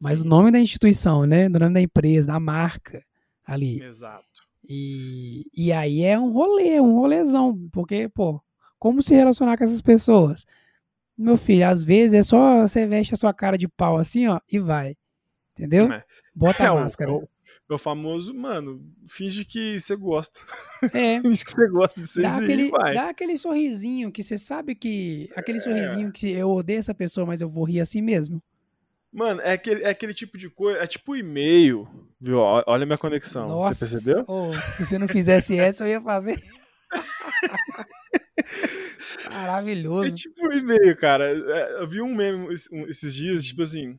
mas 0.00 0.18
Sim. 0.18 0.24
do 0.24 0.30
nome 0.30 0.50
da 0.50 0.58
instituição, 0.58 1.24
né? 1.24 1.48
Do 1.48 1.60
nome 1.60 1.74
da 1.74 1.80
empresa, 1.80 2.26
da 2.26 2.40
marca 2.40 3.04
ali. 3.44 3.80
exato. 3.80 4.26
E, 4.68 5.46
e 5.54 5.72
aí 5.72 6.02
é 6.02 6.18
um 6.18 6.32
rolê, 6.32 6.80
um 6.80 6.94
rolezão, 6.94 7.68
porque, 7.72 8.08
pô, 8.08 8.40
como 8.76 9.02
se 9.02 9.14
relacionar 9.14 9.56
com 9.56 9.64
essas 9.64 9.82
pessoas? 9.82 10.44
Meu 11.16 11.36
filho, 11.36 11.68
às 11.68 11.84
vezes 11.84 12.14
é 12.14 12.22
só 12.22 12.66
você 12.66 12.86
veste 12.86 13.14
a 13.14 13.16
sua 13.16 13.32
cara 13.34 13.58
de 13.58 13.68
pau 13.68 13.98
assim, 13.98 14.26
ó, 14.28 14.40
e 14.50 14.58
vai. 14.58 14.96
Entendeu? 15.52 15.92
É. 15.92 16.02
Bota 16.34 16.62
É, 16.64 16.66
a 16.66 16.74
máscara. 16.74 17.12
o, 17.12 17.28
o 17.68 17.78
famoso, 17.78 18.34
mano, 18.34 18.82
finge 19.06 19.44
que 19.44 19.78
você 19.78 19.94
gosta. 19.96 20.40
É. 20.92 21.20
finge 21.22 21.44
que 21.44 21.50
você 21.52 21.68
gosta 21.68 22.00
de 22.00 22.06
ser 22.06 22.22
Dá 22.22 22.36
aquele, 22.38 22.70
vai. 22.70 22.94
dá 22.94 23.08
aquele 23.10 23.36
sorrisinho 23.36 24.10
que 24.10 24.22
você 24.22 24.36
sabe 24.38 24.74
que. 24.74 25.30
Aquele 25.36 25.58
É. 25.58 25.60
sorrisinho 25.60 26.10
que 26.12 26.30
eu 26.30 26.50
odeio 26.50 26.78
essa 26.78 26.94
pessoa, 26.94 27.26
mas 27.26 27.40
eu 27.40 27.48
vou 27.48 27.64
rir 27.64 27.80
assim 27.80 28.00
mesmo. 28.02 28.42
Mano, 29.12 29.42
é 29.42 29.52
aquele, 29.52 29.82
é 29.84 29.90
aquele 29.90 30.14
tipo 30.14 30.38
de 30.38 30.48
coisa, 30.48 30.78
é 30.80 30.86
tipo 30.86 31.14
e-mail, 31.14 31.86
viu? 32.18 32.38
Olha 32.38 32.82
a 32.82 32.86
minha 32.86 32.96
conexão, 32.96 33.46
Nossa, 33.46 33.84
você 33.86 33.94
percebeu? 33.96 34.24
ô, 34.26 34.54
se 34.72 34.86
você 34.86 34.98
não 34.98 35.06
fizesse 35.06 35.58
essa, 35.58 35.84
eu 35.84 35.88
ia 35.88 36.00
fazer. 36.00 36.42
É 39.26 39.28
Maravilhoso. 39.30 40.14
tipo 40.14 40.52
e-mail, 40.52 40.96
cara. 40.96 41.26
É, 41.26 41.82
Eu 41.82 41.88
vi 41.88 42.00
um 42.00 42.14
meme 42.14 42.52
es- 42.52 42.70
esses 42.88 43.14
dias, 43.14 43.44
tipo 43.44 43.62
assim. 43.62 43.98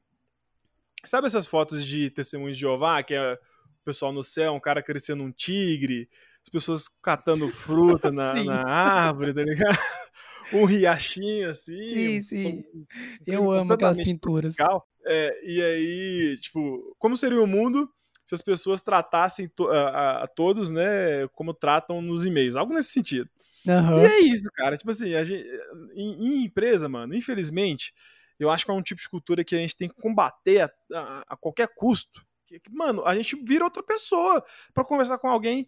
Sabe 1.05 1.27
essas 1.27 1.45
fotos 1.47 1.85
de 1.85 2.09
testemunhos 2.09 2.55
de 2.57 2.61
Jeová, 2.61 3.03
que 3.03 3.13
é 3.13 3.33
o 3.33 3.37
pessoal 3.85 4.11
no 4.13 4.23
céu, 4.23 4.53
um 4.53 4.59
cara 4.59 4.81
crescendo 4.81 5.21
um 5.23 5.31
tigre, 5.31 6.07
as 6.43 6.49
pessoas 6.49 6.87
catando 7.01 7.49
fruta 7.49 8.11
na, 8.11 8.33
na 8.43 8.63
árvore, 8.67 9.33
tá 9.33 9.43
ligado? 9.43 9.77
Um 10.51 10.65
riachinho 10.65 11.49
assim. 11.49 11.79
Sim, 11.79 12.19
um 12.19 12.21
sim. 12.21 12.43
som- 12.61 12.85
Eu 13.25 13.49
amo 13.51 13.73
aquelas 13.73 13.97
pinturas. 13.97 14.55
É, 15.03 15.41
e 15.43 15.59
aí, 15.63 16.37
tipo, 16.39 16.95
como 16.99 17.17
seria 17.17 17.41
o 17.41 17.47
mundo 17.47 17.89
se 18.23 18.35
as 18.35 18.41
pessoas 18.41 18.79
tratassem 18.81 19.47
to- 19.47 19.67
a, 19.69 19.89
a- 19.89 20.23
a 20.25 20.27
todos, 20.27 20.69
né, 20.71 21.27
como 21.33 21.55
tratam 21.55 22.03
nos 22.03 22.23
e-mails? 22.23 22.55
Algo 22.55 22.71
nesse 22.71 22.91
sentido. 22.91 23.27
Aham. 23.67 24.01
E 24.01 24.05
é 24.05 24.19
isso, 24.21 24.43
cara. 24.53 24.75
Tipo 24.77 24.91
assim, 24.91 25.13
a 25.15 25.23
gente, 25.23 25.47
em, 25.93 26.27
em 26.41 26.45
empresa, 26.45 26.87
mano, 26.89 27.15
infelizmente, 27.15 27.93
eu 28.39 28.49
acho 28.49 28.65
que 28.65 28.71
é 28.71 28.73
um 28.73 28.81
tipo 28.81 29.01
de 29.01 29.09
cultura 29.09 29.43
que 29.43 29.55
a 29.55 29.59
gente 29.59 29.75
tem 29.77 29.87
que 29.89 29.95
combater 30.01 30.61
a, 30.61 30.71
a- 30.93 31.23
a 31.29 31.37
qualquer 31.37 31.69
custo. 31.75 32.21
Que- 32.45 32.61
mano, 32.69 33.05
a 33.05 33.15
gente 33.15 33.35
vira 33.43 33.63
outra 33.63 33.81
pessoa 33.83 34.43
pra 34.73 34.83
conversar 34.83 35.17
com 35.17 35.29
alguém 35.29 35.67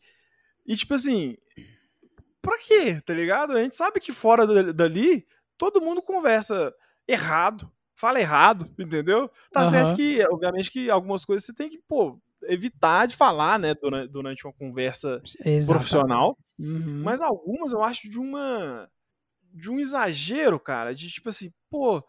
e, 0.66 0.76
tipo 0.76 0.94
assim, 0.94 1.38
pra 2.42 2.58
quê, 2.60 3.02
tá 3.02 3.14
ligado? 3.14 3.54
A 3.54 3.64
gente 3.64 3.76
sabe 3.76 4.00
que 4.00 4.12
fora 4.12 4.46
da- 4.46 4.72
dali, 4.72 5.26
todo 5.58 5.82
mundo 5.82 6.02
conversa 6.02 6.74
errado, 7.08 7.72
fala 7.96 8.20
errado, 8.20 8.70
entendeu? 8.78 9.30
Tá 9.52 9.62
Aham. 9.62 9.72
certo 9.72 9.96
que, 9.96 10.24
obviamente, 10.30 10.72
que 10.72 10.90
algumas 10.90 11.24
coisas 11.26 11.46
você 11.46 11.54
tem 11.54 11.70
que, 11.70 11.80
pô, 11.88 12.20
evitar 12.48 13.06
de 13.08 13.16
falar, 13.16 13.60
né, 13.60 13.74
durante, 13.74 14.12
durante 14.12 14.46
uma 14.46 14.54
conversa 14.54 15.22
Exatamente. 15.24 15.68
profissional. 15.68 16.38
Uhum. 16.60 17.02
Mas 17.04 17.22
algumas 17.22 17.72
eu 17.72 17.84
acho 17.84 18.10
de 18.10 18.20
uma. 18.20 18.90
de 19.54 19.70
um 19.70 19.80
exagero, 19.80 20.60
cara. 20.60 20.94
De 20.94 21.10
tipo 21.10 21.30
assim, 21.30 21.52
pô, 21.70 22.04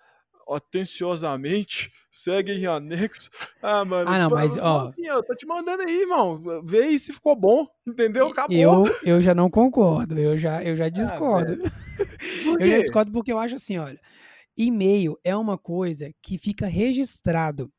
atenciosamente, 0.49 1.93
segue 2.11 2.53
em 2.53 2.67
anexo. 2.67 3.31
Ah, 3.61 3.85
mano. 3.85 4.09
Ah, 4.09 4.19
não, 4.19 4.31
mas, 4.31 4.55
fala 4.57 4.83
ó. 4.83 4.85
Assim, 4.87 5.07
eu 5.07 5.23
tô 5.23 5.35
te 5.35 5.47
mandando 5.47 5.83
aí, 5.83 6.03
irmão. 6.03 6.41
Vê 6.65 6.85
aí 6.85 6.99
se 6.99 7.13
ficou 7.13 7.35
bom. 7.35 7.67
Entendeu? 7.87 8.29
Acabou. 8.29 8.57
Eu, 8.57 8.87
eu 9.05 9.21
já 9.21 9.35
não 9.35 9.51
concordo, 9.51 10.19
eu 10.19 10.39
já, 10.39 10.63
eu 10.63 10.77
já 10.77 10.89
discordo. 10.89 11.59
Por 12.45 12.61
eu 12.63 12.69
já 12.69 12.79
discordo 12.79 13.11
porque 13.11 13.33
eu 13.33 13.39
acho 13.39 13.57
assim, 13.57 13.79
olha, 13.79 14.01
e-mail 14.57 15.19
é 15.25 15.37
uma 15.37 15.59
coisa 15.59 16.11
que 16.23 16.39
fica 16.39 16.67
registrado. 16.67 17.71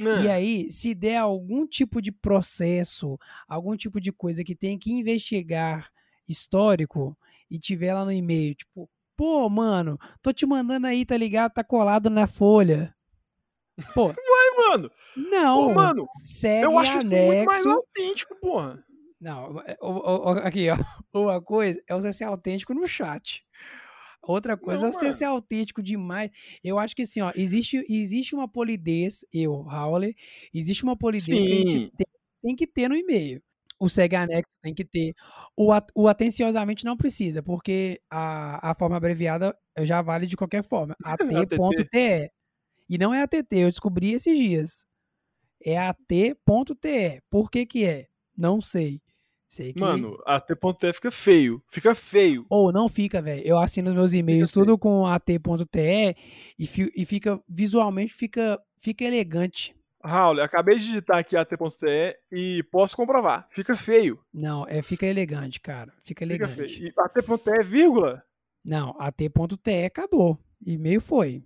E 0.00 0.02
Né? 0.02 0.32
aí, 0.32 0.70
se 0.70 0.94
der 0.94 1.18
algum 1.18 1.66
tipo 1.66 2.00
de 2.02 2.10
processo, 2.12 3.18
algum 3.48 3.76
tipo 3.76 4.00
de 4.00 4.10
coisa 4.12 4.42
que 4.42 4.54
tem 4.54 4.78
que 4.78 4.92
investigar 4.92 5.90
histórico 6.28 7.16
e 7.50 7.58
tiver 7.58 7.94
lá 7.94 8.04
no 8.04 8.12
e-mail, 8.12 8.54
tipo, 8.54 8.88
pô, 9.16 9.48
mano, 9.48 9.98
tô 10.22 10.32
te 10.32 10.44
mandando 10.46 10.86
aí, 10.86 11.04
tá 11.04 11.16
ligado? 11.16 11.52
Tá 11.52 11.62
colado 11.62 12.10
na 12.10 12.26
folha. 12.26 12.94
Pô, 13.94 14.08
Ai, 14.18 14.68
mano. 14.68 14.90
não, 15.16 15.68
Pô, 15.68 15.74
mano, 15.74 16.06
segue 16.24 16.64
eu 16.66 16.78
acho 16.78 16.98
isso 16.98 17.06
muito 17.08 17.44
mais 17.44 17.64
anexo. 17.66 17.70
autêntico, 17.70 18.36
porra. 18.40 18.84
Não, 19.20 19.60
é, 19.60 19.76
aqui, 20.46 20.68
ó. 20.70 20.76
Uma 21.14 21.40
coisa 21.40 21.80
é 21.88 21.94
você 21.94 22.12
ser 22.12 22.24
autêntico 22.24 22.74
no 22.74 22.86
chat. 22.86 23.44
Outra 24.26 24.56
coisa 24.56 24.82
Não, 24.82 24.88
é 24.88 24.92
você 24.92 25.06
mano. 25.06 25.16
ser 25.16 25.24
autêntico 25.24 25.82
demais. 25.82 26.30
Eu 26.62 26.78
acho 26.78 26.94
que 26.96 27.02
assim, 27.02 27.20
ó, 27.20 27.30
existe, 27.34 27.84
existe 27.88 28.34
uma 28.34 28.48
polidez, 28.48 29.24
eu, 29.32 29.52
Howler, 29.52 30.14
existe 30.52 30.82
uma 30.82 30.96
polidez 30.96 31.26
que 31.26 31.52
a 31.52 31.56
Sim. 31.56 31.66
gente 31.66 31.92
tem, 31.96 32.06
tem 32.42 32.56
que 32.56 32.66
ter 32.66 32.88
no 32.88 32.96
e-mail. 32.96 33.42
O 33.78 33.88
segue 33.88 34.16
anexo 34.16 34.52
tem 34.62 34.72
que 34.72 34.84
ter. 34.84 35.14
O, 35.56 35.70
o 35.94 36.08
atenciosamente 36.08 36.84
não 36.84 36.96
precisa, 36.96 37.42
porque 37.42 38.00
a, 38.08 38.70
a 38.70 38.74
forma 38.74 38.96
abreviada 38.96 39.56
já 39.80 40.00
vale 40.00 40.26
de 40.26 40.36
qualquer 40.36 40.62
forma. 40.62 40.96
at.te. 41.04 42.30
E 42.88 42.98
não 42.98 43.12
é 43.12 43.22
ATT, 43.22 43.56
eu 43.56 43.70
descobri 43.70 44.12
esses 44.12 44.36
dias. 44.36 44.86
É 45.64 45.76
at.te. 45.76 47.22
Por 47.30 47.50
que 47.50 47.66
que 47.66 47.84
é? 47.84 48.06
Não 48.36 48.60
sei. 48.60 49.00
Sei 49.54 49.72
que... 49.72 49.78
Mano, 49.78 50.20
a 50.26 50.40
T.T 50.40 50.92
fica 50.94 51.12
feio. 51.12 51.62
Fica 51.68 51.94
feio. 51.94 52.44
Ou 52.50 52.72
não 52.72 52.88
fica, 52.88 53.22
velho. 53.22 53.40
Eu 53.46 53.56
assino 53.56 53.94
meus 53.94 54.12
e-mails 54.12 54.50
feio. 54.50 54.66
tudo 54.66 54.76
com 54.76 55.06
at.te 55.06 56.16
e, 56.58 56.66
fi- 56.66 56.90
e 56.96 57.04
fica 57.06 57.40
visualmente 57.48 58.12
fica, 58.12 58.60
fica 58.78 59.04
elegante. 59.04 59.72
Raul, 60.02 60.40
acabei 60.42 60.76
de 60.76 60.86
digitar 60.86 61.18
aqui 61.18 61.36
a 61.36 61.44
T.te 61.44 62.16
e 62.32 62.64
posso 62.64 62.96
comprovar. 62.96 63.46
Fica 63.52 63.76
feio. 63.76 64.18
Não, 64.32 64.66
é 64.66 64.82
fica 64.82 65.06
elegante, 65.06 65.60
cara. 65.60 65.92
Fica 66.02 66.24
Fica 66.26 66.44
elegante. 66.46 66.56
feio. 66.56 66.88
E 66.88 66.92
a 66.98 67.08
T.te 67.08 67.50
é 67.50 67.62
vírgula? 67.62 68.24
Não, 68.64 68.96
at.te 68.98 69.84
acabou. 69.86 70.36
E-mail 70.66 71.00
foi. 71.00 71.44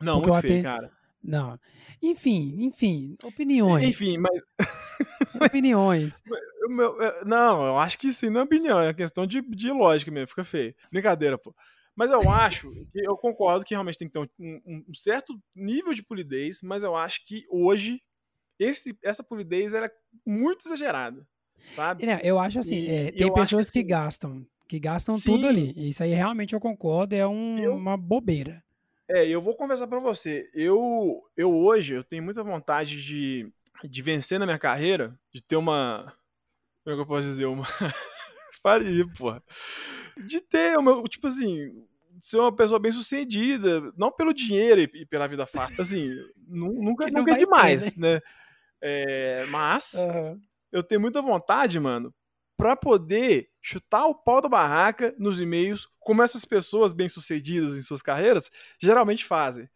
Não, 0.00 0.20
Porque 0.20 0.30
muito 0.30 0.46
eu 0.46 0.50
feio, 0.50 0.62
cara. 0.62 0.92
Não. 1.20 1.58
Enfim, 2.00 2.54
enfim, 2.64 3.16
opiniões, 3.24 3.82
Enfim, 3.82 4.16
mas 4.18 4.40
opiniões. 5.40 6.22
meu- 6.68 7.00
é, 7.02 7.24
não, 7.24 7.66
eu 7.66 7.78
acho 7.78 7.98
que 7.98 8.08
aí 8.08 8.30
não 8.30 8.40
é 8.40 8.44
opinião, 8.44 8.80
é 8.80 8.92
questão 8.94 9.26
de, 9.26 9.40
de 9.42 9.70
lógica 9.70 10.10
mesmo, 10.10 10.28
fica 10.28 10.44
feio. 10.44 10.74
Brincadeira, 10.90 11.36
pô. 11.38 11.54
Mas 11.94 12.10
eu 12.10 12.28
acho 12.30 12.70
que 12.92 13.00
eu 13.06 13.16
concordo 13.16 13.64
que 13.64 13.72
realmente 13.74 13.96
tem 13.98 14.06
que 14.08 14.12
ter 14.12 14.18
um, 14.18 14.28
um- 14.66 14.84
um 14.88 14.94
certo 14.94 15.40
nível 15.54 15.94
de 15.94 16.02
polidez, 16.02 16.60
mas 16.62 16.82
eu 16.82 16.94
acho 16.94 17.24
que 17.26 17.46
hoje 17.50 18.02
esse, 18.58 18.96
essa 19.02 19.22
polidez 19.22 19.72
é 19.72 19.90
muito 20.24 20.66
exagerada, 20.66 21.26
sabe? 21.70 22.04
Não, 22.04 22.18
eu 22.22 22.38
acho 22.38 22.58
assim, 22.58 22.76
E- 22.76 22.88
é, 22.90 23.12
tem 23.12 23.32
pessoas 23.32 23.70
que, 23.70 23.72
que 23.72 23.78
assim, 23.80 23.88
gastam, 23.88 24.46
que 24.68 24.78
gastam 24.78 25.18
tudo 25.18 25.46
ali. 25.46 25.72
Sim. 25.74 25.88
Isso 25.88 26.02
aí 26.02 26.12
realmente 26.12 26.54
eu 26.54 26.60
concordo, 26.60 27.14
é 27.14 27.26
um- 27.26 27.58
Eu- 27.58 27.74
uma 27.74 27.96
bobeira. 27.96 28.62
É, 29.08 29.26
eu 29.26 29.40
vou 29.40 29.54
conversar 29.54 29.86
pra 29.86 30.00
você. 30.00 30.50
Eu, 30.52 31.22
eu 31.36 31.54
hoje, 31.54 31.94
eu 31.94 32.02
tenho 32.04 32.22
muita 32.24 32.42
vontade 32.42 33.00
de, 33.02 33.48
de 33.84 34.02
vencer 34.02 34.38
na 34.38 34.46
minha 34.46 34.58
carreira, 34.58 35.18
de 35.32 35.42
ter 35.42 35.56
uma. 35.56 36.12
Como 36.84 36.94
é 36.94 36.96
que 36.96 37.02
eu 37.02 37.06
posso 37.06 37.28
dizer? 37.28 37.46
Uma. 37.46 37.64
Pare 38.62 38.86
aí, 38.86 39.06
porra. 39.12 39.42
De 40.26 40.40
ter 40.40 40.78
uma. 40.78 41.02
Tipo 41.04 41.26
assim. 41.26 41.84
Ser 42.18 42.38
uma 42.38 42.54
pessoa 42.54 42.78
bem 42.80 42.90
sucedida, 42.90 43.92
não 43.94 44.10
pelo 44.10 44.32
dinheiro 44.32 44.80
e, 44.80 45.04
pela 45.04 45.26
vida 45.26 45.44
farta, 45.44 45.82
assim, 45.82 46.10
nu- 46.48 46.82
nunca, 46.82 47.06
nunca 47.08 47.32
é 47.32 47.34
vai 47.34 47.34
ter, 47.34 47.40
demais, 47.40 47.94
né? 47.94 48.22
É, 48.80 49.44
mas 49.50 49.92
eu 50.72 50.82
tenho 50.82 50.98
muita 50.98 51.20
vontade, 51.20 51.78
mano, 51.78 52.14
pra 52.56 52.74
poder 52.74 53.50
chutar 53.60 54.06
o 54.06 54.14
pau 54.14 54.40
da 54.40 54.48
barraca 54.48 55.14
nos 55.18 55.38
e-mails, 55.42 55.86
como 56.00 56.22
essas 56.22 56.46
pessoas 56.46 56.94
bem-sucedidas 56.94 57.76
em 57.76 57.82
suas 57.82 58.00
carreiras 58.00 58.50
geralmente 58.80 59.22
fazem. 59.22 59.68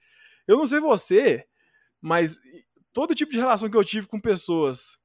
Eu 0.49 0.57
não 0.57 0.67
sei 0.67 0.81
você, 0.81 1.45
mas 2.01 2.39
todo 2.93 3.15
tipo 3.15 3.33
de 3.33 3.39
relação 3.39 3.71
que 3.71 3.77
eu 3.77 3.85
tive 3.85 4.07
com 4.07 4.21
pessoas 4.21 4.99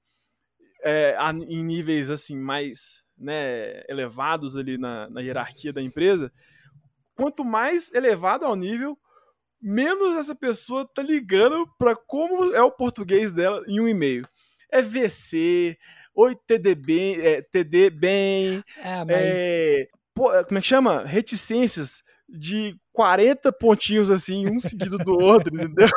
é, 0.83 1.17
em 1.47 1.63
níveis 1.63 2.09
assim 2.09 2.37
mais 2.37 3.03
né, 3.17 3.83
elevados 3.89 4.57
ali 4.57 4.77
na, 4.77 5.09
na 5.09 5.21
hierarquia 5.21 5.71
da 5.71 5.81
empresa, 5.81 6.31
quanto 7.15 7.43
mais 7.43 7.91
elevado 7.93 8.45
é 8.45 8.47
o 8.47 8.55
nível, 8.55 8.97
menos 9.61 10.17
essa 10.17 10.35
pessoa 10.35 10.87
tá 10.93 11.01
ligando 11.01 11.67
pra 11.77 11.95
como 11.95 12.53
é 12.53 12.61
o 12.61 12.71
português 12.71 13.31
dela 13.31 13.63
em 13.67 13.79
um 13.79 13.87
e-mail. 13.87 14.27
É 14.71 14.81
VC, 14.81 15.77
oi 16.13 16.35
TDB, 16.47 17.21
é, 17.21 17.41
TD 17.41 17.89
bem, 17.89 18.63
Ah, 18.83 19.05
mas 19.05 19.33
é, 19.35 19.87
pô, 20.13 20.29
como 20.45 20.57
é 20.57 20.61
que 20.61 20.67
chama? 20.67 21.05
Reticências 21.05 22.03
de 22.27 22.75
40 22.91 23.51
pontinhos 23.53 24.09
assim, 24.11 24.47
um 24.47 24.59
seguido 24.59 24.97
do 24.97 25.13
outro, 25.13 25.53
entendeu? 25.55 25.87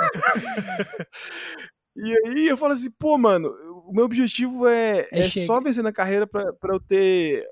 E 2.05 2.29
aí 2.29 2.47
eu 2.47 2.57
falo 2.57 2.73
assim, 2.73 2.91
pô, 2.99 3.17
mano, 3.19 3.49
o 3.87 3.93
meu 3.93 4.05
objetivo 4.05 4.67
é, 4.67 5.09
É 5.11 5.21
é 5.21 5.29
só 5.31 5.61
vencer 5.61 5.83
na 5.83 5.93
carreira 5.93 6.27
pra, 6.27 6.53
pra 6.53 6.75
eu 6.75 6.81
ter. 6.81 7.45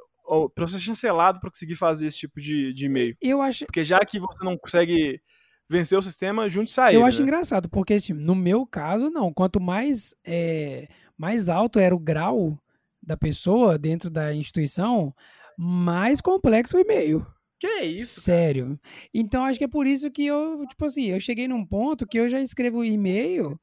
pra 0.55 0.65
eu 0.65 0.69
ser 0.69 0.79
chancelado 0.79 1.41
pra 1.41 1.51
conseguir 1.51 1.77
fazer 1.77 2.07
esse 2.07 2.19
tipo 2.19 2.41
de, 2.41 2.73
de 2.73 2.87
e-mail. 2.87 3.17
eu 3.21 3.41
acho, 3.43 3.67
Porque 3.67 3.85
já 3.85 3.99
que 4.01 4.19
você 4.21 4.45
não 4.45 4.57
consegue 4.57 5.21
vencer 5.69 5.99
o 5.99 6.03
sistema, 6.03 6.49
junte-se 6.49 6.81
a 6.81 6.93
eu 6.93 7.05
acho 7.05 7.19
né? 7.19 7.25
engraçado, 7.25 7.69
porque 7.69 7.95
assim, 7.95 8.13
no 8.13 8.35
meu 8.37 8.65
caso, 8.65 9.11
não. 9.11 9.33
Quanto 9.33 9.61
mais, 9.61 10.15
é, 10.25 10.89
mais 11.19 11.49
alto 11.49 11.79
era 11.81 11.95
o 11.95 11.99
grau 11.99 12.57
da 13.03 13.17
pessoa 13.17 13.77
dentro 13.79 14.09
da 14.11 14.33
instituição, 14.35 15.13
mais 15.59 16.21
complexo 16.21 16.77
o 16.77 16.81
e-mail. 16.81 17.27
Que 17.59 17.67
é 17.67 17.85
isso? 17.87 18.21
Sério. 18.21 18.79
Então 19.15 19.45
acho 19.45 19.59
que 19.59 19.65
é 19.65 19.69
por 19.69 19.87
isso 19.87 20.11
que 20.11 20.27
eu, 20.27 20.65
tipo 20.69 20.85
assim, 20.85 21.07
eu 21.07 21.19
cheguei 21.19 21.49
num 21.49 21.65
ponto 21.65 22.07
que 22.07 22.19
eu 22.19 22.29
já 22.29 22.39
escrevo 22.41 22.85
e-mail 22.85 23.59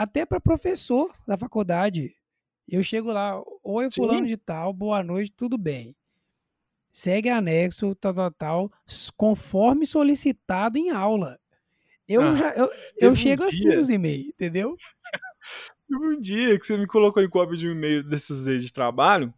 até 0.00 0.24
para 0.24 0.40
professor 0.40 1.14
da 1.26 1.36
faculdade. 1.36 2.16
Eu 2.66 2.82
chego 2.82 3.12
lá, 3.12 3.38
oi 3.62 3.90
fulano 3.90 4.22
Sim. 4.22 4.28
de 4.28 4.36
tal, 4.38 4.72
boa 4.72 5.02
noite, 5.02 5.30
tudo 5.36 5.58
bem. 5.58 5.94
Segue 6.90 7.28
anexo, 7.28 7.94
tal, 7.96 8.14
tal, 8.14 8.30
tal, 8.30 8.72
conforme 9.14 9.84
solicitado 9.84 10.78
em 10.78 10.88
aula. 10.90 11.38
Eu 12.08 12.22
Ah, 12.22 12.34
já, 12.34 12.50
eu, 12.54 12.70
eu 12.98 13.10
um 13.10 13.14
chego 13.14 13.44
assim 13.44 13.58
dia- 13.68 13.76
nos 13.76 13.90
e-mails, 13.90 14.28
entendeu? 14.28 14.74
Um 15.92 16.18
dia 16.20 16.58
que 16.58 16.64
você 16.66 16.78
me 16.78 16.86
colocou 16.86 17.20
em 17.22 17.28
cópia 17.28 17.58
de 17.58 17.66
um 17.68 17.72
e-mail 17.72 18.02
desses 18.04 18.46
aí 18.46 18.58
de 18.58 18.72
trabalho, 18.72 19.34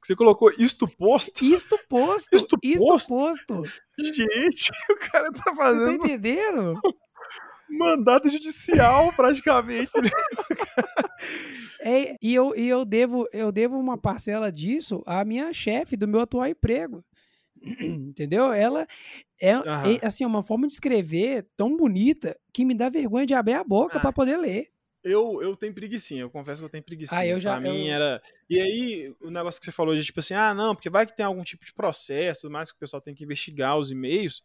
que 0.00 0.06
você 0.06 0.14
colocou 0.14 0.50
isto 0.56 0.86
posto. 0.88 1.44
Isto 1.44 1.76
posto, 1.88 2.28
Isto 2.36 2.56
isto 2.62 2.86
posto? 2.86 3.08
posto. 3.08 3.62
Gente, 3.98 4.70
o 4.90 4.96
cara 5.10 5.30
tá 5.32 5.38
Você 5.38 5.42
tá 5.50 5.54
fazendo 5.56 5.90
entendendo? 6.06 6.80
Mandado 7.70 8.28
judicial 8.28 9.12
praticamente. 9.14 9.90
É, 11.80 12.16
e 12.20 12.34
eu, 12.34 12.54
e 12.56 12.68
eu, 12.68 12.84
devo, 12.84 13.28
eu 13.32 13.52
devo 13.52 13.78
uma 13.78 13.96
parcela 13.98 14.50
disso 14.50 15.02
à 15.06 15.24
minha 15.24 15.52
chefe 15.52 15.96
do 15.96 16.08
meu 16.08 16.20
atual 16.20 16.46
emprego. 16.46 17.04
Entendeu? 17.80 18.52
Ela 18.52 18.86
é, 19.40 19.50
é, 19.50 20.06
assim, 20.06 20.24
uma 20.24 20.42
forma 20.42 20.66
de 20.66 20.72
escrever 20.72 21.46
tão 21.56 21.76
bonita 21.76 22.36
que 22.52 22.64
me 22.64 22.74
dá 22.74 22.88
vergonha 22.88 23.26
de 23.26 23.34
abrir 23.34 23.54
a 23.54 23.64
boca 23.64 23.98
Ah. 23.98 24.00
para 24.00 24.12
poder 24.12 24.36
ler. 24.36 24.68
Eu, 25.04 25.40
eu 25.40 25.54
tenho 25.54 25.72
preguicinha, 25.72 26.22
eu 26.22 26.30
confesso 26.30 26.60
que 26.60 26.64
eu 26.66 26.68
tenho 26.68 26.82
preguicinha. 26.82 27.20
Ah, 27.20 27.24
eu 27.26 27.38
já- 27.38 27.52
Pra 27.52 27.60
mim 27.70 27.86
eu- 27.86 27.94
era. 27.94 28.20
E 28.50 28.60
aí, 28.60 29.14
o 29.22 29.30
negócio 29.30 29.60
que 29.60 29.64
você 29.64 29.70
falou 29.70 29.94
de 29.94 30.02
tipo 30.04 30.18
assim, 30.18 30.34
ah, 30.34 30.52
não, 30.52 30.74
porque 30.74 30.90
vai 30.90 31.06
que 31.06 31.14
tem 31.16 31.24
algum 31.24 31.44
tipo 31.44 31.64
de 31.64 31.72
processo, 31.72 32.40
tudo 32.42 32.50
mais 32.52 32.72
que 32.72 32.76
o 32.76 32.80
pessoal 32.80 33.00
tem 33.00 33.14
que 33.14 33.22
investigar 33.22 33.78
os 33.78 33.92
e-mails. 33.92 34.42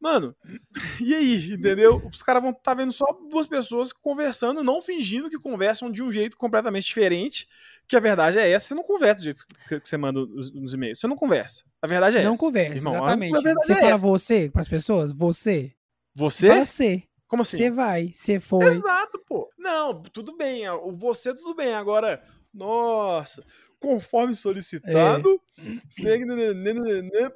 Mano, 0.00 0.34
e 1.00 1.14
aí, 1.14 1.52
entendeu? 1.52 2.02
Os 2.12 2.22
caras 2.22 2.42
vão 2.42 2.52
estar 2.52 2.74
vendo 2.74 2.92
só 2.92 3.04
duas 3.30 3.46
pessoas 3.46 3.92
conversando, 3.92 4.62
não 4.62 4.82
fingindo 4.82 5.30
que 5.30 5.38
conversam 5.38 5.90
de 5.90 6.02
um 6.02 6.12
jeito 6.12 6.36
completamente 6.36 6.86
diferente, 6.86 7.48
que 7.86 7.96
a 7.96 8.00
verdade 8.00 8.38
é 8.38 8.50
essa. 8.50 8.68
Você 8.68 8.74
não 8.74 8.82
conversa 8.82 9.16
do 9.16 9.22
jeito 9.22 9.46
que 9.68 9.88
você 9.88 9.96
manda 9.96 10.20
os, 10.20 10.50
os 10.50 10.74
e-mails. 10.74 11.00
Você 11.00 11.06
não 11.06 11.16
conversa. 11.16 11.64
A 11.80 11.86
verdade 11.86 12.16
é 12.16 12.20
essa. 12.20 12.28
não 12.28 12.36
conversa, 12.36 12.78
irmão. 12.78 12.94
Exatamente. 12.94 13.36
A 13.36 13.40
verdade 13.40 13.66
Você 13.66 13.72
é 13.72 13.76
fala 13.76 13.92
essa. 13.92 14.02
você 14.02 14.50
para 14.50 14.60
as 14.60 14.68
pessoas? 14.68 15.12
Você? 15.12 15.72
Você? 16.14 16.48
Fala 16.48 16.64
você. 16.64 17.02
Como 17.26 17.42
assim? 17.42 17.56
Você 17.56 17.70
vai, 17.70 18.12
você 18.14 18.38
foi. 18.38 18.64
Exato, 18.66 19.18
pô. 19.26 19.50
Não, 19.58 20.02
tudo 20.02 20.36
bem. 20.36 20.68
O 20.68 20.92
você, 20.92 21.34
tudo 21.34 21.54
bem. 21.54 21.74
Agora, 21.74 22.22
nossa, 22.52 23.42
conforme 23.84 24.34
solicitado, 24.34 25.40
é. 25.58 25.62
segue 25.90 26.24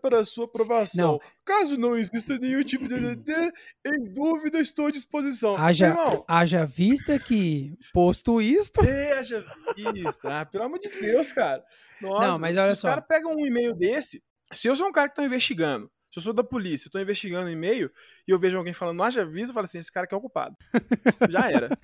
para 0.00 0.24
sua 0.24 0.46
aprovação. 0.46 1.12
Não. 1.12 1.20
Caso 1.44 1.76
não 1.76 1.94
exista 1.94 2.38
nenhum 2.38 2.62
tipo 2.64 2.88
de 2.88 2.94
em 2.94 4.12
dúvida, 4.14 4.58
estou 4.58 4.86
à 4.86 4.90
disposição. 4.90 5.56
Haja, 5.56 5.94
haja 6.26 6.64
vista 6.64 7.18
que, 7.18 7.76
posto 7.92 8.40
isto. 8.40 8.82
É, 8.82 9.18
haja 9.18 9.44
vista. 9.76 10.40
Ah, 10.40 10.46
pelo 10.46 10.64
amor 10.64 10.78
de 10.78 10.88
Deus, 10.88 11.32
cara. 11.32 11.62
Nossa, 12.00 12.26
não, 12.28 12.38
mas 12.38 12.56
olha 12.56 12.74
se 12.74 12.80
só. 12.80 12.88
os 12.88 12.94
caras 12.94 13.04
pegam 13.06 13.34
um 13.34 13.44
e-mail 13.44 13.74
desse, 13.74 14.22
se 14.52 14.68
eu 14.68 14.74
sou 14.74 14.86
um 14.86 14.92
cara 14.92 15.08
que 15.08 15.16
tá 15.16 15.24
investigando, 15.24 15.90
se 16.10 16.18
eu 16.18 16.22
sou 16.22 16.32
da 16.32 16.42
polícia, 16.42 16.88
estou 16.88 17.00
investigando 17.00 17.48
um 17.48 17.52
e-mail 17.52 17.90
e 18.26 18.30
eu 18.30 18.38
vejo 18.38 18.56
alguém 18.56 18.72
falando, 18.72 19.02
haja 19.02 19.24
vista, 19.24 19.50
eu 19.50 19.54
falo 19.54 19.66
assim, 19.66 19.78
esse 19.78 19.92
cara 19.92 20.06
que 20.06 20.14
é 20.14 20.16
o 20.16 20.20
culpado. 20.20 20.56
Já 21.28 21.50
era. 21.50 21.76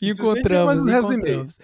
encontramos, 0.00 0.86
encontramos. 0.86 1.58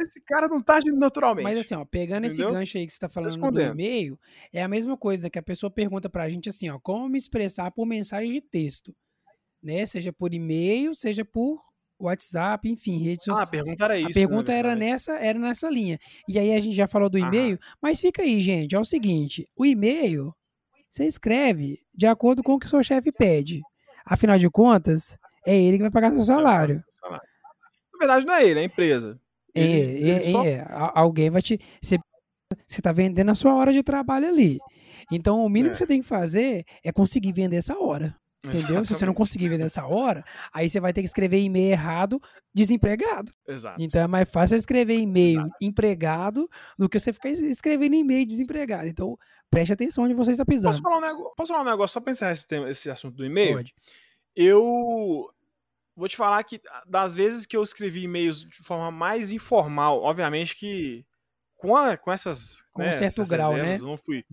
Esse 0.00 0.20
cara 0.20 0.48
não 0.48 0.62
tá 0.62 0.76
agindo 0.76 0.96
naturalmente. 0.96 1.44
Mas 1.44 1.58
assim, 1.58 1.74
ó, 1.74 1.84
pegando 1.84 2.26
Entendeu? 2.26 2.48
esse 2.48 2.54
gancho 2.54 2.78
aí 2.78 2.86
que 2.86 2.92
você 2.92 2.98
tá 2.98 3.08
falando 3.08 3.50
do 3.50 3.60
e-mail, 3.60 4.18
é 4.52 4.62
a 4.62 4.68
mesma 4.68 4.96
coisa, 4.96 5.22
né, 5.22 5.30
que 5.30 5.38
a 5.38 5.42
pessoa 5.42 5.70
pergunta 5.70 6.08
pra 6.08 6.28
gente 6.28 6.48
assim, 6.48 6.68
ó, 6.70 6.78
como 6.78 7.08
me 7.08 7.18
expressar 7.18 7.70
por 7.70 7.86
mensagem 7.86 8.32
de 8.32 8.40
texto, 8.40 8.94
né? 9.62 9.84
Seja 9.86 10.12
por 10.12 10.32
e-mail, 10.32 10.94
seja 10.94 11.24
por 11.24 11.60
WhatsApp, 11.98 12.68
enfim, 12.68 12.98
redes 12.98 13.24
sociais. 13.24 13.46
Ah, 13.46 13.48
a 13.48 13.50
pergunta 13.50 13.84
era 13.84 13.98
isso. 13.98 14.10
A 14.10 14.14
pergunta 14.14 14.52
era 14.52 14.74
nessa, 14.74 15.12
era 15.12 15.38
nessa 15.38 15.68
linha. 15.68 15.98
E 16.26 16.38
aí 16.38 16.54
a 16.54 16.60
gente 16.60 16.74
já 16.74 16.86
falou 16.86 17.10
do 17.10 17.18
e-mail, 17.18 17.58
mas 17.80 18.00
fica 18.00 18.22
aí, 18.22 18.40
gente, 18.40 18.74
é 18.74 18.80
o 18.80 18.84
seguinte, 18.84 19.46
o 19.54 19.66
e-mail 19.66 20.34
você 20.88 21.04
escreve 21.04 21.78
de 21.94 22.06
acordo 22.06 22.42
com 22.42 22.54
o 22.54 22.58
que 22.58 22.66
o 22.66 22.68
seu 22.68 22.82
chefe 22.82 23.12
pede. 23.12 23.60
Afinal 24.04 24.38
de 24.38 24.50
contas, 24.50 25.16
é 25.46 25.56
ele 25.56 25.76
que 25.76 25.82
vai 25.82 25.90
pagar 25.90 26.10
seu 26.10 26.22
salário. 26.22 26.82
Na 27.08 27.98
verdade, 27.98 28.26
não 28.26 28.34
é 28.34 28.44
ele, 28.44 28.58
é 28.58 28.62
a 28.62 28.66
empresa. 28.66 29.20
É, 29.54 29.62
ele, 29.62 30.10
é, 30.10 30.32
só... 30.32 30.44
é, 30.44 30.66
alguém 30.94 31.30
vai 31.30 31.42
te. 31.42 31.58
Você 31.80 31.98
está 32.68 32.92
vendendo 32.92 33.30
a 33.30 33.34
sua 33.34 33.54
hora 33.54 33.72
de 33.72 33.82
trabalho 33.82 34.28
ali. 34.28 34.58
Então, 35.12 35.44
o 35.44 35.48
mínimo 35.48 35.70
é. 35.70 35.72
que 35.72 35.78
você 35.78 35.86
tem 35.86 36.00
que 36.00 36.06
fazer 36.06 36.64
é 36.84 36.92
conseguir 36.92 37.32
vender 37.32 37.56
essa 37.56 37.78
hora. 37.78 38.16
Entendeu? 38.42 38.60
Exatamente. 38.60 38.88
Se 38.88 38.94
você 38.94 39.06
não 39.06 39.12
conseguir 39.12 39.48
vender 39.48 39.64
essa 39.64 39.86
hora, 39.86 40.24
aí 40.52 40.68
você 40.68 40.80
vai 40.80 40.94
ter 40.94 41.02
que 41.02 41.06
escrever 41.06 41.40
e-mail 41.40 41.72
errado, 41.72 42.20
desempregado. 42.54 43.32
Exato. 43.46 43.76
Então 43.78 44.00
é 44.00 44.06
mais 44.06 44.30
fácil 44.30 44.56
escrever 44.56 44.98
e-mail 44.98 45.40
Exato. 45.40 45.56
empregado 45.60 46.48
do 46.78 46.88
que 46.88 46.98
você 46.98 47.12
ficar 47.12 47.28
escrevendo 47.28 47.94
e-mail 47.94 48.26
desempregado. 48.26 48.88
Então, 48.88 49.18
preste 49.50 49.74
atenção 49.74 50.04
onde 50.04 50.14
você 50.14 50.30
está 50.30 50.44
pisando. 50.44 50.72
Posso 50.72 50.82
falar 50.82 50.96
um 50.96 51.00
negócio, 51.02 51.32
posso 51.36 51.52
falar 51.52 51.64
um 51.64 51.70
negócio 51.70 51.92
só 51.92 52.00
para 52.00 52.12
encerrar 52.12 52.32
esse, 52.32 52.48
tema, 52.48 52.70
esse 52.70 52.90
assunto 52.90 53.14
do 53.14 53.26
e-mail? 53.26 53.56
Pode. 53.56 53.74
Eu 54.34 55.30
vou 56.00 56.08
te 56.08 56.16
falar 56.16 56.42
que 56.44 56.58
das 56.86 57.14
vezes 57.14 57.44
que 57.44 57.54
eu 57.54 57.62
escrevi 57.62 58.04
e-mails 58.04 58.42
de 58.42 58.62
forma 58.62 58.90
mais 58.90 59.32
informal, 59.32 60.02
obviamente 60.02 60.56
que 60.56 61.04
com, 61.58 61.76
a, 61.76 61.94
com 61.94 62.10
essas. 62.10 62.64
Com 62.72 62.80
né, 62.80 62.88
um 62.88 62.92
certo 62.92 63.28
grau, 63.28 63.54
né? 63.54 63.76
Não 63.76 63.98
fui 63.98 64.24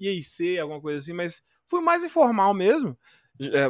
IAIC, 0.00 0.58
alguma 0.58 0.80
coisa 0.80 0.98
assim, 0.98 1.12
mas 1.12 1.40
fui 1.68 1.80
mais 1.80 2.02
informal 2.02 2.52
mesmo. 2.52 2.98
É, 3.40 3.68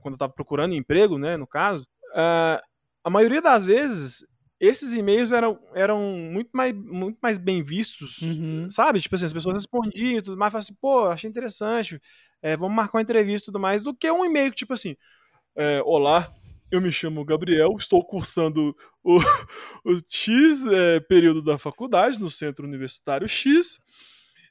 quando 0.00 0.14
eu 0.14 0.18
tava 0.18 0.32
procurando 0.32 0.74
emprego, 0.74 1.18
né, 1.18 1.36
no 1.36 1.46
caso. 1.46 1.86
Uh, 2.12 2.58
a 3.04 3.10
maioria 3.10 3.42
das 3.42 3.66
vezes, 3.66 4.26
esses 4.58 4.94
e-mails 4.94 5.30
eram, 5.32 5.60
eram 5.74 6.00
muito 6.00 6.48
mais, 6.54 6.74
muito 6.74 7.18
mais 7.20 7.36
bem 7.36 7.62
vistos, 7.62 8.22
uhum. 8.22 8.66
sabe? 8.70 9.00
Tipo 9.00 9.14
assim, 9.14 9.26
as 9.26 9.32
pessoas 9.32 9.56
respondiam 9.56 10.18
e 10.18 10.22
tudo 10.22 10.38
mais, 10.38 10.50
falavam 10.50 10.64
assim, 10.64 10.78
pô, 10.80 11.04
achei 11.08 11.28
interessante, 11.28 12.00
é, 12.40 12.56
vamos 12.56 12.74
marcar 12.74 12.96
uma 12.96 13.02
entrevista 13.02 13.44
e 13.44 13.52
tudo 13.52 13.60
mais, 13.60 13.82
do 13.82 13.94
que 13.94 14.10
um 14.10 14.24
e-mail 14.24 14.50
que, 14.50 14.56
tipo 14.56 14.72
assim, 14.72 14.96
é, 15.54 15.82
olá, 15.84 16.32
eu 16.70 16.80
me 16.80 16.90
chamo 16.90 17.24
Gabriel, 17.24 17.74
estou 17.78 18.04
cursando 18.04 18.74
o, 19.02 19.18
o 19.84 20.00
X 20.08 20.66
é, 20.66 21.00
período 21.00 21.42
da 21.42 21.58
faculdade 21.58 22.20
no 22.20 22.30
Centro 22.30 22.66
Universitário 22.66 23.28
X. 23.28 23.78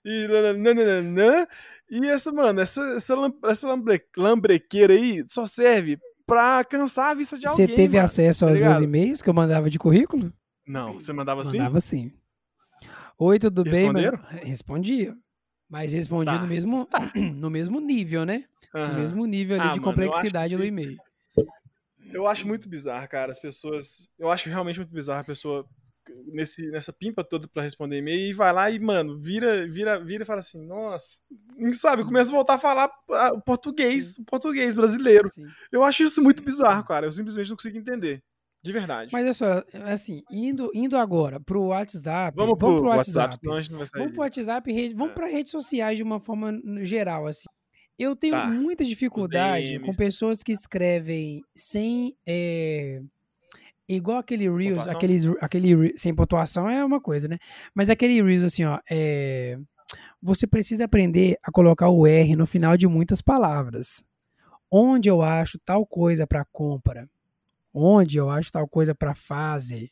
E 0.04 0.28
nananana, 0.28 1.48
e 1.90 2.06
essa, 2.08 2.32
mano, 2.32 2.62
essa, 2.62 2.82
essa, 2.96 3.16
essa 3.46 3.68
lambre, 3.68 4.04
lambrequeira 4.16 4.94
aí 4.94 5.24
só 5.28 5.46
serve 5.46 5.98
pra 6.26 6.64
cansar 6.64 7.12
a 7.12 7.14
vista 7.16 7.38
de 7.38 7.48
alguém. 7.48 7.66
Você 7.66 7.74
teve 7.74 7.96
mano, 7.96 8.06
acesso 8.06 8.46
tá 8.46 8.52
aos 8.52 8.60
meus 8.60 8.82
e-mails 8.82 9.22
que 9.22 9.30
eu 9.30 9.34
mandava 9.34 9.70
de 9.70 9.80
currículo? 9.80 10.32
Não, 10.68 10.94
você 10.94 11.12
mandava 11.12 11.42
assim? 11.42 11.58
Mandava 11.58 11.80
sim. 11.80 12.12
Oi, 13.18 13.40
tudo 13.40 13.64
bem? 13.64 13.92
Mano? 13.92 14.20
Respondia. 14.44 15.16
Mas 15.70 15.94
respondia 15.94 16.34
tá. 16.34 16.42
no, 16.42 16.48
mesmo, 16.48 16.86
tá. 16.86 17.12
no 17.16 17.50
mesmo 17.50 17.80
nível, 17.80 18.26
né? 18.26 18.46
Uhum. 18.74 18.88
No 18.88 18.94
mesmo 18.96 19.26
nível 19.26 19.60
ali 19.60 19.70
ah, 19.70 19.74
de 19.74 19.80
mano, 19.80 19.94
complexidade 19.94 20.56
do 20.56 20.64
e-mail. 20.64 20.98
Eu 22.16 22.26
acho 22.26 22.48
muito 22.48 22.70
bizarro, 22.70 23.08
cara, 23.10 23.32
as 23.32 23.40
pessoas. 23.40 24.10
Eu 24.18 24.32
acho 24.32 24.48
realmente 24.50 24.80
muito 24.80 24.94
bizarro 24.94 25.20
a 25.20 25.26
pessoa 25.26 25.68
nesse, 26.28 26.70
nessa 26.72 26.94
pimpa 26.94 27.24
toda 27.24 27.48
para 27.48 27.64
responder 27.64 27.98
e-mail 27.98 28.30
e 28.30 28.34
vai 28.34 28.54
lá 28.54 28.72
e, 28.72 28.80
mano, 28.80 29.20
vira, 29.20 29.68
vira, 29.68 30.00
vira 30.00 30.24
e 30.24 30.26
fala 30.26 30.40
assim, 30.40 30.66
nossa, 30.66 31.18
sabe, 31.74 32.06
começa 32.06 32.32
a 32.32 32.36
voltar 32.36 32.54
a 32.54 32.60
falar 32.60 32.90
o 33.34 33.42
português, 33.42 34.18
o 34.18 34.24
português 34.24 34.74
brasileiro. 34.74 35.30
Sim. 35.34 35.46
Eu 35.72 35.84
acho 35.84 36.04
isso 36.04 36.24
muito 36.24 36.42
bizarro, 36.42 36.86
cara. 36.86 37.06
Eu 37.06 37.12
simplesmente 37.12 37.50
não 37.50 37.58
consigo 37.58 37.78
entender. 37.78 38.24
De 38.64 38.72
verdade. 38.72 39.12
Mas 39.14 39.28
é 39.28 39.34
só, 39.34 39.64
assim, 39.84 40.24
indo, 40.32 40.72
indo 40.74 40.98
agora 40.98 41.40
pro 41.40 41.66
WhatsApp. 41.66 42.36
Vamos, 42.36 42.58
vamos 42.58 42.82
pro, 42.82 42.90
WhatsApp. 42.90 43.46
WhatsApp 43.46 43.90
vamos 43.94 44.12
pro 44.14 44.22
WhatsApp, 44.22 44.72
rede, 44.72 44.96
vamos 44.96 45.12
é. 45.12 45.16
para 45.16 45.28
redes 45.28 45.52
sociais 45.52 45.98
de 45.98 46.04
uma 46.04 46.20
forma 46.20 46.52
geral, 46.82 47.28
assim. 47.28 47.46
Eu 47.98 48.16
tenho 48.16 48.34
tá. 48.34 48.48
muita 48.48 48.84
dificuldade 48.84 49.80
com 49.80 49.92
pessoas 49.94 50.44
que 50.44 50.52
escrevem 50.52 51.42
sem. 51.56 52.16
É, 52.26 53.02
igual 53.88 54.18
aquele 54.18 54.50
Reels, 54.50 54.88
aqueles, 54.88 55.26
aquele 55.40 55.98
sem 55.98 56.14
pontuação 56.14 56.70
é 56.70 56.84
uma 56.84 57.00
coisa, 57.00 57.28
né? 57.28 57.38
Mas 57.74 57.90
aquele 57.90 58.22
Reels, 58.22 58.44
assim, 58.44 58.66
ó, 58.66 58.80
é, 58.90 59.58
você 60.22 60.46
precisa 60.46 60.86
aprender 60.86 61.38
a 61.42 61.52
colocar 61.52 61.90
o 61.90 62.06
R 62.06 62.36
no 62.36 62.46
final 62.46 62.76
de 62.76 62.88
muitas 62.88 63.22
palavras. 63.22 64.04
Onde 64.70 65.08
eu 65.08 65.22
acho 65.22 65.58
tal 65.60 65.86
coisa 65.86 66.28
para 66.28 66.44
compra, 66.44 67.10
onde 67.74 68.18
eu 68.18 68.30
acho 68.30 68.52
tal 68.52 68.68
coisa 68.68 68.94
para 68.94 69.16
fazer, 69.16 69.90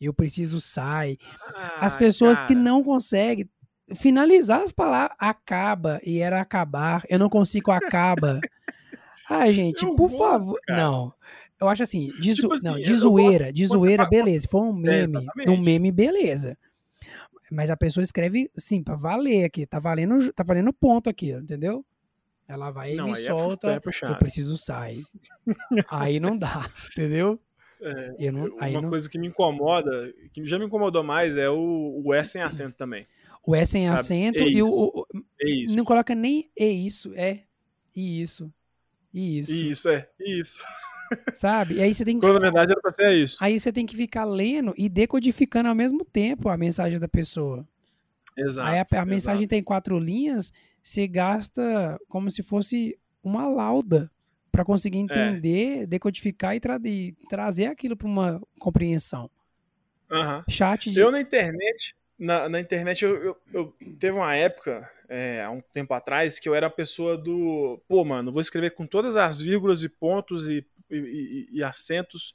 eu 0.00 0.12
preciso 0.14 0.60
sai. 0.60 1.18
Ah, 1.54 1.86
As 1.86 1.96
pessoas 1.96 2.38
cara. 2.38 2.48
que 2.48 2.54
não 2.54 2.82
conseguem 2.82 3.48
finalizar 3.94 4.62
as 4.62 4.72
palavras, 4.72 5.16
acaba 5.18 6.00
e 6.04 6.18
era 6.18 6.40
acabar, 6.40 7.04
eu 7.08 7.18
não 7.18 7.28
consigo 7.28 7.70
acaba. 7.70 8.40
Ai, 9.30 9.52
gente, 9.52 9.84
eu 9.84 9.94
por 9.94 10.10
favor, 10.10 10.58
cara. 10.66 10.82
não. 10.82 11.12
Eu 11.60 11.68
acho 11.68 11.82
assim, 11.82 12.12
de, 12.20 12.34
tipo 12.34 12.52
assim, 12.52 12.66
não, 12.66 12.80
de 12.80 12.94
zoeira, 12.94 13.52
de 13.52 13.66
zoeira, 13.66 14.06
beleza. 14.08 14.42
Se 14.42 14.48
for 14.48 14.62
um 14.62 14.78
é, 14.86 15.06
meme, 15.06 15.26
é, 15.40 15.50
um 15.50 15.60
meme, 15.60 15.90
beleza. 15.90 16.56
Mas 17.50 17.70
a 17.70 17.76
pessoa 17.76 18.04
escreve, 18.04 18.50
sim, 18.56 18.82
pra 18.82 18.94
valer 18.94 19.44
aqui. 19.44 19.66
Tá 19.66 19.78
valendo, 19.80 20.32
tá 20.32 20.44
valendo 20.44 20.72
ponto 20.72 21.10
aqui, 21.10 21.32
entendeu? 21.32 21.84
Ela 22.46 22.70
vai 22.70 22.94
não, 22.94 23.08
e 23.08 23.12
me 23.12 23.18
é 23.18 23.26
solta, 23.26 23.72
é 23.72 23.76
eu 23.76 24.16
preciso 24.16 24.56
sair. 24.56 25.04
aí 25.90 26.20
não 26.20 26.36
dá, 26.36 26.70
entendeu? 26.92 27.38
É, 27.80 28.30
não, 28.32 28.46
uma 28.56 28.82
não... 28.82 28.88
coisa 28.88 29.08
que 29.08 29.18
me 29.18 29.28
incomoda, 29.28 30.12
que 30.32 30.44
já 30.46 30.58
me 30.58 30.64
incomodou 30.64 31.04
mais, 31.04 31.36
é 31.36 31.48
o, 31.48 32.02
o 32.04 32.14
S 32.14 32.32
sem 32.32 32.42
acento 32.42 32.76
também. 32.76 33.06
O 33.48 33.56
S 33.56 33.72
sem 33.72 33.88
acento 33.88 34.42
é 34.42 34.46
e 34.46 34.62
o, 34.62 35.06
é 35.40 35.72
Não 35.72 35.82
coloca 35.82 36.14
nem 36.14 36.50
E 36.54 36.66
isso, 36.86 37.14
é. 37.14 37.44
E 37.96 38.20
isso. 38.20 38.52
E 39.12 39.38
isso. 39.38 39.52
Isso, 39.52 39.88
é. 39.88 40.06
Isso. 40.20 40.62
Sabe? 41.32 41.76
E 41.76 41.80
aí 41.80 41.94
você 41.94 42.04
tem 42.04 42.16
que. 42.16 42.20
Quando 42.20 42.34
na 42.34 42.50
verdade 42.50 42.72
era 42.72 42.80
pra 42.82 42.90
ser 42.90 43.10
isso. 43.14 43.38
Aí 43.40 43.58
você 43.58 43.72
tem 43.72 43.86
que 43.86 43.96
ficar 43.96 44.26
lendo 44.26 44.74
e 44.76 44.86
decodificando 44.86 45.66
ao 45.70 45.74
mesmo 45.74 46.04
tempo 46.04 46.50
a 46.50 46.58
mensagem 46.58 47.00
da 47.00 47.08
pessoa. 47.08 47.66
Exato. 48.36 48.68
Aí 48.68 48.78
a, 48.78 48.82
a 48.82 48.84
exato. 48.84 49.08
mensagem 49.08 49.48
tem 49.48 49.62
quatro 49.62 49.98
linhas, 49.98 50.52
você 50.82 51.08
gasta 51.08 51.98
como 52.06 52.30
se 52.30 52.42
fosse 52.42 52.98
uma 53.24 53.48
lauda 53.48 54.10
para 54.52 54.62
conseguir 54.62 54.98
é. 54.98 55.00
entender, 55.00 55.82
é. 55.84 55.86
decodificar 55.86 56.54
e, 56.54 56.60
tra 56.60 56.78
e, 56.84 57.16
trazer 57.30 57.64
aquilo 57.64 57.96
para 57.96 58.08
uma 58.08 58.42
compreensão. 58.58 59.30
Uhum. 60.10 60.42
Chat 60.50 60.90
de... 60.90 61.00
Eu 61.00 61.10
na 61.10 61.20
internet, 61.20 61.96
na, 62.18 62.48
na 62.48 62.60
internet 62.60 63.04
eu, 63.04 63.16
eu, 63.22 63.36
eu, 63.52 63.76
teve 63.98 64.16
uma 64.16 64.34
época 64.34 64.90
é, 65.08 65.42
há 65.42 65.50
um 65.50 65.60
tempo 65.60 65.94
atrás 65.94 66.38
que 66.38 66.48
eu 66.48 66.54
era 66.54 66.66
a 66.66 66.70
pessoa 66.70 67.16
do 67.16 67.80
pô 67.88 68.04
mano 68.04 68.32
vou 68.32 68.40
escrever 68.40 68.70
com 68.70 68.86
todas 68.86 69.16
as 69.16 69.40
vírgulas 69.40 69.82
e 69.82 69.88
pontos 69.88 70.48
e 70.48 70.66
e, 70.90 71.48
e 71.52 71.62
acentos 71.62 72.34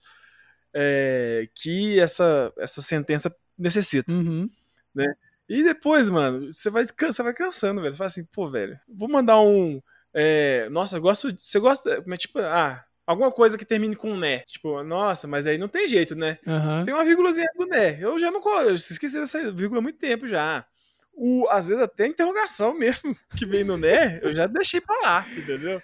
é, 0.74 1.48
que 1.56 2.00
essa, 2.00 2.52
essa 2.58 2.82
sentença 2.82 3.34
necessita. 3.58 4.12
Uhum. 4.12 4.50
Né? 4.94 5.14
E 5.48 5.64
depois, 5.64 6.10
mano, 6.10 6.52
você 6.52 6.70
vai, 6.70 6.86
você 6.86 7.24
vai 7.24 7.34
cansando, 7.34 7.82
velho. 7.82 7.94
Você 7.94 7.98
fala 7.98 8.08
assim, 8.08 8.26
pô, 8.26 8.50
velho, 8.50 8.80
vou 8.88 9.10
mandar 9.10 9.40
um. 9.42 9.82
É, 10.14 10.68
nossa, 10.70 10.98
eu 10.98 11.02
gosto. 11.02 11.36
Você 11.38 11.60
gosta. 11.60 12.04
Mas, 12.06 12.20
tipo, 12.20 12.40
ah, 12.40 12.84
alguma 13.06 13.32
coisa 13.32 13.58
que 13.58 13.66
termine 13.66 13.96
com 13.96 14.16
né. 14.16 14.40
Tipo, 14.40 14.82
nossa, 14.84 15.28
mas 15.28 15.48
aí 15.48 15.58
não 15.58 15.68
tem 15.68 15.88
jeito, 15.88 16.16
né? 16.16 16.38
Uhum. 16.46 16.84
Tem 16.84 16.94
uma 16.94 17.06
vírgulazinha 17.06 17.48
do 17.56 17.66
né. 17.66 17.98
Eu 18.02 18.18
já 18.18 18.32
não 18.32 18.42
eu 18.62 18.76
esqueci 18.76 19.20
dessa 19.20 19.52
vírgula 19.52 19.80
há 19.80 19.82
muito 19.82 20.00
tempo 20.00 20.28
já. 20.28 20.66
O, 21.14 21.48
às 21.50 21.68
vezes 21.68 21.84
até 21.84 22.08
interrogação 22.08 22.74
mesmo 22.78 23.16
que 23.38 23.46
vem 23.46 23.64
no 23.64 23.78
né, 23.78 24.20
eu 24.24 24.34
já 24.34 24.48
deixei 24.48 24.82
pra 24.82 25.00
lá, 25.02 25.28
entendeu? 25.30 25.82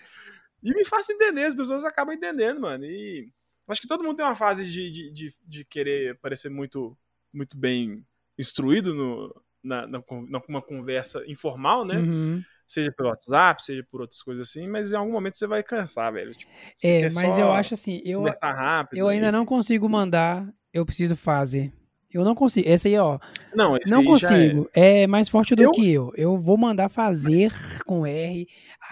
E 0.62 0.74
me 0.74 0.84
faço 0.84 1.12
entender, 1.12 1.46
as 1.46 1.56
pessoas 1.56 1.86
acabam 1.86 2.14
entendendo, 2.14 2.60
mano. 2.60 2.84
E 2.84 3.30
acho 3.68 3.82
que 3.82 3.88
todo 3.88 4.04
mundo 4.04 4.18
tem 4.18 4.26
uma 4.26 4.36
fase 4.36 4.70
de, 4.70 4.92
de, 4.92 5.12
de, 5.12 5.34
de 5.46 5.66
querer 5.66 6.18
parecer 6.20 6.50
muito, 6.50 6.98
muito 7.32 7.56
bem 7.56 8.06
instruído 8.38 8.94
no, 8.94 9.42
na, 9.64 9.88
na, 9.88 10.04
numa 10.48 10.62
conversa 10.62 11.24
informal, 11.28 11.86
né? 11.86 11.98
Uhum. 11.98 12.44
Seja 12.72 12.92
pelo 12.92 13.10
WhatsApp, 13.10 13.64
seja 13.64 13.84
por 13.90 14.02
outras 14.02 14.22
coisas 14.22 14.48
assim, 14.48 14.68
mas 14.68 14.94
em 14.94 14.96
algum 14.96 15.12
momento 15.12 15.38
você 15.38 15.48
vai 15.48 15.64
cansar, 15.64 16.14
velho. 16.14 16.32
Tipo, 16.36 16.52
É, 16.84 17.10
mas 17.14 17.40
eu 17.40 17.52
acho 17.52 17.74
assim, 17.74 18.00
eu, 18.06 18.24
rápido. 18.44 19.00
eu 19.00 19.08
ainda 19.08 19.30
e- 19.30 19.32
não 19.32 19.44
consigo 19.44 19.90
mandar, 19.90 20.48
eu 20.72 20.86
preciso 20.86 21.16
fazer. 21.16 21.74
Eu 22.14 22.24
não 22.24 22.36
consigo. 22.36 22.68
Esse 22.70 22.88
aí, 22.90 22.98
ó, 22.98 23.18
Não, 23.56 23.76
esse 23.76 23.90
não 23.92 24.02
é. 24.02 24.06
consigo. 24.06 24.70
É. 24.74 25.08
mais 25.08 25.28
forte 25.30 25.56
do 25.56 25.64
Eu- 25.64 25.72
que 25.72 25.92
eu. 25.92 26.12
Eu 26.16 26.38
vou 26.38 26.58
mandar 26.58 26.90
fazer 26.90 27.52
com 27.88 28.06
R, 28.06 28.48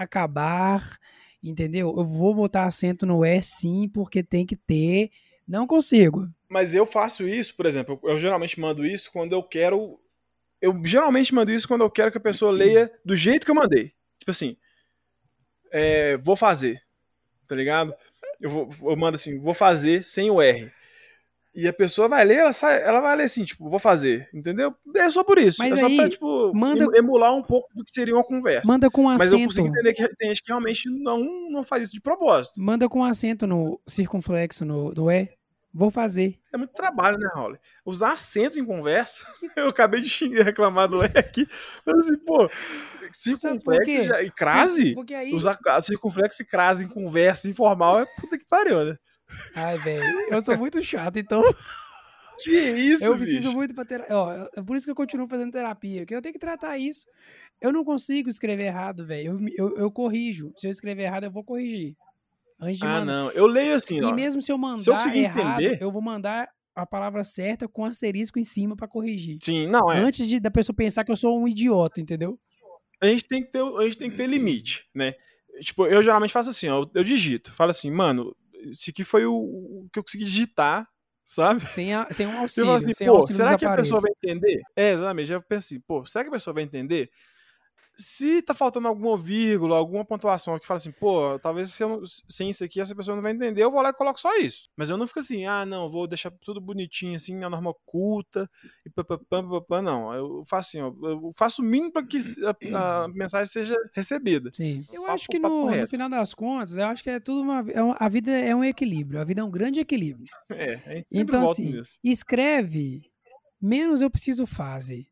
acabar, 0.07 0.97
entendeu? 1.43 1.93
Eu 1.97 2.05
vou 2.05 2.33
botar 2.33 2.65
acento 2.65 3.05
no 3.05 3.23
E 3.25 3.41
sim, 3.41 3.89
porque 3.93 4.23
tem 4.23 4.45
que 4.45 4.55
ter. 4.55 5.09
Não 5.47 5.67
consigo. 5.67 6.27
Mas 6.49 6.73
eu 6.73 6.85
faço 6.85 7.27
isso, 7.27 7.55
por 7.55 7.65
exemplo, 7.65 7.99
eu 8.03 8.17
geralmente 8.17 8.59
mando 8.59 8.85
isso 8.85 9.11
quando 9.11 9.33
eu 9.33 9.43
quero. 9.43 9.99
Eu 10.61 10.79
geralmente 10.83 11.33
mando 11.33 11.51
isso 11.51 11.67
quando 11.67 11.81
eu 11.81 11.89
quero 11.89 12.11
que 12.11 12.17
a 12.17 12.21
pessoa 12.21 12.51
leia 12.51 12.91
do 13.05 13.15
jeito 13.15 13.45
que 13.45 13.51
eu 13.51 13.55
mandei. 13.55 13.93
Tipo 14.19 14.31
assim, 14.31 14.57
é, 15.71 16.17
vou 16.17 16.35
fazer, 16.35 16.81
tá 17.47 17.55
ligado? 17.55 17.93
Eu, 18.39 18.49
vou, 18.49 18.69
eu 18.91 18.95
mando 18.97 19.15
assim, 19.15 19.39
vou 19.39 19.53
fazer 19.53 20.03
sem 20.03 20.29
o 20.31 20.41
R. 20.41 20.71
E 21.55 21.67
a 21.67 21.73
pessoa 21.73 22.07
vai 22.07 22.23
ler, 22.23 22.35
ela, 22.37 22.53
sai, 22.53 22.83
ela 22.83 23.01
vai 23.01 23.15
ler 23.15 23.23
assim, 23.23 23.43
tipo, 23.43 23.67
vou 23.67 23.79
fazer, 23.79 24.29
entendeu? 24.31 24.75
É 24.95 25.09
só 25.09 25.23
por 25.23 25.39
isso. 25.39 25.57
Mas 25.57 25.73
é 25.73 25.77
só 25.77 25.87
aí, 25.87 25.97
pra, 25.97 26.09
tipo, 26.09 26.51
manda- 26.53 26.85
em- 26.85 26.97
emular 26.99 27.33
um 27.33 27.41
pouco 27.41 27.67
do 27.73 27.83
que 27.83 27.89
seria 27.89 28.13
uma 28.13 28.23
conversa. 28.23 28.71
Manda 28.71 28.91
com 28.91 29.03
Mas 29.03 29.31
eu 29.31 29.37
acento. 29.39 29.45
consigo 29.45 29.67
entender 29.67 29.93
que 29.93 30.07
tem 30.17 30.29
gente 30.29 30.43
que 30.43 30.49
realmente 30.49 30.87
não, 30.87 31.49
não 31.49 31.63
faz 31.63 31.83
isso 31.83 31.93
de 31.93 32.01
propósito. 32.01 32.61
Manda 32.61 32.87
com 32.87 33.03
acento 33.03 33.47
no 33.47 33.81
circunflexo 33.87 34.63
no, 34.65 34.91
no 34.93 35.09
E. 35.11 35.29
Vou 35.73 35.91
fazer. 35.91 36.39
É 36.53 36.57
muito 36.57 36.73
trabalho, 36.73 37.17
né, 37.17 37.29
Raul? 37.33 37.57
Usar 37.85 38.13
acento 38.13 38.57
em 38.57 38.65
conversa. 38.65 39.25
Eu 39.55 39.67
acabei 39.69 40.01
de 40.01 40.27
reclamar 40.41 40.87
do 40.87 41.03
E 41.03 41.11
aqui. 41.17 41.47
Mas 41.85 41.95
assim, 42.05 42.17
pô, 42.17 42.49
circunflexo 43.11 44.03
já- 44.03 44.21
e 44.23 44.31
crase? 44.31 44.93
Porque 44.93 45.13
aí. 45.13 45.33
Usar 45.33 45.57
circunflexo 45.81 46.41
e 46.41 46.45
crase 46.45 46.85
em 46.85 46.87
conversa 46.87 47.49
informal 47.49 47.99
é 47.99 48.05
puta 48.05 48.37
que 48.37 48.45
pariu, 48.45 48.85
né? 48.85 48.97
Ai, 49.55 49.77
velho. 49.79 50.03
Eu 50.31 50.41
sou 50.41 50.57
muito 50.57 50.81
chato, 50.83 51.17
então. 51.17 51.41
Que 52.39 52.51
isso, 52.51 53.03
eu 53.03 53.15
preciso 53.17 53.47
bicho? 53.47 53.57
muito 53.57 53.73
pra 53.73 53.83
terapia. 53.83 54.15
Ó, 54.15 54.31
é 54.55 54.61
por 54.61 54.75
isso 54.77 54.85
que 54.85 54.91
eu 54.91 54.95
continuo 54.95 55.27
fazendo 55.27 55.51
terapia, 55.51 56.05
que 56.05 56.13
eu 56.13 56.21
tenho 56.21 56.33
que 56.33 56.39
tratar 56.39 56.77
isso. 56.77 57.07
Eu 57.59 57.71
não 57.73 57.83
consigo 57.83 58.29
escrever 58.29 58.65
errado, 58.65 59.07
velho. 59.07 59.39
Eu, 59.57 59.69
eu, 59.69 59.77
eu 59.77 59.91
corrijo. 59.91 60.53
Se 60.55 60.67
eu 60.67 60.71
escrever 60.71 61.01
errado, 61.05 61.23
eu 61.23 61.31
vou 61.31 61.43
corrigir. 61.43 61.95
Antes 62.59 62.79
de 62.79 62.85
Ah, 62.85 62.99
mandar. 62.99 63.05
não. 63.05 63.31
Eu 63.31 63.45
leio 63.47 63.75
assim, 63.75 63.99
E 63.99 64.03
ó. 64.05 64.13
mesmo 64.13 64.41
se 64.41 64.51
eu 64.51 64.57
mandar 64.57 64.79
se 64.79 64.89
eu 64.89 64.93
conseguir 64.95 65.19
errado, 65.19 65.61
entender- 65.61 65.81
eu 65.81 65.91
vou 65.91 66.01
mandar 66.01 66.49
a 66.75 66.85
palavra 66.85 67.23
certa 67.23 67.67
com 67.67 67.85
asterisco 67.85 68.39
em 68.39 68.43
cima 68.43 68.75
pra 68.75 68.87
corrigir. 68.87 69.37
Sim, 69.41 69.67
não, 69.67 69.91
é. 69.91 69.99
Antes 69.99 70.27
de, 70.27 70.39
da 70.39 70.49
pessoa 70.51 70.75
pensar 70.75 71.03
que 71.03 71.11
eu 71.11 71.17
sou 71.17 71.39
um 71.39 71.47
idiota, 71.47 71.99
entendeu? 72.01 72.39
A 73.01 73.05
gente 73.07 73.25
tem 73.27 73.43
que 73.43 73.51
ter, 73.51 73.61
a 73.61 73.83
gente 73.83 73.97
tem 73.97 74.09
que 74.09 74.17
ter 74.17 74.27
limite, 74.27 74.85
né? 74.93 75.13
Tipo, 75.61 75.85
eu 75.87 76.01
geralmente 76.03 76.31
faço 76.33 76.49
assim, 76.49 76.67
ó. 76.67 76.85
Eu 76.93 77.03
digito. 77.03 77.51
Falo 77.53 77.71
assim, 77.71 77.89
mano, 77.91 78.35
esse 78.69 78.89
aqui 78.91 79.03
foi 79.03 79.25
o, 79.25 79.33
o 79.35 79.87
que 79.91 79.99
eu 79.99 80.03
consegui 80.03 80.23
digitar, 80.25 80.87
sabe? 81.25 81.61
Sem, 81.71 81.93
a- 81.93 82.07
sem 82.11 82.25
um 82.27 82.39
auxílio. 82.39 82.71
assim, 82.73 82.93
sem 82.93 83.07
pô, 83.07 83.17
auxílio 83.17 83.37
será 83.37 83.57
que 83.57 83.65
a 83.65 83.69
aparelhos. 83.69 83.89
pessoa 83.89 84.01
vai 84.01 84.11
entender? 84.23 84.61
É, 84.75 84.91
exatamente. 84.91 85.27
Já 85.27 85.39
penso 85.39 85.65
assim, 85.65 85.79
pô, 85.81 86.05
será 86.05 86.23
que 86.23 86.29
a 86.29 86.33
pessoa 86.33 86.53
vai 86.53 86.63
entender? 86.63 87.09
Se 87.99 88.43
tá 88.43 88.53
faltando 88.53 88.87
alguma 88.87 89.17
vírgula, 89.17 89.75
alguma 89.75 90.05
pontuação 90.05 90.59
que 90.59 90.67
fala 90.67 90.77
assim, 90.77 90.91
pô, 90.91 91.39
talvez 91.39 91.71
se 91.73 91.83
eu 91.83 92.03
sem 92.27 92.49
isso 92.51 92.63
aqui 92.63 92.79
essa 92.79 92.95
pessoa 92.95 93.15
não 93.15 93.23
vai 93.23 93.31
entender, 93.31 93.63
eu 93.63 93.71
vou 93.71 93.81
lá 93.81 93.89
e 93.89 93.93
coloco 93.93 94.19
só 94.19 94.35
isso. 94.37 94.69
Mas 94.77 94.89
eu 94.91 94.97
não 94.97 95.07
fico 95.07 95.19
assim, 95.19 95.45
ah, 95.45 95.65
não, 95.65 95.89
vou 95.89 96.05
deixar 96.07 96.29
tudo 96.43 96.61
bonitinho 96.61 97.15
assim, 97.15 97.35
na 97.35 97.49
norma 97.49 97.73
culta, 97.85 98.47
e 98.85 98.89
papapá, 98.91 99.41
papapá, 99.41 99.81
não. 99.81 100.13
Eu 100.13 100.43
faço 100.47 100.69
assim, 100.77 100.81
ó, 100.81 100.93
eu 101.09 101.33
faço 101.35 101.63
o 101.63 101.65
mínimo 101.65 101.91
para 101.91 102.05
que 102.05 102.19
a, 102.71 103.03
a 103.03 103.07
mensagem 103.13 103.47
seja 103.47 103.75
recebida. 103.95 104.51
Sim. 104.53 104.85
Eu 104.93 105.01
Papo- 105.01 105.13
acho 105.13 105.27
que 105.27 105.39
no, 105.39 105.75
no 105.75 105.87
final 105.87 106.07
das 106.07 106.35
contas, 106.35 106.75
eu 106.75 106.85
acho 106.85 107.01
que 107.03 107.09
é 107.09 107.19
tudo 107.19 107.41
uma. 107.41 107.65
é 107.71 107.81
uma- 107.81 107.97
a 107.99 108.07
vida 108.07 108.29
é 108.31 108.55
um 108.55 108.63
equilíbrio. 108.63 109.19
A 109.19 109.23
vida 109.23 109.41
é 109.41 109.43
um 109.43 109.49
grande 109.51 109.79
equilíbrio. 109.79 110.27
É, 110.51 110.73
a 110.75 110.77
gente 110.95 111.07
sempre 111.09 111.19
Então, 111.21 111.39
volta 111.45 111.61
assim, 111.61 111.71
nisso. 111.73 111.93
escreve, 112.03 113.01
menos 113.61 114.01
eu 114.01 114.09
preciso 114.09 114.45
fazer. 114.45 115.05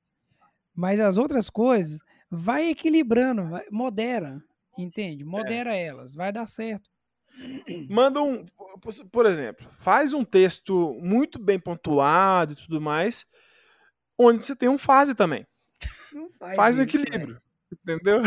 Mas 0.73 0.99
as 0.99 1.17
outras 1.17 1.49
coisas, 1.49 1.99
vai 2.29 2.69
equilibrando, 2.69 3.49
vai- 3.49 3.65
modera, 3.71 4.41
entende? 4.77 5.23
É. 5.23 5.25
Modera 5.25 5.73
elas, 5.73 6.13
vai 6.13 6.31
dar 6.31 6.47
certo. 6.47 6.89
Manda 7.89 8.21
um, 8.21 8.45
por 9.11 9.25
exemplo, 9.25 9.67
faz 9.79 10.13
um 10.13 10.23
texto 10.23 10.93
muito 11.01 11.37
bem 11.37 11.59
pontuado 11.59 12.53
e 12.53 12.55
tudo 12.55 12.79
mais, 12.79 13.25
onde 14.17 14.43
você 14.43 14.55
tem 14.55 14.69
um 14.69 14.77
fase 14.77 15.13
também. 15.13 15.45
Não 16.13 16.29
Faz 16.55 16.79
um 16.79 16.83
equilíbrio. 16.83 17.41
Entendeu? 17.71 18.21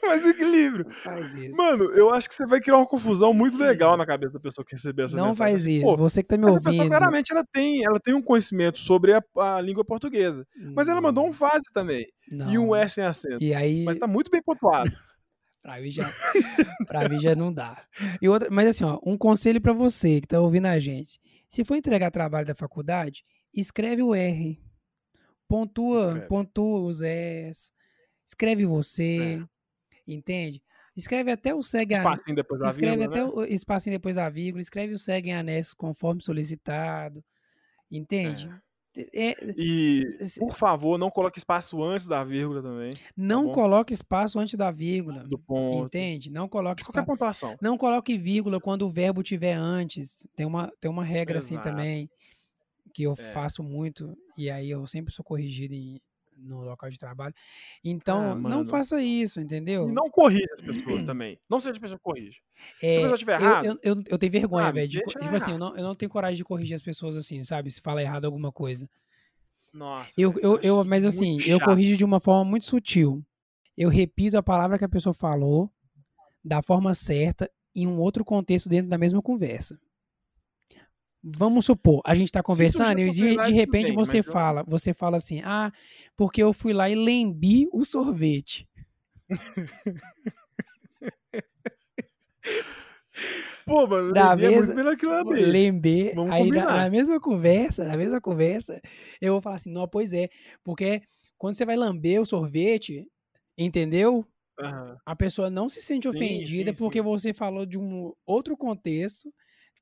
Faz 0.00 0.26
um 0.26 0.30
equilíbrio. 0.30 0.84
Não 0.84 0.90
faz 0.92 1.34
isso. 1.36 1.56
Mano, 1.56 1.84
eu 1.92 2.12
acho 2.12 2.28
que 2.28 2.34
você 2.34 2.44
vai 2.46 2.60
criar 2.60 2.76
uma 2.78 2.86
confusão 2.86 3.32
muito 3.32 3.56
legal 3.56 3.96
na 3.96 4.04
cabeça 4.04 4.32
da 4.32 4.40
pessoa 4.40 4.64
que 4.64 4.74
receber 4.74 5.04
essa 5.04 5.16
não 5.16 5.26
mensagem. 5.26 5.38
faz 5.54 5.62
Assim, 5.62 5.76
isso. 5.76 5.86
pô, 5.86 5.96
Você 5.96 6.22
que 6.22 6.28
tá 6.28 6.36
me 6.36 6.42
mas 6.44 6.56
a 6.56 6.60
pessoa 6.60 6.74
ouvindo. 6.76 6.90
claramente 6.90 7.32
ela 7.32 7.44
tem, 7.52 7.84
ela 7.84 8.00
tem 8.00 8.12
um 8.14 8.20
conhecimento 8.22 8.78
sobre 8.80 9.14
a, 9.14 9.22
a 9.36 9.60
língua 9.60 9.84
portuguesa. 9.84 10.46
Mas 10.74 10.88
ela 10.88 11.00
mandou 11.00 11.26
um 11.26 11.32
fase 11.32 11.62
também. 11.72 12.06
E 12.30 12.58
um 12.58 12.66
Não. 12.68 12.76
S 12.76 12.94
sem 12.96 13.04
acento. 13.04 13.38
E 13.42 13.54
aí, 13.54 13.84
Mas 13.84 13.96
tá 13.96 14.06
muito 14.06 14.30
bem 14.30 14.42
pontuado. 14.42 14.90
pra 15.62 15.80
mim 15.80 15.90
já, 15.90 16.12
pra 16.88 17.08
mim 17.08 17.20
já 17.20 17.36
não 17.36 17.52
dá. 17.52 17.84
E 18.20 18.28
outra, 18.28 18.48
mas 18.50 18.66
assim, 18.68 18.84
ó, 18.84 18.98
um 19.06 19.16
conselho 19.16 19.60
pra 19.60 19.72
você 19.72 20.20
que 20.20 20.26
tá 20.26 20.40
ouvindo 20.40 20.66
a 20.66 20.78
gente. 20.80 21.20
Se 21.48 21.64
for 21.64 21.76
entregar 21.76 22.10
trabalho 22.10 22.46
da 22.46 22.54
faculdade, 22.54 23.22
escreve 23.54 24.02
o 24.02 24.12
R. 24.14 24.58
Pontua, 25.48 26.00
Escreve. 26.00 26.26
pontua 26.28 26.80
os 26.80 27.00
S. 27.02 27.70
Escreve 28.26 28.64
você. 28.66 29.42
Entende? 30.06 30.62
Escreve 30.96 31.30
até 31.32 31.54
o 31.54 31.62
segue. 31.62 31.94
Espacinho 31.94 32.36
depois 32.36 32.60
da 32.60 32.68
Escreve 32.68 32.96
vírgula, 32.98 33.16
até 33.16 33.24
né? 33.24 33.30
o 33.34 33.44
espacinho 33.44 33.94
depois 33.96 34.16
da 34.16 34.28
vírgula. 34.28 34.60
Escreve 34.60 34.92
o 34.92 34.98
segue 34.98 35.30
em 35.30 35.34
anexo 35.34 35.76
conforme 35.76 36.22
solicitado. 36.22 37.24
Entende? 37.90 38.50
É, 39.14 39.34
E, 39.56 40.04
s- 40.20 40.38
por 40.38 40.54
favor, 40.54 40.98
não 40.98 41.10
coloque 41.10 41.38
espaço 41.38 41.82
antes 41.82 42.06
da 42.06 42.22
vírgula 42.22 42.60
também. 42.62 42.92
não 43.16 43.46
bom? 43.46 43.52
coloque 43.52 43.94
espaço 43.94 44.38
antes 44.38 44.54
da 44.54 44.70
vírgula. 44.70 45.24
Do 45.24 45.38
ponto. 45.38 45.86
Entende? 45.86 46.30
Não 46.30 46.46
coloque 46.46 46.82
Qualquer 46.84 47.00
espaço. 47.00 47.06
pontuação. 47.06 47.56
Não 47.62 47.78
coloque 47.78 48.18
vírgula 48.18 48.60
quando 48.60 48.82
o 48.82 48.90
verbo 48.90 49.22
tiver 49.22 49.54
antes. 49.54 50.26
Tem 50.36 50.44
uma, 50.44 50.70
tem 50.78 50.90
uma 50.90 51.04
regra 51.04 51.38
assim 51.38 51.54
Exato. 51.54 51.70
também 51.70 52.10
que 52.92 53.04
eu 53.04 53.12
É. 53.12 53.16
faço 53.16 53.62
muito 53.62 54.14
e 54.36 54.50
aí 54.50 54.68
eu 54.68 54.86
sempre 54.86 55.10
sou 55.14 55.24
corrigido 55.24 55.72
em- 55.72 55.98
no 56.42 56.62
local 56.62 56.90
de 56.90 56.98
trabalho. 56.98 57.34
Então, 57.84 58.32
Ah, 58.32 58.34
não 58.34 58.64
faça 58.64 59.00
isso, 59.02 59.40
entendeu? 59.40 59.88
E 59.88 59.92
não 59.92 60.10
corrija 60.10 60.48
as 60.54 60.60
pessoas 60.60 61.02
também. 61.04 61.38
Não 61.48 61.58
seja 61.60 61.78
a 61.78 61.80
pessoa 61.80 61.98
que 61.98 62.02
corrige. 62.04 62.40
Se 62.78 62.86
a 62.86 62.88
É, 62.88 62.94
pessoa 62.96 63.14
estiver 63.14 63.40
eu, 63.40 63.46
errado, 63.46 63.64
eu, 63.66 63.78
eu, 63.82 64.02
eu 64.08 64.18
tenho 64.18 64.32
vergonha, 64.32 64.72
velho. 64.72 64.88
Tipo 64.88 65.08
assim, 65.34 65.50
eu 65.50 65.56
errar. 65.56 65.58
não, 65.58 65.76
eu 65.76 65.82
não 65.82 65.94
tenho 65.94 66.10
coragem 66.10 66.36
de 66.36 66.44
corrigir 66.44 66.74
as 66.74 66.82
pessoas 66.82 67.16
assim, 67.16 67.42
sabe? 67.44 67.70
Se 67.70 67.80
fala 67.80 68.02
errado 68.02 68.24
alguma 68.24 68.52
coisa. 68.52 68.88
nossa. 69.72 70.12
Eu, 70.16 70.34
eu, 70.40 70.58
eu, 70.62 70.84
mas 70.84 71.04
assim, 71.04 71.38
eu 71.46 71.58
corrijo 71.60 71.96
de 71.96 72.04
uma 72.04 72.20
forma 72.20 72.44
muito 72.48 72.66
sutil. 72.66 73.24
Eu 73.76 73.88
repito 73.88 74.36
a 74.36 74.42
palavra 74.42 74.78
que 74.78 74.84
a 74.84 74.88
pessoa 74.88 75.14
falou 75.14 75.70
da 76.44 76.60
forma 76.62 76.92
certa 76.94 77.50
em 77.74 77.86
um 77.86 77.98
outro 77.98 78.24
contexto 78.24 78.68
dentro 78.68 78.90
da 78.90 78.98
mesma 78.98 79.22
conversa. 79.22 79.78
Vamos 81.24 81.66
supor, 81.66 82.00
a 82.04 82.14
gente 82.16 82.26
está 82.26 82.42
conversando 82.42 82.98
e 82.98 83.08
de, 83.10 83.36
de 83.36 83.52
repente 83.52 83.86
bem, 83.88 83.94
você 83.94 84.18
mas 84.18 84.26
eu- 84.26 84.32
fala, 84.32 84.64
você 84.64 84.92
fala 84.92 85.16
assim, 85.18 85.40
ah, 85.44 85.72
porque 86.16 86.42
eu 86.42 86.52
fui 86.52 86.72
lá 86.72 86.90
e 86.90 86.96
lembi 86.96 87.68
o 87.72 87.84
sorvete. 87.84 88.68
Pô, 93.66 93.86
mano, 93.86 94.12
Da 94.12 94.34
Levi 94.34 94.46
é 94.46 94.50
mesa- 94.50 94.66
muito 94.66 94.76
melhor 94.76 94.96
que 94.96 95.06
lamber. 95.06 96.14
Vamos 96.14 96.32
aí 96.32 96.50
na, 96.50 96.66
na 96.66 96.90
mesma 96.90 97.20
conversa, 97.20 97.84
na 97.86 97.96
mesma 97.96 98.20
conversa, 98.20 98.80
eu 99.20 99.34
vou 99.34 99.42
falar 99.42 99.56
assim, 99.56 99.72
não, 99.72 99.86
pois 99.88 100.12
é, 100.12 100.28
porque 100.64 101.00
quando 101.38 101.56
você 101.56 101.64
vai 101.64 101.76
lamber 101.76 102.20
o 102.20 102.26
sorvete, 102.26 103.06
entendeu? 103.56 104.26
Aham. 104.60 104.96
a 105.06 105.16
pessoa 105.16 105.48
não 105.48 105.66
se 105.68 105.80
sente 105.80 106.02
Sim, 106.06 106.10
ofendida 106.14 106.72
sim, 106.72 106.78
porque 106.78 106.98
sim. 106.98 107.04
você 107.04 107.32
falou 107.32 107.64
de 107.64 107.78
um 107.78 108.12
outro 108.26 108.54
contexto, 108.56 109.32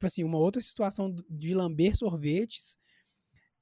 tipo 0.01 0.07
assim, 0.07 0.25
uma 0.25 0.39
outra 0.39 0.63
situação 0.63 1.15
de 1.29 1.55
lamber 1.55 1.95
sorvetes. 1.95 2.79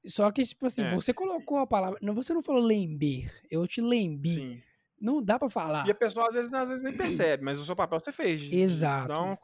Só 0.07 0.31
que, 0.31 0.45
tipo 0.45 0.67
assim, 0.67 0.85
É. 0.85 0.95
você 0.95 1.13
colocou 1.13 1.59
a 1.59 1.67
palavra. 1.67 1.99
Não, 2.01 2.15
você 2.15 2.33
não 2.33 2.41
falou 2.41 2.63
lember, 2.63 3.29
eu 3.51 3.67
te 3.67 3.81
lembi. 3.81 4.35
Sim. 4.35 4.63
Não 5.01 5.23
dá 5.23 5.37
pra 5.39 5.51
falar. 5.51 5.87
E 5.87 5.91
a 5.91 5.95
pessoa 5.95 6.29
às 6.29 6.35
vezes, 6.35 6.53
às 6.53 6.69
vezes 6.69 6.83
nem 6.85 6.97
percebe, 6.97 7.45
mas 7.45 7.59
o 7.59 7.65
seu 7.65 7.75
papel 7.75 7.99
você 7.99 8.13
fez. 8.13 8.41
Exato. 8.53 9.09
Dar 9.09 9.21
uma 9.23 9.39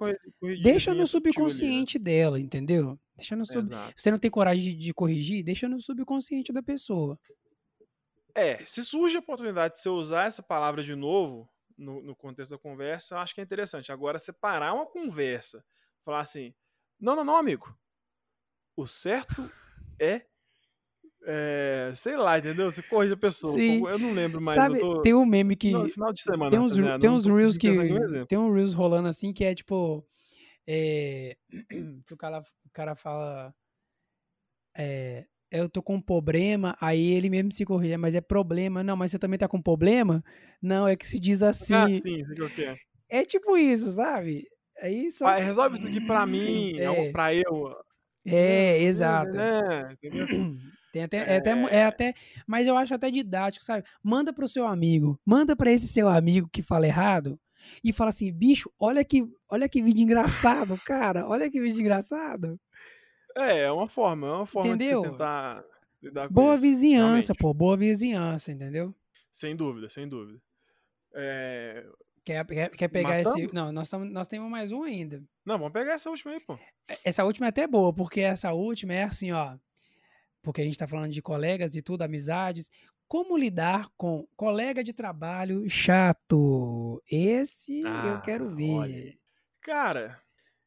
Deixa 0.62 0.94
no 0.94 1.04
sutil 1.06 1.28
ali, 1.28 1.32
né? 1.32 1.32
subconsciente 1.32 1.98
dela, 1.98 2.38
entendeu? 2.40 2.98
Deixa 3.16 3.36
no 3.36 3.46
sub... 3.46 3.66
Exato. 3.66 3.92
Você 3.96 4.10
não 4.10 4.18
tem 4.18 4.30
coragem 4.30 4.64
de, 4.64 4.76
de 4.76 4.94
corrigir? 4.94 5.44
Deixa 5.44 5.68
no 5.68 5.80
subconsciente 5.80 6.52
da 6.52 6.62
pessoa. 6.62 7.18
É, 8.34 8.64
se 8.64 8.84
surge 8.84 9.16
a 9.16 9.20
oportunidade 9.20 9.74
de 9.74 9.80
você 9.80 9.88
usar 9.88 10.26
essa 10.26 10.42
palavra 10.42 10.82
de 10.82 10.94
novo 10.96 11.48
no, 11.76 12.00
no 12.02 12.16
contexto 12.16 12.52
da 12.52 12.58
conversa, 12.58 13.14
eu 13.14 13.18
acho 13.18 13.32
que 13.34 13.40
é 13.40 13.44
interessante. 13.44 13.92
Agora, 13.92 14.18
separar 14.18 14.74
uma 14.74 14.86
conversa, 14.86 15.64
falar 16.04 16.20
assim: 16.20 16.52
não, 17.04 17.14
não, 17.14 17.24
não, 17.24 17.36
amigo. 17.36 17.76
O 18.74 18.86
certo 18.86 19.48
é. 20.00 20.22
É, 21.26 21.92
sei 21.94 22.16
lá, 22.16 22.38
entendeu? 22.38 22.70
Você 22.70 22.82
corrige 22.82 23.12
a 23.14 23.16
pessoa. 23.16 23.54
Sim. 23.54 23.86
Eu 23.86 23.98
não 23.98 24.12
lembro 24.12 24.40
mais. 24.40 24.56
Sabe, 24.56 24.78
tô... 24.78 25.00
tem 25.02 25.14
um 25.14 25.24
meme 25.24 25.54
que. 25.54 25.70
No 25.70 25.88
final 25.88 26.12
de 26.12 26.22
semana. 26.22 26.50
tem 26.50 26.58
uns, 26.58 26.72
rapaziada, 26.72 26.98
tem 26.98 27.10
uns 27.10 27.26
reels 27.26 27.56
que. 27.58 27.70
Tem 28.26 28.38
um 28.38 28.52
reels 28.52 28.74
rolando 28.74 29.08
assim 29.08 29.32
que 29.32 29.44
é 29.44 29.54
tipo. 29.54 30.04
É, 30.66 31.36
que 32.06 32.14
o 32.14 32.16
cara, 32.16 32.40
o 32.40 32.70
cara 32.72 32.94
fala. 32.94 33.54
É, 34.76 35.26
eu 35.50 35.68
tô 35.68 35.82
com 35.82 35.96
um 35.96 36.02
problema, 36.02 36.76
aí 36.80 37.12
ele 37.12 37.30
mesmo 37.30 37.52
se 37.52 37.64
corrige, 37.64 37.96
mas 37.96 38.14
é 38.14 38.20
problema. 38.20 38.82
Não, 38.82 38.96
mas 38.96 39.10
você 39.10 39.18
também 39.18 39.38
tá 39.38 39.46
com 39.46 39.62
problema? 39.62 40.22
Não, 40.60 40.88
é 40.88 40.96
que 40.96 41.06
se 41.06 41.20
diz 41.20 41.42
assim. 41.42 41.74
Ah, 41.74 41.88
sim, 41.88 42.00
sei 42.02 42.22
o 42.22 42.50
que 42.50 42.64
é. 42.64 42.76
É 43.08 43.24
tipo 43.24 43.56
isso, 43.56 43.92
sabe? 43.92 44.46
Aí 44.82 45.10
só. 45.10 45.26
Vai, 45.26 45.42
resolve 45.42 45.78
isso 45.78 45.86
aqui 45.86 46.00
pra 46.00 46.26
mim, 46.26 46.78
É. 46.78 46.90
ou 46.90 47.12
pra 47.12 47.34
eu. 47.34 47.74
É, 48.26 48.82
exato. 48.82 49.38
É? 49.38 49.96
Tem 50.92 51.02
até, 51.02 51.16
é, 51.16 51.36
até, 51.38 51.50
é 51.50 51.84
até, 51.84 52.14
mas 52.46 52.68
eu 52.68 52.76
acho 52.76 52.94
até 52.94 53.10
didático, 53.10 53.64
sabe? 53.64 53.84
Manda 54.00 54.32
pro 54.32 54.46
seu 54.46 54.64
amigo, 54.64 55.18
manda 55.26 55.56
pra 55.56 55.72
esse 55.72 55.88
seu 55.88 56.08
amigo 56.08 56.48
que 56.52 56.62
fala 56.62 56.86
errado 56.86 57.36
e 57.82 57.92
fala 57.92 58.10
assim, 58.10 58.32
bicho, 58.32 58.70
olha 58.78 59.04
que, 59.04 59.24
olha 59.48 59.68
que 59.68 59.82
vídeo 59.82 60.02
engraçado, 60.04 60.78
cara, 60.86 61.26
olha 61.26 61.50
que 61.50 61.60
vídeo 61.60 61.80
engraçado. 61.80 62.60
É, 63.36 63.62
é 63.62 63.72
uma 63.72 63.88
forma, 63.88 64.28
é 64.28 64.30
uma 64.30 64.46
forma 64.46 64.68
Entendeu? 64.68 65.00
de 65.00 65.06
você 65.08 65.10
tentar 65.10 65.64
lidar 66.00 66.28
com 66.28 66.34
Boa 66.34 66.54
isso, 66.54 66.62
vizinhança, 66.62 67.06
realmente. 67.32 67.38
pô, 67.40 67.52
boa 67.52 67.76
vizinhança, 67.76 68.52
entendeu? 68.52 68.94
Sem 69.32 69.56
dúvida, 69.56 69.90
sem 69.90 70.08
dúvida. 70.08 70.38
É, 71.12 71.84
Quer, 72.24 72.46
quer, 72.46 72.70
quer 72.70 72.88
pegar 72.88 73.20
esse. 73.20 73.52
Não, 73.52 73.70
nós, 73.70 73.88
tamo, 73.88 74.04
nós 74.06 74.26
temos 74.26 74.50
mais 74.50 74.72
um 74.72 74.82
ainda. 74.82 75.22
Não, 75.44 75.58
vamos 75.58 75.72
pegar 75.72 75.92
essa 75.92 76.08
última 76.08 76.32
aí, 76.32 76.40
pô. 76.40 76.58
Essa 77.04 77.24
última 77.24 77.46
é 77.46 77.50
até 77.50 77.66
boa, 77.66 77.92
porque 77.92 78.20
essa 78.20 78.52
última 78.52 78.94
é 78.94 79.04
assim, 79.04 79.30
ó. 79.32 79.56
Porque 80.42 80.60
a 80.60 80.64
gente 80.64 80.78
tá 80.78 80.86
falando 80.86 81.12
de 81.12 81.20
colegas 81.22 81.74
e 81.76 81.82
tudo, 81.82 82.02
amizades. 82.02 82.70
Como 83.06 83.36
lidar 83.36 83.88
com 83.96 84.26
colega 84.36 84.82
de 84.82 84.92
trabalho 84.94 85.68
chato? 85.68 87.02
Esse 87.10 87.82
eu 87.82 88.14
Ah, 88.14 88.22
quero 88.24 88.46
olha 88.46 88.56
ver. 88.56 89.18
Cara, 89.60 90.18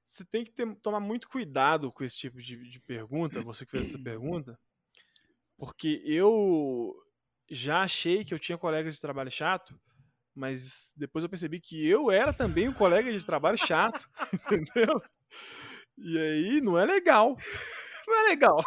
você 0.08 0.24
tem 0.26 0.44
que 0.44 0.52
ter- 0.52 0.76
tomar 0.76 1.00
muito 1.00 1.28
cuidado 1.28 1.92
com 1.92 2.04
esse 2.04 2.18
tipo 2.18 2.40
de, 2.42 2.70
de 2.70 2.80
pergunta, 2.80 3.42
você 3.42 3.66
que 3.66 3.72
fez 3.72 3.90
essa 3.90 3.98
pergunta, 4.04 4.60
porque 5.58 6.02
eu 6.06 6.96
já 7.50 7.82
achei 7.82 8.24
que 8.24 8.34
eu 8.34 8.40
tinha 8.40 8.58
colegas 8.58 8.94
de 8.96 9.02
trabalho 9.02 9.32
chato, 9.32 9.80
mas 10.38 10.94
depois 10.96 11.24
eu 11.24 11.30
percebi 11.30 11.60
que 11.60 11.86
eu 11.88 12.12
era 12.12 12.32
também 12.32 12.70
um 12.70 12.74
colega 12.74 13.12
de 13.12 13.26
trabalho 13.26 13.58
chato, 13.58 14.08
entendeu? 14.34 15.02
E 15.98 16.18
aí 16.18 16.62
não 16.62 16.78
é 16.78 16.86
legal. 16.86 17.36
Não 18.08 18.20
é 18.20 18.30
legal. 18.30 18.64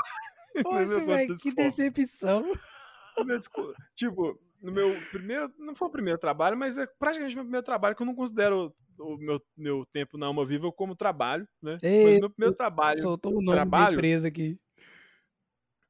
Poxa, 0.62 1.38
que 1.40 1.54
decepção. 1.54 2.52
Tipo, 3.94 4.38
no 4.62 4.72
meu 4.72 4.96
primeiro. 5.10 5.52
Não 5.58 5.74
foi 5.74 5.88
o 5.88 5.92
primeiro 5.92 6.18
trabalho, 6.18 6.56
mas 6.56 6.78
é 6.78 6.86
praticamente 6.86 7.34
meu 7.34 7.44
primeiro 7.44 7.64
trabalho 7.64 7.94
que 7.94 8.02
eu 8.02 8.06
não 8.06 8.14
considero 8.14 8.74
o 8.98 9.16
meu, 9.16 9.40
meu 9.56 9.86
tempo 9.92 10.16
na 10.16 10.26
Alma 10.26 10.44
Viva 10.44 10.72
como 10.72 10.96
trabalho, 10.96 11.46
né? 11.62 11.78
mas 11.82 11.82
Ei, 11.82 12.16
o 12.16 12.20
meu 12.20 12.30
primeiro 12.30 12.56
trabalho. 12.56 13.00
Soltou 13.00 13.32
o 13.32 13.34
nome 13.36 13.46
da 13.46 13.52
trabalho? 13.52 13.94
empresa 13.94 14.28
aqui. 14.28 14.56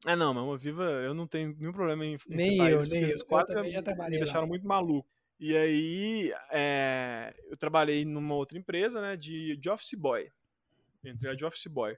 Ah, 0.05 0.16
não, 0.16 0.35
mas 0.35 0.43
Alma 0.43 0.59
Viva 0.59 0.85
eu 0.85 1.14
não 1.14 1.26
tenho 1.26 1.55
nenhum 1.57 1.72
problema 1.72 2.05
em, 2.05 2.14
em 2.14 2.18
Nem 2.28 2.59
eu, 2.68 2.78
porque 2.81 2.95
nem 2.95 3.03
eu. 3.11 3.18
Eu 3.18 3.26
quase 3.26 3.55
também 3.55 3.72
já 3.72 3.81
me 3.81 3.95
lá. 3.97 4.09
deixaram 4.09 4.47
muito 4.47 4.66
maluco. 4.66 5.09
E 5.41 5.57
aí, 5.57 6.34
é, 6.51 7.34
eu 7.49 7.57
trabalhei 7.57 8.05
numa 8.05 8.34
outra 8.34 8.59
empresa, 8.59 9.01
né, 9.01 9.16
de, 9.16 9.57
de 9.57 9.70
office 9.70 9.95
boy. 9.95 10.30
Entrei 11.03 11.34
de 11.34 11.45
office 11.47 11.66
boy. 11.66 11.97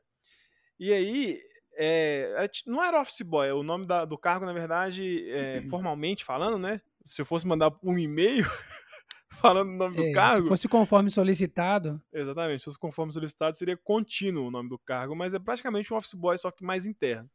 E 0.78 0.92
aí, 0.92 1.40
é, 1.76 2.48
não 2.66 2.82
era 2.82 3.00
office 3.00 3.22
boy, 3.22 3.50
o 3.50 3.64
nome 3.64 3.84
da- 3.84 4.04
do 4.04 4.16
cargo, 4.16 4.46
na 4.46 4.52
verdade, 4.52 5.28
é, 5.30 5.60
formalmente 5.68 6.24
falando, 6.24 6.56
né, 6.56 6.80
se 7.04 7.20
eu 7.20 7.26
fosse 7.26 7.44
mandar 7.46 7.72
um 7.82 7.98
e-mail 7.98 8.44
falando 9.40 9.68
o 9.70 9.76
nome 9.76 9.96
É, 9.98 10.08
do 10.08 10.14
cargo, 10.14 10.42
se 10.42 10.48
fosse 10.48 10.68
conforme 10.68 11.10
solicitado, 11.10 12.00
exatamente, 12.12 12.58
se 12.60 12.64
fosse 12.66 12.78
conforme 12.78 13.12
solicitado, 13.12 13.56
seria 13.56 13.76
contínuo 13.76 14.48
o 14.48 14.50
nome 14.50 14.68
do 14.68 14.78
cargo, 14.78 15.14
mas 15.16 15.34
é 15.34 15.38
praticamente 15.38 15.92
um 15.92 15.96
office 15.96 16.14
boy, 16.14 16.36
só 16.38 16.50
que 16.50 16.64
mais 16.64 16.86
interno. 16.86 17.28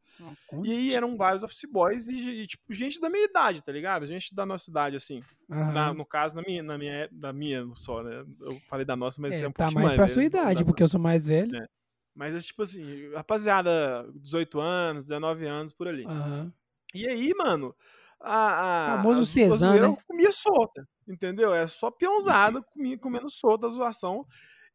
E 0.64 0.72
aí 0.72 0.94
eram 0.96 1.16
vários 1.16 1.44
office 1.44 1.66
boys 1.70 2.08
e, 2.08 2.18
e, 2.42 2.48
tipo, 2.48 2.74
gente 2.74 3.00
da 3.00 3.10
minha 3.10 3.26
idade, 3.26 3.64
tá 3.64 3.72
ligado? 3.72 4.06
Gente 4.08 4.34
da 4.34 4.46
nossa 4.46 4.70
idade, 4.70 4.96
assim. 4.96 5.22
Na- 5.48 5.94
no 5.94 6.06
caso, 6.06 6.36
na 6.36 6.42
minha, 6.42 6.64
na 6.64 6.78
minha, 6.78 7.08
da 7.12 7.32
minha 7.32 7.66
só, 7.76 8.02
né? 8.02 8.26
Eu 8.42 8.60
falei 8.68 8.84
da 8.86 8.96
nossa, 8.96 9.22
mas 9.22 9.36
É, 9.36 9.46
é 9.46 9.48
um 9.48 9.52
tá 9.52 9.66
pouquinho 9.66 9.82
mais 9.84 9.94
pra 9.94 10.06
velho, 10.06 10.14
sua 10.16 10.22
né? 10.22 10.26
idade, 10.28 10.66
porque 10.66 10.82
eu 10.82 10.88
sou 10.88 11.00
mais 11.00 11.28
velho. 11.28 11.56
É. 11.56 11.68
Mas 12.16 12.34
é 12.34 12.40
tipo 12.40 12.64
assim, 12.64 13.12
rapaziada, 13.14 14.10
18 14.16 14.60
anos, 14.60 15.06
19 15.06 15.46
anos, 15.46 15.72
por 15.72 15.88
ali. 15.88 16.04
Aham. 16.06 16.52
E 16.96 17.08
aí, 17.08 17.32
mano, 17.36 17.76
a, 18.20 18.94
a, 18.94 18.98
Famoso 18.98 19.24
zoeira 19.24 19.90
né? 19.90 19.98
comia 20.08 20.32
solta, 20.32 20.88
entendeu? 21.08 21.54
É 21.54 21.68
só 21.68 21.92
peãozada, 21.92 22.62
comia, 22.62 22.98
comendo 22.98 23.30
solta 23.30 23.68
a 23.68 23.70
zoação. 23.70 24.26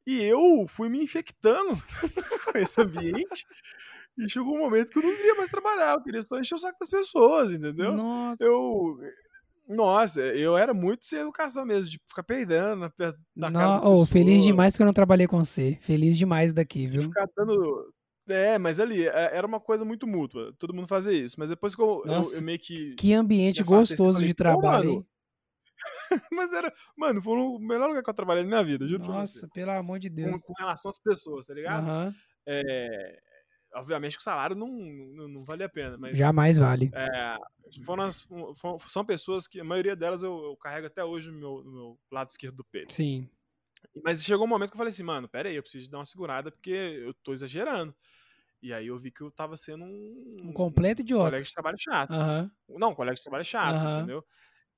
E 0.06 0.20
eu 0.22 0.66
fui 0.66 0.88
me 0.88 1.02
infectando 1.02 1.80
com 2.52 2.58
esse 2.58 2.80
ambiente. 2.80 3.46
E 4.18 4.28
chegou 4.28 4.54
um 4.54 4.58
momento 4.58 4.92
que 4.92 4.98
eu 4.98 5.02
não 5.02 5.16
queria 5.16 5.34
mais 5.34 5.50
trabalhar, 5.50 5.94
eu 5.94 6.02
queria 6.02 6.22
só 6.22 6.38
encher 6.38 6.54
o 6.54 6.58
saco 6.58 6.76
das 6.80 6.88
pessoas, 6.88 7.50
entendeu? 7.50 7.92
Nossa. 7.92 8.36
Eu. 8.42 8.98
Nossa, 9.68 10.20
eu 10.20 10.56
era 10.56 10.74
muito 10.74 11.04
sem 11.04 11.20
educação 11.20 11.64
mesmo, 11.64 11.88
de 11.88 12.00
ficar 12.06 12.22
peidando 12.24 12.80
na, 12.98 13.14
na 13.34 13.52
cara 13.52 13.66
No- 13.66 13.74
das 13.74 13.84
oh, 13.84 14.04
feliz 14.04 14.42
demais 14.42 14.76
que 14.76 14.82
eu 14.82 14.86
não 14.86 14.92
trabalhei 14.92 15.26
com 15.26 15.42
você. 15.42 15.78
Feliz 15.80 16.18
demais 16.18 16.52
daqui, 16.52 16.86
viu? 16.86 17.02
Ficar 17.02 17.26
dando. 17.34 17.92
É, 18.28 18.56
mas 18.58 18.78
ali, 18.78 19.06
é- 19.06 19.36
era 19.36 19.46
uma 19.46 19.58
coisa 19.60 19.84
muito 19.84 20.06
mútua. 20.06 20.52
Todo 20.58 20.72
mundo 20.74 20.86
fazia 20.88 21.12
isso. 21.12 21.36
Mas 21.38 21.48
depois 21.50 21.74
que 21.74 21.82
eu, 21.82 22.02
eu- 22.04 22.06
Nossa, 22.06 22.38
eu 22.38 22.42
meio 22.42 22.58
que. 22.58 22.94
Que 22.94 23.12
ambiente 23.14 23.62
gostoso 23.64 24.14
falei, 24.14 24.28
de 24.28 24.34
"Pô, 24.34 24.42
trabalho? 24.44 25.06
Mas 26.32 26.52
era. 26.52 26.72
Mano, 26.96 27.20
foi 27.22 27.36
o 27.36 27.58
melhor 27.58 27.88
lugar 27.88 28.02
que 28.02 28.10
eu 28.10 28.14
trabalhei 28.14 28.42
na 28.44 28.48
minha 28.48 28.62
vida, 28.64 28.86
juro. 28.86 29.02
Nossa, 29.04 29.48
pelo 29.48 29.70
amor 29.72 29.98
de 29.98 30.08
Com, 30.08 30.14
Deus. 30.16 30.42
com 30.42 30.52
relação 30.52 30.90
às 30.90 30.98
pessoas, 30.98 31.46
tá 31.46 31.54
ligado? 31.54 31.82
Aham. 31.88 32.14
É, 32.46 33.18
obviamente 33.74 34.16
que 34.16 34.20
o 34.20 34.24
salário 34.24 34.54
não, 34.54 34.68
não, 34.68 35.28
não 35.28 35.44
valia 35.44 35.66
a 35.66 35.70
pena, 35.70 35.96
mas. 35.98 36.16
Jamais 36.16 36.58
vale. 36.58 36.90
É, 36.94 37.36
foram 37.84 38.04
as- 38.04 38.26
foram- 38.56 38.78
são 38.86 39.04
pessoas 39.04 39.46
que 39.48 39.58
a 39.60 39.64
maioria 39.64 39.96
delas 39.96 40.22
eu, 40.22 40.44
eu 40.44 40.56
carrego 40.56 40.86
até 40.86 41.02
hoje 41.04 41.30
no 41.30 41.38
meu, 41.38 41.64
no 41.64 41.72
meu 41.72 41.98
lado 42.10 42.30
esquerdo 42.30 42.56
do 42.56 42.64
peito. 42.64 42.92
Sim. 42.92 43.28
Mas 44.04 44.24
chegou 44.24 44.46
um 44.46 44.48
momento 44.48 44.70
que 44.70 44.74
eu 44.76 44.78
falei 44.78 44.92
assim, 44.92 45.02
mano, 45.02 45.28
pera 45.28 45.48
aí, 45.48 45.56
eu 45.56 45.62
preciso 45.62 45.90
dar 45.90 45.98
uma 45.98 46.04
segurada 46.04 46.50
porque 46.50 46.70
eu 46.70 47.14
tô 47.14 47.32
exagerando. 47.32 47.94
E 48.62 48.72
aí 48.72 48.88
eu 48.88 48.98
vi 48.98 49.10
que 49.12 49.22
eu 49.22 49.30
tava 49.30 49.56
sendo 49.56 49.84
um, 49.84 50.42
Um 50.44 50.52
completo 50.52 51.02
idiota. 51.02 51.30
colega 51.30 51.44
de 51.44 51.52
trabalho 51.52 51.78
chato. 51.80 52.14
Aham. 52.14 52.50
Não, 52.68 52.90
um 52.90 52.94
colega 52.94 53.16
de 53.16 53.22
trabalho 53.22 53.44
chato, 53.44 53.84
Aham. 53.84 53.86
entendeu? 53.86 54.24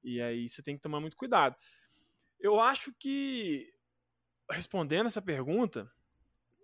E 0.05 0.21
aí 0.23 0.49
você 0.49 0.63
tem 0.63 0.77
que 0.77 0.83
tomar 0.83 1.01
muito 1.01 1.17
cuidado. 1.17 1.57
Eu 2.41 2.61
acho 2.61 2.93
que, 2.99 3.73
respondendo 4.51 5.07
essa 5.07 5.23
pergunta, 5.23 5.91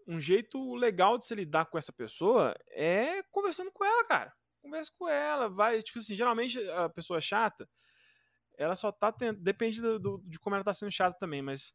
um 0.07 0.21
jeito 0.21 0.75
legal 0.75 1.19
de 1.19 1.27
se 1.27 1.35
lidar 1.35 1.67
com 1.67 1.79
essa 1.79 1.93
pessoa 1.93 2.55
é 2.71 3.23
conversando 3.31 3.71
com 3.73 3.85
ela, 3.85 4.05
cara. 4.07 4.33
Conversa 4.63 4.93
com 4.99 5.09
ela, 5.09 5.49
vai. 5.49 5.83
Tipo 5.83 5.99
assim, 5.99 6.15
geralmente 6.17 6.59
a 6.71 6.89
pessoa 6.89 7.21
chata, 7.21 7.69
ela 8.59 8.77
só 8.77 8.93
tá 8.93 9.13
tentando. 9.13 9.43
Depende 9.43 9.81
do, 9.81 9.99
do- 9.99 10.23
de 10.27 10.39
como 10.39 10.57
ela 10.57 10.65
tá 10.65 10.73
sendo 10.73 10.93
chata 10.93 11.19
também, 11.19 11.43
mas 11.43 11.75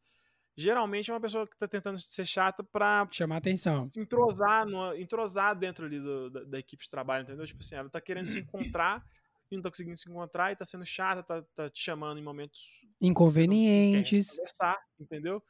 geralmente 0.56 1.10
é 1.10 1.14
uma 1.14 1.20
pessoa 1.20 1.46
que 1.46 1.56
tá 1.58 1.68
tentando 1.68 1.98
ser 1.98 2.26
chata 2.26 2.64
pra 2.64 3.08
Chamar 3.12 3.36
atenção. 3.38 3.90
entrosar, 3.96 4.66
no, 4.66 4.94
entrosar 4.94 5.56
dentro 5.56 5.86
ali 5.86 6.00
do- 6.00 6.30
da, 6.30 6.44
da 6.44 6.58
equipe 6.58 6.84
de 6.84 6.90
trabalho, 6.90 7.22
entendeu? 7.24 7.46
Tipo 7.46 7.62
assim, 7.62 7.74
ela 7.76 7.90
tá 7.90 8.00
querendo 8.00 8.26
se 8.26 8.38
encontrar 8.40 9.04
e 9.50 9.56
não 9.56 9.62
tá 9.62 9.70
conseguindo 9.70 9.96
se 9.96 10.08
encontrar 10.10 10.52
e 10.52 10.56
tá 10.56 10.64
sendo 10.64 10.84
chata, 10.84 11.22
tá, 11.22 11.42
tá 11.54 11.68
te 11.68 11.80
chamando 11.82 12.18
em 12.18 12.22
momentos 12.22 12.70
Inconvenientes. 13.00 14.36
conversar, 14.36 14.76
entendeu? 14.98 15.42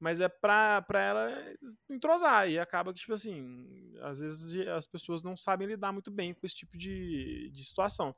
Mas 0.00 0.20
é 0.20 0.28
pra, 0.28 0.82
pra 0.82 1.00
ela 1.00 1.54
entrosar 1.88 2.50
e 2.50 2.58
acaba 2.58 2.92
que, 2.92 3.00
tipo 3.00 3.12
assim, 3.12 3.94
às 4.02 4.20
vezes 4.20 4.66
as 4.68 4.86
pessoas 4.86 5.22
não 5.22 5.36
sabem 5.36 5.68
lidar 5.68 5.92
muito 5.92 6.10
bem 6.10 6.34
com 6.34 6.44
esse 6.44 6.56
tipo 6.56 6.76
de, 6.76 7.50
de 7.52 7.64
situação. 7.64 8.12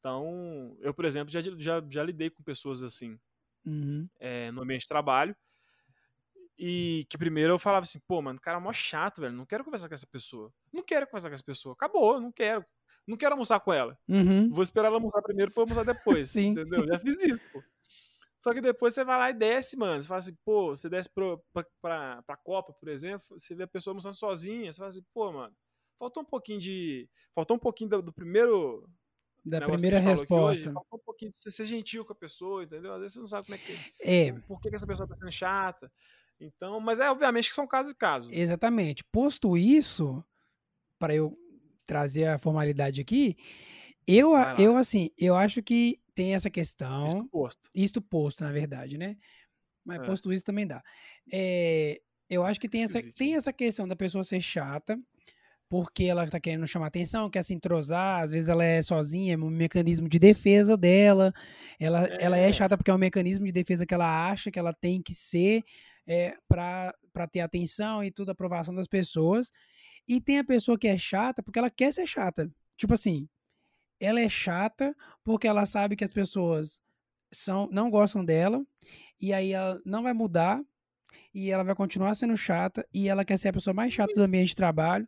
Então, 0.00 0.76
eu, 0.80 0.94
por 0.94 1.04
exemplo, 1.04 1.32
já, 1.32 1.40
já, 1.42 1.82
já 1.90 2.04
lidei 2.04 2.30
com 2.30 2.42
pessoas 2.42 2.82
assim 2.82 3.18
Uhum. 3.66 4.08
é, 4.18 4.50
no 4.50 4.62
ambiente 4.62 4.82
de 4.82 4.88
trabalho. 4.88 5.36
E 6.58 7.06
que 7.08 7.16
primeiro 7.16 7.52
eu 7.52 7.58
falava 7.58 7.84
assim, 7.84 8.00
pô, 8.00 8.20
mano, 8.20 8.38
o 8.38 8.42
cara 8.42 8.58
é 8.58 8.60
mó 8.60 8.72
chato, 8.72 9.20
velho. 9.20 9.32
Não 9.32 9.46
quero 9.46 9.62
conversar 9.64 9.88
com 9.88 9.94
essa 9.94 10.06
pessoa. 10.06 10.52
Não 10.72 10.82
quero 10.82 11.06
conversar 11.06 11.28
com 11.28 11.34
essa 11.34 11.44
pessoa. 11.44 11.72
Acabou, 11.72 12.20
não 12.20 12.32
quero. 12.32 12.64
Não 13.06 13.16
quero 13.16 13.34
almoçar 13.34 13.60
com 13.60 13.72
ela. 13.72 13.96
Uhum. 14.08 14.50
Vou 14.50 14.62
esperar 14.62 14.88
ela 14.88 14.96
almoçar 14.96 15.22
primeiro 15.22 15.52
pra 15.52 15.62
eu 15.62 15.68
almoçar 15.68 15.84
depois. 15.84 16.28
Sim. 16.30 16.48
Entendeu? 16.48 16.86
Já 16.86 16.98
fiz 16.98 17.22
isso, 17.22 17.40
pô. 17.52 17.62
Só 18.38 18.52
que 18.52 18.60
depois 18.60 18.94
você 18.94 19.04
vai 19.04 19.18
lá 19.18 19.30
e 19.30 19.34
desce, 19.34 19.76
mano. 19.76 20.02
Você 20.02 20.08
fala 20.08 20.18
assim, 20.18 20.36
pô, 20.44 20.74
você 20.74 20.88
desce 20.88 21.08
pro, 21.08 21.42
pra, 21.52 21.64
pra, 21.80 22.22
pra 22.22 22.36
Copa, 22.36 22.72
por 22.72 22.88
exemplo, 22.88 23.26
você 23.30 23.54
vê 23.54 23.64
a 23.64 23.68
pessoa 23.68 23.92
almoçando 23.92 24.14
sozinha, 24.14 24.70
você 24.70 24.78
fala 24.78 24.90
assim, 24.90 25.04
pô, 25.12 25.32
mano, 25.32 25.54
faltou 25.98 26.22
um 26.22 26.26
pouquinho 26.26 26.60
de. 26.60 27.08
Faltou 27.34 27.56
um 27.56 27.60
pouquinho 27.60 27.90
do, 27.90 28.02
do 28.02 28.12
primeiro. 28.12 28.88
Da 29.44 29.60
primeira 29.60 29.98
resposta. 29.98 30.34
Hoje, 30.34 30.72
faltou 30.72 30.98
um 30.98 31.04
pouquinho 31.04 31.30
de 31.30 31.36
você 31.36 31.50
ser 31.50 31.64
gentil 31.64 32.04
com 32.04 32.12
a 32.12 32.16
pessoa, 32.16 32.62
entendeu? 32.62 32.92
Às 32.92 33.00
vezes 33.00 33.14
você 33.14 33.20
não 33.20 33.26
sabe 33.26 33.46
como 33.46 33.54
é 33.54 33.58
que. 33.58 33.92
É, 34.00 34.32
Por 34.32 34.60
que, 34.60 34.68
que 34.68 34.76
essa 34.76 34.86
pessoa 34.86 35.08
tá 35.08 35.16
sendo 35.16 35.32
chata. 35.32 35.90
Então, 36.40 36.78
mas 36.80 37.00
é 37.00 37.10
obviamente 37.10 37.48
que 37.48 37.54
são 37.54 37.66
casos 37.66 37.92
e 37.92 37.94
casos. 37.96 38.32
exatamente. 38.32 39.04
Posto 39.04 39.56
isso, 39.56 40.22
para 40.98 41.14
eu 41.14 41.36
trazer 41.86 42.26
a 42.26 42.38
formalidade 42.38 43.00
aqui, 43.00 43.36
eu, 44.06 44.32
eu 44.58 44.76
assim, 44.76 45.10
eu 45.18 45.36
acho 45.36 45.62
que 45.62 45.98
tem 46.14 46.34
essa 46.34 46.50
questão, 46.50 47.28
posto. 47.30 47.68
isto 47.74 48.00
posto, 48.00 48.44
na 48.44 48.52
verdade, 48.52 48.98
né? 48.98 49.16
Mas 49.84 50.00
É. 50.02 50.06
posto 50.06 50.32
isso 50.32 50.44
também 50.44 50.66
dá. 50.66 50.82
É, 51.32 52.00
eu 52.28 52.44
acho 52.44 52.60
que 52.60 52.68
tem 52.68 52.82
essa, 52.82 53.00
tem 53.16 53.34
essa 53.36 53.52
questão 53.52 53.86
da 53.88 53.96
pessoa 53.96 54.24
ser 54.24 54.40
chata, 54.40 54.98
porque 55.68 56.04
ela 56.04 56.26
tá 56.26 56.40
querendo 56.40 56.66
chamar 56.66 56.86
atenção, 56.86 57.30
quer 57.30 57.42
se 57.44 57.54
entrosar, 57.54 58.22
às 58.22 58.30
vezes 58.30 58.48
ela 58.48 58.64
é 58.64 58.80
sozinha, 58.82 59.34
é 59.34 59.36
um 59.36 59.50
mecanismo 59.50 60.08
de 60.08 60.18
defesa 60.18 60.76
dela. 60.76 61.32
Ela 61.78 62.06
é, 62.06 62.24
ela 62.24 62.36
É. 62.38 62.52
chata 62.52 62.76
porque 62.76 62.90
é 62.90 62.94
um 62.94 62.98
mecanismo 62.98 63.44
de 63.46 63.52
defesa 63.52 63.84
que 63.86 63.94
ela 63.94 64.30
acha 64.30 64.50
que 64.50 64.58
ela 64.58 64.72
tem 64.72 65.02
que 65.02 65.14
ser 65.14 65.62
é, 66.08 66.36
para 66.48 66.94
ter 67.30 67.40
atenção 67.40 68.02
e 68.02 68.10
tudo, 68.10 68.30
aprovação 68.30 68.74
das 68.74 68.88
pessoas. 68.88 69.52
E 70.08 70.20
tem 70.20 70.38
a 70.38 70.44
pessoa 70.44 70.78
que 70.78 70.88
é 70.88 70.98
chata 70.98 71.42
porque 71.42 71.58
ela 71.58 71.70
quer 71.70 71.92
ser 71.92 72.06
chata. 72.06 72.50
Tipo 72.76 72.94
assim, 72.94 73.28
ela 74.00 74.20
é 74.20 74.28
chata 74.28 74.96
porque 75.22 75.46
ela 75.46 75.66
sabe 75.66 75.94
que 75.96 76.04
as 76.04 76.12
pessoas 76.12 76.80
são, 77.30 77.68
não 77.70 77.90
gostam 77.90 78.24
dela, 78.24 78.64
e 79.20 79.32
aí 79.34 79.52
ela 79.52 79.80
não 79.84 80.02
vai 80.02 80.14
mudar, 80.14 80.62
e 81.34 81.50
ela 81.50 81.62
vai 81.62 81.74
continuar 81.74 82.14
sendo 82.14 82.36
chata, 82.36 82.86
e 82.94 83.06
ela 83.08 83.24
quer 83.24 83.36
ser 83.36 83.48
a 83.48 83.52
pessoa 83.52 83.74
mais 83.74 83.92
chata 83.92 84.14
do 84.14 84.22
ambiente 84.22 84.48
de 84.48 84.56
trabalho, 84.56 85.06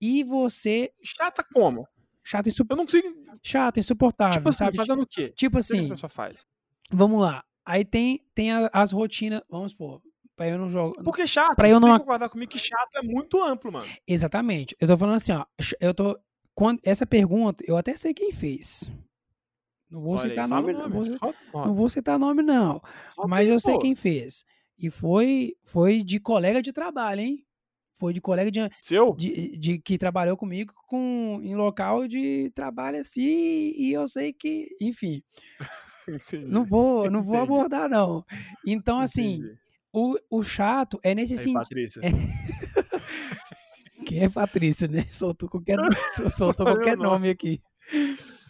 e 0.00 0.24
você, 0.24 0.90
Chata 1.02 1.44
como? 1.52 1.86
chata, 2.24 2.48
insu, 2.48 2.64
Eu 2.70 2.76
não 2.76 2.86
consigo. 2.86 3.08
chata 3.42 3.78
insuportável, 3.80 4.38
Tipo 4.38 4.48
assim, 4.48 4.58
sabe? 4.64 4.76
fazendo 4.78 5.02
o 5.02 5.06
quê? 5.06 5.34
Tipo 5.36 5.58
O 5.58 5.60
que 5.60 5.66
que 5.66 5.74
assim, 5.74 5.86
a 5.86 5.88
pessoa 5.90 6.08
faz? 6.08 6.46
vamos 6.90 7.20
lá, 7.20 7.44
aí 7.64 7.84
tem, 7.84 8.24
tem 8.34 8.52
a- 8.52 8.70
as 8.72 8.92
rotinas, 8.92 9.42
vamos 9.50 9.72
supor, 9.72 10.00
pra 10.40 10.48
eu 10.48 10.56
não 10.58 10.68
jogar, 10.70 11.02
Porque 11.04 11.26
chato, 11.26 11.54
Pra 11.54 11.68
eu 11.68 11.78
não 11.78 11.98
concordar 11.98 12.30
comigo 12.30 12.50
que 12.50 12.58
chato 12.58 12.94
é 12.96 13.02
muito 13.02 13.42
amplo, 13.42 13.70
mano. 13.70 13.86
exatamente, 14.08 14.74
eu 14.80 14.88
tô 14.88 14.96
falando 14.96 15.16
assim, 15.16 15.32
ó, 15.32 15.44
eu 15.78 15.92
tô, 15.92 16.18
quando, 16.54 16.80
essa 16.82 17.04
pergunta, 17.06 17.62
eu 17.68 17.76
até 17.76 17.94
sei 17.94 18.14
quem 18.14 18.32
fez, 18.32 18.90
não 19.90 20.00
vou 20.00 20.14
Olha 20.14 20.22
aí, 20.24 20.30
citar 20.30 20.48
fala 20.48 20.62
nome, 20.62 20.72
o 20.72 20.78
não, 20.78 20.88
nome. 20.88 20.94
vou, 20.94 21.04
Só- 21.18 21.34
não 21.66 21.74
vou 21.74 21.88
citar 21.90 22.18
nome 22.18 22.42
não, 22.42 22.80
só 23.10 23.28
Mas 23.28 23.44
tem, 23.44 23.52
eu 23.52 23.60
sei 23.60 23.74
pô. 23.74 23.80
quem 23.80 23.94
fez. 23.94 24.44
E 24.78 24.88
foi 24.90 25.52
foi 25.62 26.02
de 26.02 26.18
colega 26.18 26.62
de 26.62 26.72
trabalho, 26.72 27.20
hein? 27.20 27.44
Foi 27.98 28.14
de 28.14 28.20
colega 28.22 28.50
de, 28.50 28.60
Seu? 28.80 29.14
de, 29.14 29.58
de- 29.58 29.78
que 29.78 29.98
trabalhou 29.98 30.38
comigo 30.38 30.72
com, 30.86 31.38
em 31.42 31.54
local 31.54 32.08
de 32.08 32.50
trabalho 32.54 32.98
assim, 32.98 33.74
e 33.76 33.92
eu 33.92 34.06
sei 34.08 34.32
que, 34.32 34.68
enfim, 34.80 35.22
Entendi. 36.08 36.46
não 36.46 36.64
vou, 36.64 37.10
não 37.10 37.22
vou 37.22 37.36
Entendi. 37.36 37.52
abordar, 37.52 37.90
não. 37.90 38.24
Então, 38.66 38.98
assim, 39.00 39.34
Entendi. 39.34 39.58
O, 39.92 40.16
o 40.30 40.42
chato 40.42 40.98
é 41.02 41.14
nesse 41.14 41.34
Aí, 41.34 41.38
sentido. 41.38 41.60
Patrícia. 41.60 42.02
Quem 44.06 44.24
é 44.24 44.28
Patrícia, 44.28 44.88
né? 44.88 45.06
Soltou 45.10 45.48
qualquer, 45.48 45.78
soltou 46.30 46.66
qualquer 46.66 46.96
nome 46.96 47.30
aqui. 47.30 47.62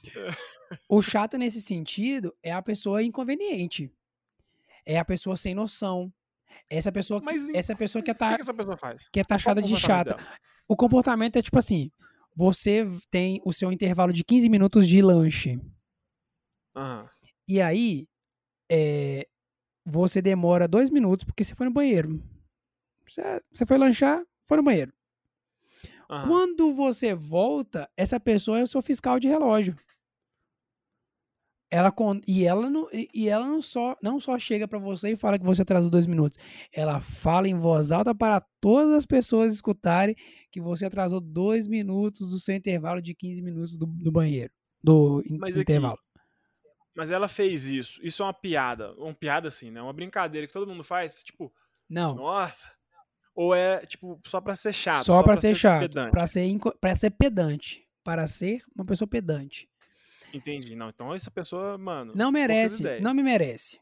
O 0.89 1.03
chato 1.03 1.37
nesse 1.37 1.61
sentido 1.61 2.33
é 2.45 2.53
a 2.53 2.63
pessoa 2.63 3.03
inconveniente. 3.03 3.91
É 4.87 5.01
a 5.01 5.05
pessoa 5.05 5.37
sem 5.37 5.53
noção. 5.53 6.13
Essa 6.69 6.93
pessoa 6.93 7.19
que, 7.19 7.27
Mas 7.27 7.49
essa 7.49 7.75
pessoa 7.75 8.03
que 8.03 8.11
é, 8.11 8.15
O 8.15 8.17
que, 8.17 8.55
pessoa 8.55 8.77
faz? 8.77 9.09
que 9.13 9.19
é 9.19 9.25
taxada 9.25 9.61
de 9.61 9.77
chata. 9.77 10.15
dela? 10.15 10.29
O 10.69 10.77
comportamento 10.77 11.37
é 11.37 11.43
tipo 11.43 11.59
assim: 11.59 11.91
você 12.37 12.87
tem 13.11 13.41
o 13.45 13.53
seu 13.53 13.73
intervalo 13.73 14.13
de 14.13 14.23
15 14.23 14.49
minutos 14.49 14.87
de 14.87 15.03
lanche. 15.03 15.59
Aham. 16.77 17.09
E 17.49 17.61
aí, 17.61 18.07
é, 18.71 19.27
você 19.91 20.23
demora 20.23 20.69
dois 20.69 20.89
minutos 20.91 21.25
porque 21.25 21.45
você 21.45 21.55
foi 21.55 21.67
no 21.67 21.73
banheiro. 21.73 22.23
Você, 23.53 23.67
foi 23.67 23.77
lanchar, 23.77 24.23
foi 24.45 24.57
no 24.57 24.63
banheiro. 24.63 24.93
aham. 26.09 26.29
Quando 26.29 26.73
você 26.73 27.15
volta, 27.15 27.89
essa 27.97 28.19
pessoa 28.21 28.59
é 28.59 28.63
o 28.63 28.67
seu 28.67 28.81
fiscal 28.81 29.19
de 29.19 29.29
relógio. 29.29 29.77
Ela 31.73 31.93
con- 31.93 32.21
e 32.27 32.45
ela 32.45 32.69
não, 32.69 32.89
e 33.15 33.29
ela 33.29 33.47
não 33.47 33.63
só 33.63 33.97
não 34.03 34.19
só 34.19 34.37
chega 34.37 34.67
pra 34.67 34.79
você 34.79 35.11
e 35.13 35.17
fala 35.17 35.39
que 35.39 35.45
você 35.45 35.63
atrasou 35.63 35.89
dois 35.89 36.05
minutos. 36.05 36.37
Ela 36.73 37.01
fala 37.01 37.47
em 37.47 37.55
voz 37.57 37.93
alta 37.93 38.13
para 38.13 38.41
todas 38.61 38.93
as 38.93 39.07
pessoas 39.07 39.55
escutarem 39.55 40.17
que 40.51 40.61
você 40.61 40.87
atrasou 40.87 41.21
dois 41.21 41.69
minutos 41.69 42.31
do 42.31 42.41
seu 42.41 42.57
intervalo 42.57 43.01
de 43.01 43.15
15 43.15 43.41
minutos 43.41 43.77
do, 43.77 43.87
do 43.87 44.11
banheiro. 44.11 44.53
Do 44.83 45.23
Mas 45.39 45.55
aqui, 45.57 45.61
intervalo. 45.63 45.99
Mas 47.01 47.11
ela 47.11 47.29
fez 47.29 47.65
isso. 47.65 47.99
Isso 48.03 48.23
é 48.23 48.27
uma 48.27 48.35
piada. 48.35 48.93
Uma 48.99 49.15
piada 49.15 49.49
assim, 49.49 49.71
né? 49.71 49.81
Uma 49.81 49.93
brincadeira 49.95 50.47
que 50.47 50.53
todo 50.53 50.69
mundo 50.69 50.85
faz. 50.85 51.25
Tipo, 51.25 51.51
Não. 51.89 52.15
nossa. 52.15 52.71
Ou 53.35 53.55
é, 53.55 53.87
tipo, 53.87 54.21
só 54.27 54.39
pra 54.39 54.55
ser 54.55 54.75
chato. 54.75 55.07
só 55.07 55.23
pra 55.23 55.35
ser 55.35 55.55
chato. 55.55 55.81
pedante. 55.89 56.11
Pra 56.11 56.27
ser, 56.27 56.59
pra 56.79 56.95
ser 56.95 57.11
pedante. 57.11 57.83
Para 58.05 58.27
ser 58.27 58.61
uma 58.77 58.85
pessoa 58.85 59.09
pedante. 59.09 59.67
Entendi. 60.35 60.77
Não, 60.77 60.91
então 60.91 61.15
essa 61.15 61.31
pessoa, 61.31 61.79
mano. 61.79 62.13
Não 62.15 62.31
merece. 62.31 62.83
Não 63.01 63.15
me 63.15 63.23
merece. 63.23 63.81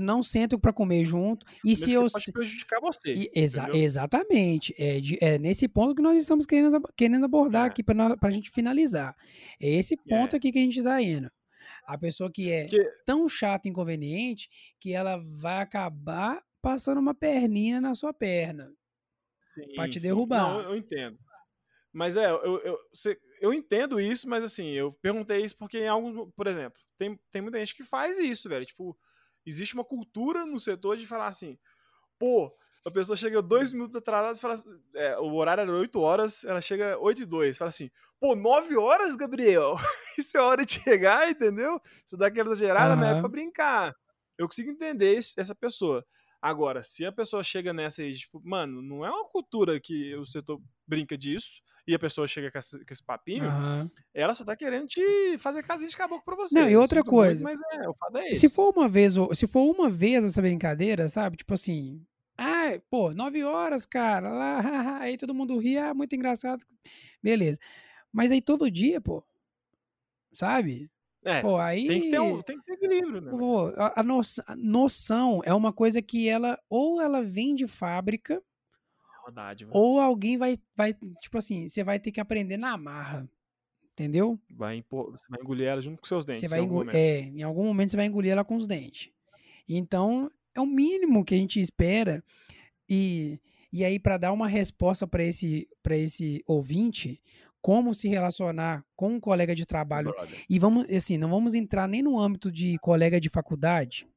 Não 0.00 0.22
sento 0.22 0.58
pra 0.58 0.72
comer 0.72 1.04
junto. 1.04 1.44
E 1.62 1.68
Mesmo 1.68 1.84
se 1.84 1.92
eu. 1.92 2.06
pode 2.10 2.32
prejudicar 2.32 2.80
você. 2.80 3.12
E 3.12 3.30
exa- 3.34 3.64
entendeu? 3.64 3.82
exatamente. 3.82 4.74
É, 4.78 4.98
de- 4.98 5.18
é 5.20 5.38
nesse 5.38 5.68
ponto 5.68 5.94
que 5.94 6.00
nós 6.00 6.16
estamos 6.16 6.46
querendo, 6.46 6.80
querendo 6.96 7.26
abordar 7.26 7.64
É. 7.64 7.66
aqui 7.66 7.82
para 7.82 8.16
a 8.18 8.30
gente 8.30 8.50
finalizar. 8.50 9.14
É 9.60 9.68
esse 9.68 9.94
ponto 10.08 10.34
É. 10.34 10.38
aqui 10.38 10.50
que 10.50 10.58
a 10.58 10.62
gente 10.62 10.78
está 10.78 11.02
indo. 11.02 11.28
A 11.94 11.98
pessoa 11.98 12.30
que 12.30 12.50
é 12.50 12.62
Porque- 12.68 12.90
tão 13.04 13.28
chata 13.28 13.66
e 13.66 13.70
inconveniente 13.70 14.48
que 14.78 14.92
ela 14.92 15.16
vai 15.16 15.60
acabar 15.62 16.42
passando 16.62 16.98
uma 16.98 17.14
perninha 17.14 17.80
na 17.80 17.94
sua 17.94 18.12
perna. 18.12 18.72
Sim, 19.42 19.74
pra 19.74 19.88
te 19.88 19.98
sim. 19.98 20.06
derrubar. 20.06 20.42
Não, 20.42 20.60
eu, 20.62 20.76
entendo. 20.76 21.18
Mas 21.92 22.16
é, 22.16 22.30
eu, 22.30 22.58
eu, 22.60 22.78
eu 23.40 23.52
entendo 23.52 24.00
isso, 24.00 24.28
mas 24.28 24.44
assim, 24.44 24.68
eu 24.68 24.92
perguntei 24.92 25.44
isso 25.44 25.56
porque 25.56 25.78
em 25.78 25.88
alguns. 25.88 26.32
Por 26.36 26.46
exemplo, 26.46 26.80
tem, 26.96 27.18
tem 27.30 27.42
muita 27.42 27.58
gente 27.58 27.74
que 27.74 27.82
faz 27.82 28.18
isso, 28.18 28.48
velho. 28.48 28.64
Tipo, 28.64 28.96
existe 29.44 29.74
uma 29.74 29.84
cultura 29.84 30.46
no 30.46 30.58
setor 30.60 30.96
de 30.96 31.06
falar 31.06 31.26
assim, 31.26 31.58
pô, 32.18 32.54
a 32.84 32.90
pessoa 32.90 33.16
chega 33.16 33.42
dois 33.42 33.72
minutos 33.72 33.96
atrasada 33.96 34.36
e 34.36 34.40
fala 34.40 34.54
assim, 34.54 34.70
é, 34.94 35.18
o 35.18 35.34
horário 35.34 35.62
era 35.62 35.72
8 35.72 36.00
horas, 36.00 36.44
ela 36.44 36.60
chega 36.60 36.98
8 36.98 37.22
e 37.22 37.26
2. 37.26 37.58
Fala 37.58 37.68
assim, 37.68 37.90
pô, 38.18 38.34
9 38.34 38.76
horas, 38.76 39.16
Gabriel? 39.16 39.76
Isso 40.18 40.36
é 40.36 40.40
hora 40.40 40.64
de 40.64 40.72
chegar, 40.80 41.28
entendeu? 41.30 41.80
Você 42.06 42.16
dá 42.16 42.26
aquela 42.28 42.48
exagerada, 42.52 42.96
mas 42.96 43.16
é 43.16 43.20
pra 43.20 43.28
brincar. 43.28 43.94
Eu 44.38 44.46
consigo 44.48 44.70
entender 44.70 45.12
esse- 45.14 45.38
essa 45.38 45.54
pessoa. 45.54 46.04
Agora, 46.42 46.82
se 46.82 47.04
a 47.04 47.12
pessoa 47.12 47.42
chega 47.42 47.70
nessa 47.70 48.00
aí, 48.00 48.14
tipo, 48.14 48.40
mano, 48.42 48.80
não 48.80 49.04
é 49.04 49.10
uma 49.10 49.28
cultura 49.28 49.78
que 49.78 50.14
o 50.16 50.24
setor 50.24 50.58
brinca 50.88 51.18
disso, 51.18 51.60
e 51.86 51.94
a 51.94 51.98
pessoa 51.98 52.26
chega 52.26 52.50
com 52.50 52.58
esse, 52.58 52.78
com 52.82 52.92
esse 52.92 53.04
papinho, 53.04 53.44
Aham. 53.44 53.90
ela 54.14 54.32
só 54.32 54.42
tá 54.42 54.56
querendo 54.56 54.86
te 54.86 55.36
fazer 55.38 55.62
casinha 55.62 55.88
de 55.90 55.96
caboclo 55.96 56.24
pra 56.24 56.36
você. 56.36 56.58
Não, 56.58 56.70
e 56.70 56.76
outra 56.76 57.00
sinto 57.00 57.12
muito, 57.12 57.26
coisa, 57.26 57.44
mas 57.44 57.60
é, 57.72 57.86
o 57.88 57.94
fato 57.94 58.16
é 58.16 58.28
esse. 58.30 58.40
Se 58.40 58.54
for 58.54 58.72
uma 58.74 58.88
vez, 58.88 59.14
se 59.34 59.46
for 59.46 59.62
uma 59.70 59.90
vez 59.90 60.24
essa 60.24 60.40
brincadeira, 60.40 61.08
sabe? 61.08 61.36
Tipo 61.36 61.52
assim, 61.52 62.02
ah, 62.40 62.80
pô, 62.90 63.12
nove 63.12 63.44
horas, 63.44 63.86
cara, 63.86 64.30
lá, 64.30 64.60
aí 65.02 65.16
todo 65.16 65.34
mundo 65.34 65.58
ri, 65.58 65.78
ah, 65.78 65.94
muito 65.94 66.14
engraçado, 66.14 66.64
beleza. 67.22 67.58
Mas 68.12 68.32
aí 68.32 68.42
todo 68.42 68.70
dia, 68.70 69.00
pô, 69.00 69.24
sabe? 70.32 70.90
É, 71.24 71.42
Pô, 71.42 71.58
aí, 71.58 71.86
tem 71.86 72.00
que 72.00 72.10
ter 72.10 72.20
um, 72.20 72.42
tem 72.42 72.58
que 72.58 72.64
ter 72.64 72.72
equilíbrio, 72.74 73.20
né? 73.20 73.30
pô, 73.30 73.68
a, 73.76 74.00
a 74.00 74.02
noção, 74.02 74.44
a 74.48 74.56
noção 74.56 75.40
é 75.44 75.52
uma 75.52 75.72
coisa 75.72 76.00
que 76.00 76.28
ela, 76.28 76.58
ou 76.68 77.00
ela 77.00 77.22
vem 77.22 77.54
de 77.54 77.66
fábrica, 77.66 78.42
dádiva. 79.32 79.70
ou 79.72 80.00
alguém 80.00 80.36
vai, 80.36 80.56
vai, 80.76 80.92
tipo 80.94 81.38
assim, 81.38 81.68
você 81.68 81.84
vai 81.84 82.00
ter 82.00 82.10
que 82.10 82.20
aprender 82.20 82.56
na 82.56 82.76
marra, 82.76 83.28
entendeu? 83.92 84.40
Vai 84.50 84.76
impor, 84.76 85.12
você 85.12 85.26
vai 85.28 85.40
engolir 85.40 85.66
ela 85.68 85.80
junto 85.80 86.00
com 86.00 86.06
seus 86.06 86.24
dentes. 86.24 86.40
Você 86.40 86.48
vai 86.48 86.58
algum 86.60 86.72
engo- 86.74 86.84
momento. 86.84 86.96
é, 86.96 87.20
em 87.20 87.42
algum 87.42 87.64
momento 87.64 87.90
você 87.90 87.96
vai 87.96 88.06
engolir 88.06 88.32
ela 88.32 88.44
com 88.44 88.56
os 88.56 88.66
dentes. 88.66 89.10
Então, 89.68 90.30
é 90.54 90.60
o 90.60 90.66
mínimo 90.66 91.24
que 91.24 91.34
a 91.34 91.38
gente 91.38 91.60
espera. 91.60 92.22
E, 92.88 93.38
e 93.72 93.84
aí, 93.84 93.98
para 93.98 94.18
dar 94.18 94.32
uma 94.32 94.48
resposta 94.48 95.06
para 95.06 95.22
esse, 95.22 95.68
pra 95.82 95.96
esse 95.96 96.42
ouvinte, 96.46 97.20
como 97.62 97.94
se 97.94 98.08
relacionar 98.08 98.84
com 98.96 99.14
um 99.14 99.20
colega 99.20 99.54
de 99.54 99.66
trabalho. 99.66 100.10
brother. 100.12 100.44
E 100.48 100.58
vamos, 100.58 100.88
assim, 100.90 101.16
não 101.18 101.30
vamos 101.30 101.54
entrar 101.54 101.86
nem 101.86 102.02
no 102.02 102.18
âmbito 102.18 102.50
de 102.50 102.78
colega 102.78 103.20
de 103.20 103.28
faculdade. 103.28 104.08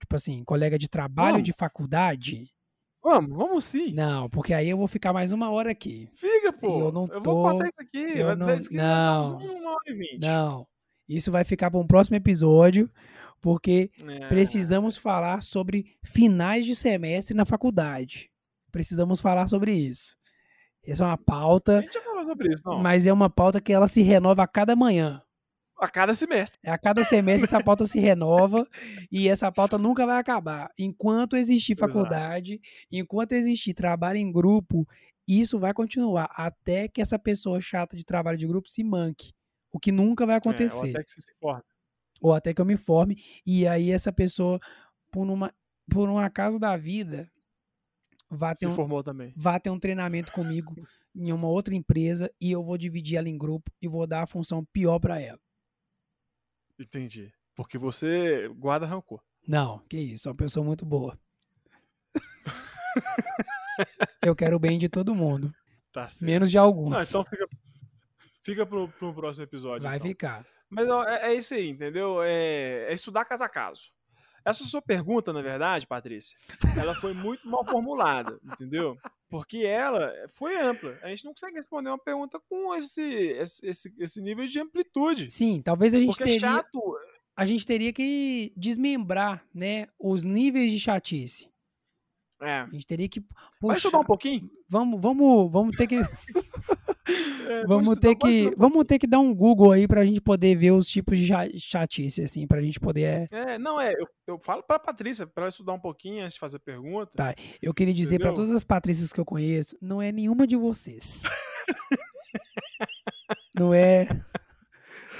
Tipo 0.00 0.16
assim, 0.16 0.44
colega 0.44 0.78
de 0.78 0.88
trabalho 0.88 1.32
Vamos. 1.34 1.44
de 1.44 1.52
faculdade. 1.52 2.44
Vamos, 3.02 3.36
vamos 3.36 3.64
sim. 3.64 3.92
Não, 3.92 4.28
porque 4.28 4.52
aí 4.52 4.68
eu 4.68 4.76
vou 4.76 4.86
ficar 4.88 5.12
mais 5.12 5.32
uma 5.32 5.50
hora 5.50 5.70
aqui. 5.70 6.08
Fica, 6.16 6.52
pô. 6.52 6.80
Eu 6.86 6.92
não 6.92 7.06
vou 7.06 7.20
tô- 7.22 7.42
cortar 7.42 7.64
isso 7.66 7.80
aqui. 7.80 8.18
eu 8.18 8.26
vai 8.26 8.36
não- 8.36 8.46
dar 8.46 8.56
isso 8.56 8.66
aqui, 8.66 8.76
nós 8.76 8.86
não. 8.86 9.38
estamos 9.38 9.60
uma 9.60 9.70
hora 9.70 9.80
e 9.86 9.94
vinte. 9.94 10.18
Não. 10.20 10.66
Isso 11.08 11.30
vai 11.32 11.42
ficar 11.44 11.70
para 11.70 11.80
um 11.80 11.86
próximo 11.86 12.16
episódio, 12.16 12.90
porque 13.40 13.90
É. 14.06 14.28
Precisamos 14.28 14.96
falar 14.96 15.42
sobre 15.42 15.96
finais 16.04 16.64
de 16.66 16.74
semestre 16.74 17.34
na 17.36 17.44
faculdade. 17.44 18.30
Precisamos 18.72 19.20
falar 19.20 19.48
sobre 19.48 19.72
isso. 19.72 20.16
Essa 20.84 21.04
é 21.04 21.06
uma 21.06 21.14
A 21.14 21.18
pauta, 21.18 21.82
gente 21.82 21.94
já 21.94 22.02
falou 22.02 22.24
sobre 22.24 22.52
isso, 22.54 22.62
não. 22.64 22.78
mas 22.78 23.06
é 23.06 23.12
uma 23.12 23.28
pauta 23.28 23.60
que 23.60 23.72
ela 23.72 23.88
se 23.88 24.00
renova 24.02 24.42
a 24.44 24.46
cada 24.48 24.74
manhã. 24.76 25.22
A 25.80 25.88
cada 25.88 26.14
semestre. 26.14 26.58
A 26.66 26.76
cada 26.78 27.04
semestre 27.04 27.44
essa 27.44 27.62
pauta 27.62 27.86
se 27.86 28.00
renova 28.00 28.66
e 29.12 29.28
essa 29.28 29.52
pauta 29.52 29.78
nunca 29.78 30.04
vai 30.06 30.18
acabar. 30.18 30.70
Enquanto 30.78 31.36
existir 31.36 31.72
Exato. 31.74 31.92
faculdade, 31.92 32.60
enquanto 32.90 33.32
existir 33.32 33.74
trabalho 33.74 34.16
em 34.18 34.32
grupo 34.32 34.86
isso 35.30 35.58
vai 35.58 35.74
continuar 35.74 36.30
até 36.34 36.88
que 36.88 37.02
essa 37.02 37.18
pessoa 37.18 37.60
chata 37.60 37.94
de 37.96 38.02
trabalho 38.04 38.38
de 38.38 38.46
grupo 38.46 38.68
se 38.68 38.82
manque. 38.82 39.32
O 39.70 39.78
que 39.78 39.92
nunca 39.92 40.24
vai 40.24 40.36
É, 40.36 40.38
acontecer. 40.38 40.88
até 40.90 41.04
que 41.04 41.10
você 41.10 41.20
se 41.20 41.34
forme. 41.38 41.62
Ou 42.20 42.32
até 42.32 42.52
que 42.52 42.60
eu 42.60 42.64
me 42.64 42.76
forme, 42.76 43.22
e 43.46 43.66
aí 43.66 43.90
essa 43.90 44.12
pessoa, 44.12 44.60
por, 45.10 45.28
uma, 45.28 45.52
por 45.90 46.08
um 46.08 46.18
acaso 46.18 46.58
da 46.58 46.76
vida, 46.76 47.30
vá 48.30 48.54
ter, 48.54 48.60
Se 48.60 48.66
um, 48.66 48.72
formou 48.72 49.02
também. 49.02 49.32
vá 49.36 49.58
ter 49.58 49.70
um 49.70 49.78
treinamento 49.78 50.32
comigo 50.32 50.74
em 51.14 51.32
uma 51.32 51.48
outra 51.48 51.74
empresa 51.74 52.30
e 52.40 52.52
eu 52.52 52.62
vou 52.62 52.78
dividir 52.78 53.16
ela 53.16 53.28
em 53.28 53.38
grupo 53.38 53.70
e 53.80 53.88
vou 53.88 54.06
dar 54.06 54.22
a 54.22 54.26
função 54.26 54.64
pior 54.66 54.98
pra 54.98 55.20
ela. 55.20 55.40
Entendi. 56.78 57.32
Porque 57.56 57.76
você 57.76 58.48
guarda 58.56 58.86
rancor. 58.86 59.20
Não, 59.46 59.80
que 59.88 59.96
isso, 59.96 60.28
é 60.28 60.30
uma 60.30 60.36
pessoa 60.36 60.64
muito 60.64 60.86
boa. 60.86 61.18
eu 64.22 64.36
quero 64.36 64.56
o 64.56 64.60
bem 64.60 64.78
de 64.78 64.88
todo 64.88 65.14
mundo, 65.14 65.52
Tá 65.92 66.06
menos 66.22 66.50
de 66.50 66.58
alguns. 66.58 66.90
Não, 66.90 67.02
então 67.02 67.24
fica, 67.24 67.48
fica 68.44 68.66
pro, 68.66 68.88
pro 68.88 69.14
próximo 69.14 69.44
episódio. 69.44 69.82
Vai 69.82 69.96
então. 69.96 70.08
ficar. 70.08 70.46
Mas 70.70 70.88
ó, 70.88 71.04
é, 71.04 71.32
é 71.32 71.34
isso 71.34 71.54
aí, 71.54 71.68
entendeu? 71.70 72.22
É, 72.22 72.86
é 72.90 72.92
estudar 72.92 73.24
caso 73.24 73.44
a 73.44 73.48
caso. 73.48 73.90
Essa 74.44 74.64
sua 74.64 74.80
pergunta, 74.80 75.32
na 75.32 75.42
verdade, 75.42 75.86
Patrícia, 75.86 76.36
ela 76.76 76.94
foi 76.94 77.12
muito 77.12 77.46
mal 77.46 77.64
formulada, 77.66 78.38
entendeu? 78.42 78.96
Porque 79.28 79.58
ela 79.58 80.10
foi 80.28 80.56
ampla. 80.56 80.98
A 81.02 81.08
gente 81.08 81.24
não 81.24 81.32
consegue 81.32 81.56
responder 81.56 81.90
uma 81.90 81.98
pergunta 81.98 82.40
com 82.48 82.74
esse, 82.74 83.02
esse, 83.02 83.92
esse, 83.98 84.20
nível 84.22 84.46
de 84.46 84.58
amplitude. 84.58 85.28
Sim, 85.28 85.60
talvez 85.60 85.94
a 85.94 85.98
gente 85.98 86.08
Porque 86.08 86.22
é 86.22 86.26
teria, 86.26 86.40
chato. 86.40 86.96
a 87.36 87.44
gente 87.44 87.66
teria 87.66 87.92
que 87.92 88.50
desmembrar, 88.56 89.44
né, 89.54 89.88
os 89.98 90.24
níveis 90.24 90.72
de 90.72 90.80
chatice. 90.80 91.50
É. 92.40 92.60
A 92.60 92.70
gente 92.70 92.86
teria 92.86 93.08
que 93.08 93.20
Vai 93.20 93.28
puxar. 93.60 93.76
estudar 93.76 93.98
um 93.98 94.04
pouquinho? 94.04 94.50
Vamos, 94.68 95.00
vamos, 95.00 95.52
vamos 95.52 95.76
ter 95.76 95.86
que, 95.86 96.00
É, 97.48 97.64
vamos 97.66 97.96
ter 97.98 98.14
que, 98.14 98.52
vamos 98.56 98.84
ter 98.84 98.98
que 98.98 99.06
dar 99.06 99.20
um 99.20 99.34
Google 99.34 99.72
aí 99.72 99.88
pra 99.88 100.04
gente 100.04 100.20
poder 100.20 100.54
ver 100.56 100.72
os 100.72 100.86
tipos 100.88 101.18
de 101.18 101.26
cha- 101.26 101.48
chatice, 101.56 102.22
assim, 102.22 102.46
pra 102.46 102.60
gente 102.60 102.78
poder. 102.78 103.26
É, 103.32 103.58
não, 103.58 103.80
é, 103.80 103.92
eu, 103.94 104.06
eu 104.26 104.38
falo 104.38 104.62
pra 104.62 104.78
Patrícia, 104.78 105.26
pra 105.26 105.44
ela 105.44 105.48
estudar 105.48 105.72
um 105.72 105.80
pouquinho 105.80 106.22
antes 106.22 106.34
de 106.34 106.40
fazer 106.40 106.58
pergunta. 106.58 107.10
Tá. 107.16 107.34
Eu 107.62 107.72
queria 107.72 107.94
dizer 107.94 108.18
pra 108.18 108.28
Entendeu? 108.28 108.44
todas 108.44 108.56
as 108.56 108.64
Patrícias 108.64 109.12
que 109.12 109.20
eu 109.20 109.24
conheço, 109.24 109.76
não 109.80 110.02
é 110.02 110.12
nenhuma 110.12 110.46
de 110.46 110.56
vocês. 110.56 111.22
não 113.54 113.74
é, 113.74 114.06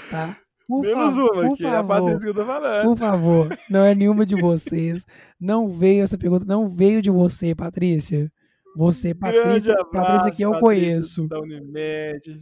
tá? 0.09 0.37
Por, 0.67 0.81
Menos 0.81 1.15
fa- 1.15 1.21
uma, 1.21 1.47
por 1.47 1.57
que 1.57 1.65
é 1.65 1.69
a 1.69 1.73
favor, 1.83 1.87
Patrícia 1.87 2.19
que 2.19 2.27
eu 2.27 2.33
tô 2.35 2.45
falando. 2.45 2.83
por 2.85 2.97
favor, 2.97 3.59
não 3.69 3.83
é 3.83 3.95
nenhuma 3.95 4.25
de 4.25 4.35
vocês. 4.39 5.05
Não 5.39 5.69
veio 5.69 6.03
essa 6.03 6.17
pergunta, 6.17 6.45
não 6.45 6.69
veio 6.69 7.01
de 7.01 7.09
você, 7.09 7.55
Patrícia. 7.55 8.31
Você, 8.75 9.13
Patrícia, 9.13 9.73
abraço, 9.73 9.91
Patrícia 9.91 10.31
que 10.31 10.43
eu 10.43 10.51
Patrícia 10.51 10.67
conheço. 10.67 11.27
Da 11.29 11.39
Unimed. 11.39 12.39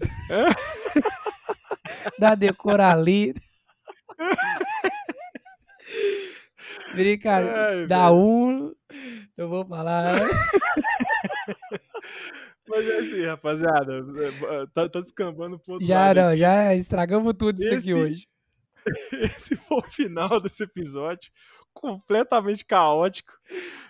da 2.20 2.36
Decorali. 2.36 3.34
Brincadeira. 6.94 7.88
Da 7.88 8.12
um. 8.12 8.74
Eu 9.36 9.50
vou 9.50 9.66
falar. 9.66 10.22
Mas 12.70 12.86
é 12.86 12.98
assim, 12.98 13.26
rapaziada. 13.26 14.04
Tá, 14.74 14.90
tá 14.90 15.00
descambando 15.02 15.58
pro 15.60 15.74
outro 15.76 15.88
Já 15.88 16.08
lado. 16.08 16.16
não, 16.22 16.36
já 16.38 16.76
estragamos 16.76 17.34
tudo 17.38 17.60
isso 17.62 17.70
aqui 17.70 17.78
Esse- 17.78 17.94
hoje. 17.94 18.28
Esse 19.14 19.56
foi 19.56 19.78
o 19.78 19.84
final 19.84 20.40
desse 20.42 20.64
episódio. 20.64 21.30
Completamente 21.80 22.66
caótico. 22.66 23.32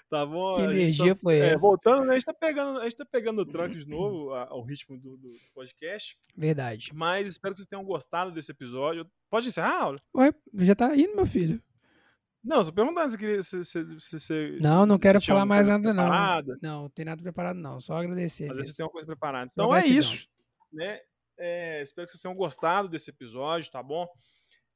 Tá 0.10 0.26
bom? 0.26 0.56
Que 0.56 0.62
energia 0.62 1.14
tá- 1.16 1.22
foi 1.22 1.40
é, 1.40 1.50
essa? 1.50 1.62
voltando, 1.62 2.06
né? 2.06 2.12
A 2.12 2.14
gente 2.14 2.26
tá 2.26 2.34
pegando, 2.34 2.80
a 2.80 2.84
gente 2.84 2.96
tá 2.96 3.06
pegando 3.06 3.42
o 3.42 3.46
tranco 3.46 3.76
de 3.78 3.86
novo, 3.86 4.34
a- 4.34 4.48
ao 4.50 4.64
ritmo 4.64 4.98
do, 4.98 5.18
do 5.18 5.32
podcast. 5.54 6.18
Verdade. 6.36 6.92
Mas 6.94 7.28
espero 7.28 7.54
que 7.54 7.58
vocês 7.58 7.68
tenham 7.68 7.84
gostado 7.84 8.32
desse 8.32 8.50
episódio. 8.52 9.06
Pode 9.30 9.50
encerrar, 9.50 9.82
Aula? 9.84 10.02
Ué, 10.16 10.34
já 10.60 10.74
tá 10.76 10.96
indo, 10.96 11.14
meu 11.16 11.26
filho. 11.26 11.62
Não, 12.42 12.64
só 12.64 12.72
perguntando 12.72 13.10
se 13.10 13.18
queria. 13.18 13.44
Se, 13.44 13.66
se, 13.66 14.00
se, 14.00 14.20
se- 14.20 14.58
Não, 14.62 14.86
não 14.86 14.98
quero 14.98 15.20
falar 15.22 15.46
mais 15.46 15.68
nada, 15.68 15.94
não. 15.94 16.04
preparada. 16.06 16.58
Não, 16.62 16.82
não 16.84 16.90
tem 16.90 17.04
nada 17.04 17.22
preparado, 17.22 17.58
não. 17.60 17.82
Só 17.82 17.98
agradecer. 17.98 18.50
Às 18.50 18.58
vezes 18.58 18.76
tem 18.76 18.86
uma 18.86 18.92
coisa 18.92 19.06
preparada. 19.06 19.50
Então 19.52 19.76
é 19.76 19.86
isso. 19.86 20.26
Né? 20.72 21.02
É, 21.38 21.82
espero 21.82 22.06
que 22.06 22.12
vocês 22.12 22.22
tenham 22.22 22.36
gostado 22.36 22.88
desse 22.88 23.10
episódio, 23.10 23.70
tá 23.70 23.84
bom? 23.84 24.08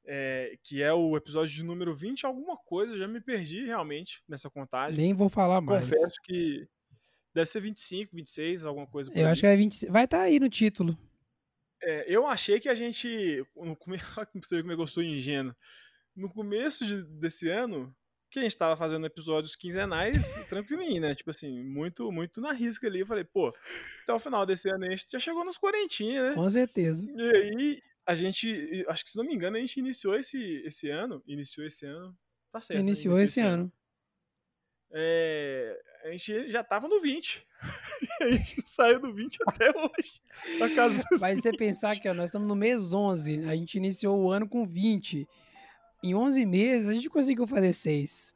É, 0.04 0.56
que 0.64 0.82
é 0.82 0.92
o 0.92 1.16
episódio 1.16 1.54
de 1.54 1.62
número 1.62 1.94
20, 1.94 2.26
alguma 2.26 2.56
coisa, 2.56 2.98
já 2.98 3.06
me 3.06 3.20
perdi 3.20 3.64
realmente 3.64 4.20
nessa 4.28 4.50
contagem. 4.50 5.00
Nem 5.00 5.14
vou 5.14 5.28
falar 5.28 5.60
mais. 5.60 5.84
Confesso 5.84 6.20
que 6.24 6.66
deve 7.32 7.46
ser 7.46 7.60
25, 7.60 8.14
26, 8.16 8.64
alguma 8.64 8.86
coisa 8.86 9.10
por 9.10 9.18
Eu 9.18 9.28
acho 9.28 9.40
que 9.40 9.46
é 9.46 9.56
20. 9.56 9.86
Vai 9.86 10.04
estar 10.04 10.22
aí 10.22 10.40
no 10.40 10.48
título. 10.48 10.98
É, 11.80 12.04
eu 12.12 12.26
achei 12.26 12.58
que 12.60 12.68
a 12.68 12.74
gente. 12.74 13.44
No 13.56 13.76
começo, 13.76 14.04
você 14.42 14.56
vê 14.56 14.62
como 14.62 14.72
eu 14.72 14.86
sou 14.86 15.02
ingênuo. 15.02 15.54
No 16.16 16.28
começo 16.28 16.84
de- 16.84 17.04
desse 17.18 17.48
ano, 17.48 17.94
que 18.30 18.38
a 18.38 18.42
gente 18.42 18.56
tava 18.56 18.76
fazendo 18.76 19.06
episódios 19.06 19.54
quinzenais 19.54 20.34
tranquilinho, 20.48 21.00
né? 21.00 21.14
Tipo 21.14 21.30
assim, 21.30 21.62
muito, 21.62 22.10
muito 22.10 22.40
na 22.40 22.52
risca 22.52 22.86
ali. 22.86 23.00
Eu 23.00 23.06
falei, 23.06 23.24
pô, 23.24 23.54
até 24.02 24.12
o 24.12 24.18
final 24.18 24.44
desse 24.44 24.68
ano 24.68 24.84
a 24.84 24.90
gente 24.90 25.06
já 25.10 25.18
chegou 25.18 25.44
nos 25.44 25.58
quarentinha, 25.58 26.30
né? 26.30 26.34
Com 26.34 26.48
certeza. 26.50 27.06
E 27.08 27.22
aí, 27.36 27.82
a 28.06 28.14
gente. 28.14 28.84
Acho 28.88 29.04
que 29.04 29.10
se 29.10 29.16
não 29.16 29.24
me 29.24 29.34
engano, 29.34 29.56
a 29.56 29.60
gente 29.60 29.78
iniciou 29.78 30.16
esse, 30.16 30.62
esse 30.64 30.90
ano. 30.90 31.22
Iniciou 31.26 31.66
esse 31.66 31.86
ano. 31.86 32.16
Tá 32.50 32.60
certo. 32.60 32.78
né? 32.78 32.82
Iniciou 32.82 33.20
esse 33.20 33.40
ano. 33.40 33.72
É, 34.94 35.80
a 36.04 36.10
gente 36.10 36.50
já 36.50 36.62
tava 36.62 36.86
no 36.88 37.00
20. 37.00 37.46
E 38.20 38.22
a 38.24 38.30
gente 38.30 38.58
não 38.58 38.66
saiu 38.66 39.00
do 39.00 39.12
20 39.14 39.38
até 39.46 39.70
hoje. 39.70 40.20
Na 40.58 40.74
casa 40.74 41.02
dos 41.10 41.20
Mas 41.20 41.38
você 41.38 41.52
pensar 41.52 41.98
que 41.98 42.08
ó, 42.08 42.14
nós 42.14 42.28
estamos 42.28 42.46
no 42.46 42.56
mês 42.56 42.92
11, 42.92 43.48
a 43.48 43.56
gente 43.56 43.76
iniciou 43.76 44.20
o 44.20 44.30
ano 44.30 44.48
com 44.48 44.64
20. 44.64 45.26
Em 46.02 46.14
11 46.14 46.44
meses, 46.44 46.88
a 46.88 46.94
gente 46.94 47.08
conseguiu 47.08 47.46
fazer 47.46 47.72
6. 47.72 48.34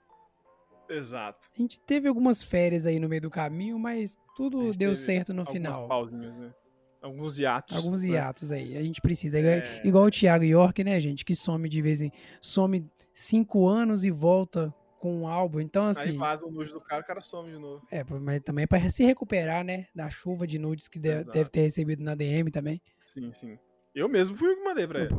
Exato. 0.88 1.48
A 1.52 1.58
gente 1.60 1.80
teve 1.80 2.06
algumas 2.06 2.42
férias 2.42 2.86
aí 2.86 3.00
no 3.00 3.08
meio 3.08 3.22
do 3.22 3.30
caminho, 3.30 3.78
mas 3.78 4.16
tudo 4.36 4.70
deu 4.72 4.94
certo 4.94 5.34
no 5.34 5.44
final. 5.44 5.88
pausinhas, 5.88 6.38
né? 6.38 6.54
Alguns 7.02 7.38
hiatos. 7.38 7.76
Alguns 7.76 8.02
né? 8.02 8.10
hiatos 8.10 8.50
aí. 8.52 8.76
A 8.76 8.82
gente 8.82 9.00
precisa. 9.00 9.38
Igual, 9.38 9.52
É. 9.54 9.80
igual 9.84 10.04
o 10.06 10.10
Thiago 10.10 10.44
York, 10.44 10.82
né, 10.82 11.00
gente? 11.00 11.24
Que 11.24 11.34
some 11.34 11.68
de 11.68 11.80
vez 11.82 12.00
em. 12.00 12.10
Some 12.40 12.90
cinco 13.12 13.66
anos 13.68 14.04
e 14.04 14.10
volta 14.10 14.74
com 14.98 15.20
um 15.22 15.26
álbum. 15.28 15.60
Então, 15.60 15.84
Aí 15.84 15.90
assim. 15.90 16.16
vaza 16.16 16.44
o 16.44 16.50
nude 16.50 16.72
do 16.72 16.80
cara, 16.80 17.02
o 17.02 17.06
cara 17.06 17.20
some 17.20 17.50
de 17.52 17.58
novo. 17.58 17.86
É, 17.90 18.04
mas 18.04 18.40
também 18.42 18.64
é 18.64 18.66
pra 18.66 18.80
se 18.90 19.04
recuperar, 19.04 19.62
né? 19.64 19.86
Da 19.94 20.08
chuva 20.10 20.46
de 20.46 20.58
nudes 20.58 20.88
que 20.88 20.98
Exato. 20.98 21.30
deve 21.30 21.50
ter 21.50 21.60
recebido 21.62 22.02
na 22.02 22.14
DM 22.14 22.50
também. 22.50 22.80
Sim, 23.06 23.32
sim. 23.32 23.58
Eu 23.94 24.08
mesmo 24.08 24.36
fui 24.36 24.50
o 24.52 24.56
que 24.56 24.64
mandei 24.64 24.86
pra 24.86 25.00
ele. 25.02 25.14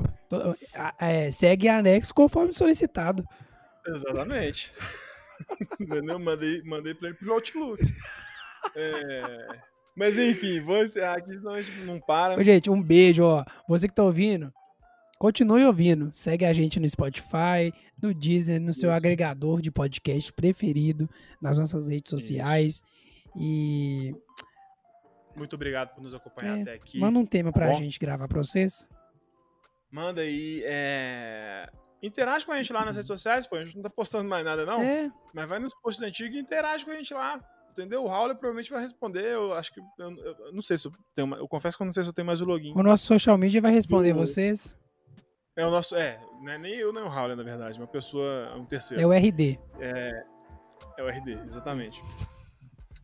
É, 1.00 1.32
segue 1.32 1.68
anexo 1.68 2.14
conforme 2.14 2.54
solicitado. 2.54 3.24
Exatamente. 3.88 4.72
Entendeu? 5.80 6.20
Mandei, 6.20 6.62
mandei 6.64 6.94
pra 6.94 7.10
ele 7.10 7.18
pro 7.18 7.34
Outlook. 7.34 7.82
É, 8.76 9.48
Mas 9.98 10.16
enfim, 10.18 10.62
vou 10.62 10.78
encerrar 10.84 11.18
aqui, 11.18 11.34
senão 11.34 11.54
a 11.54 11.62
gente 11.62 11.80
não 11.82 12.00
para. 12.00 12.40
Ô, 12.40 12.44
gente, 12.44 12.70
um 12.70 12.82
beijo, 12.82 13.24
ó. 13.24 13.44
Você 13.68 13.88
que 13.88 13.96
tá 13.96 14.04
ouvindo, 14.04 14.54
continue 15.18 15.66
ouvindo. 15.66 16.12
Segue 16.14 16.46
a 16.46 16.54
gente 16.54 16.80
no 16.80 16.88
Spotify, 16.88 17.74
no 18.02 18.14
Disney, 18.14 18.60
no 18.60 18.74
seu 18.76 18.90
Isso. 18.92 18.96
agregador 18.98 19.60
de 19.60 19.72
podcast 19.72 20.32
preferido, 20.34 21.10
nas 21.42 21.58
nossas 21.58 21.88
redes 21.90 22.12
sociais. 22.12 22.84
E 23.36 24.14
Muito 25.36 25.56
obrigado 25.56 25.94
por 25.96 26.02
nos 26.04 26.14
acompanhar 26.14 26.60
É, 26.60 26.62
até 26.62 26.74
aqui. 26.76 27.00
manda 27.00 27.18
um 27.18 27.26
tema 27.26 27.52
pra 27.52 27.68
bom? 27.70 27.74
gente 27.80 27.98
gravar 28.00 28.28
pra 28.28 28.44
vocês. 28.44 28.88
Manda 29.92 30.22
aí. 30.22 30.62
É... 30.64 31.70
Interage 32.04 32.46
com 32.46 32.52
a 32.52 32.58
gente 32.58 32.72
lá 32.72 32.86
nas 32.86 32.96
redes 32.96 33.08
sociais, 33.08 33.48
pô. 33.48 33.56
A 33.56 33.66
gente 33.66 33.76
não 33.76 33.82
tá 33.84 33.90
postando 33.90 34.30
mais 34.30 34.46
nada, 34.46 34.64
não. 34.66 34.80
É, 34.82 35.12
Mas 35.34 35.50
vai 35.50 35.58
nos 35.58 35.74
posts 35.74 36.04
antigos 36.04 36.36
e 36.36 36.40
interage 36.40 36.86
com 36.86 36.92
a 36.92 36.96
gente 36.96 37.12
lá. 37.14 37.40
Entendeu? 37.78 38.04
O 38.04 38.08
Raul 38.08 38.30
provavelmente 38.30 38.72
vai 38.72 38.82
responder. 38.82 39.26
Eu 39.26 39.54
acho 39.54 39.72
que. 39.74 39.80
Eu, 40.00 40.10
eu- 40.18 40.36
eu 40.48 40.54
não 40.54 40.62
sei 40.62 40.78
se 40.78 40.88
eu 40.88 40.92
tenho. 41.16 41.36
Eu 41.36 41.48
confesso 41.48 41.78
que 41.78 41.84
eu 41.84 41.86
não 41.86 41.92
sei 41.94 42.04
se 42.04 42.10
eu 42.10 42.14
tenho 42.14 42.26
mais 42.26 42.42
o 42.42 42.46
login. 42.46 42.74
o 42.76 42.82
nosso 42.84 43.06
social 43.06 43.38
media 43.38 43.62
vai 43.62 43.72
responder 43.72 44.14
Do- 44.14 44.20
vocês. 44.20 44.76
É 45.56 45.66
o 45.66 45.70
nosso. 45.72 45.96
É, 45.96 46.20
não 46.42 46.52
é 46.52 46.58
nem 46.58 46.74
eu 46.76 46.92
nem 46.94 47.04
o 47.04 47.08
Raul, 47.08 47.36
na 47.36 47.44
verdade. 47.44 47.78
Uma 47.80 47.88
pessoa. 47.88 48.54
Um 48.56 48.66
terceiro. 48.66 49.02
É 49.02 49.06
o 49.06 49.12
RD. 49.14 49.60
É 49.80 51.04
o 51.04 51.08
RD, 51.08 51.34
exatamente. 51.48 52.02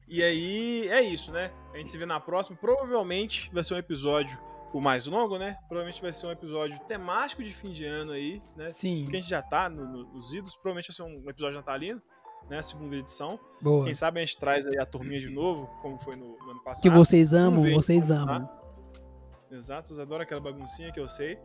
E 0.08 0.22
aí, 0.24 0.88
é 0.90 1.02
isso, 1.02 1.32
né? 1.32 1.52
A 1.74 1.78
gente 1.78 1.90
se 1.92 1.98
vê 1.98 2.06
na 2.06 2.20
próxima. 2.20 2.58
Provavelmente 2.58 3.50
vai 3.54 3.64
ser 3.64 3.74
um 3.74 3.78
episódio 3.78 4.38
o 4.74 4.82
mais 4.82 5.06
longo, 5.06 5.38
né? 5.38 5.56
Provavelmente 5.68 6.02
vai 6.02 6.12
ser 6.12 6.26
um 6.28 6.32
episódio 6.32 6.80
temático 6.88 7.44
de 7.44 7.54
fim 7.54 7.72
de 7.72 7.86
ano 7.86 8.12
aí, 8.12 8.42
né? 8.56 8.70
Sim, 8.70 9.04
Porque 9.04 9.18
a 9.18 9.20
gente 9.20 9.30
já 9.30 9.42
tá 9.42 9.70
no- 9.70 9.86
no- 9.86 10.14
nos 10.14 10.34
idos. 10.34 10.56
Provavelmente 10.56 10.88
vai 10.90 10.96
ser 10.96 11.04
um 11.04 11.30
episódio 11.30 11.58
natalino, 11.58 12.02
né? 12.50 12.62
Segunda 12.62 12.96
edição. 12.96 13.40
boa. 13.62 13.86
Quem 13.86 13.94
sabe 13.94 14.20
a 14.20 14.26
gente 14.26 14.38
traz 14.38 14.66
aí 14.66 14.78
a 14.78 14.86
turminha 14.86 15.20
de 15.20 15.30
novo, 15.30 15.68
como 15.82 15.98
foi 16.00 16.16
no, 16.16 16.38
no 16.38 16.52
ano 16.52 16.64
passado. 16.64 16.82
Que 16.84 16.90
vocês 16.90 17.34
amam, 17.34 17.62
ver 17.62 17.74
vocês 17.74 18.08
tá. 18.08 18.16
amam. 18.16 18.50
Exato, 19.52 19.88
vocês 19.90 20.00
adoram 20.00 20.24
aquela 20.24 20.42
baguncinha 20.42 20.92
que 20.92 21.00
eu 21.00 21.08
sei. 21.08 21.38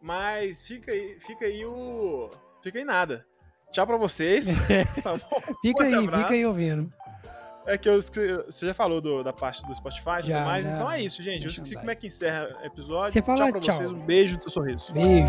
Mas 0.00 0.62
fica 0.62 0.92
aí, 0.92 1.16
fica 1.20 1.46
aí 1.46 1.64
o. 1.64 2.30
Fica 2.62 2.78
aí 2.78 2.84
nada. 2.84 3.26
Tchau 3.72 3.86
pra 3.86 3.96
vocês. 3.96 4.46
tá 5.02 5.12
bom? 5.16 5.40
Fica 5.60 5.84
aí, 5.84 5.94
abraço. 5.94 6.22
fica 6.22 6.34
aí 6.34 6.46
ouvindo. 6.46 6.92
É 7.66 7.76
que 7.76 7.88
eu 7.88 8.00
você 8.00 8.66
já 8.66 8.72
falou 8.72 9.00
do- 9.00 9.24
da 9.24 9.32
parte 9.32 9.66
do 9.66 9.74
Spotify 9.74 10.18
e 10.20 10.26
Já, 10.28 10.36
tudo 10.38 10.46
mais. 10.46 10.64
já. 10.64 10.72
Então 10.76 10.90
é 10.90 11.02
isso, 11.02 11.20
gente. 11.20 11.42
Eu 11.44 11.50
esqueci 11.50 11.74
como 11.74 11.90
é 11.90 11.94
que 11.96 12.06
encerra 12.06 12.56
o 12.62 12.66
episódio. 12.66 13.12
Você 13.12 13.20
fala 13.22 13.38
tchau 13.38 13.50
pra 13.50 13.60
tchau. 13.60 13.74
vocês. 13.74 13.90
Um 13.90 14.06
beijo 14.06 14.36
do 14.36 14.42
seu 14.44 14.52
sorriso. 14.52 14.92
Beijo. 14.92 15.26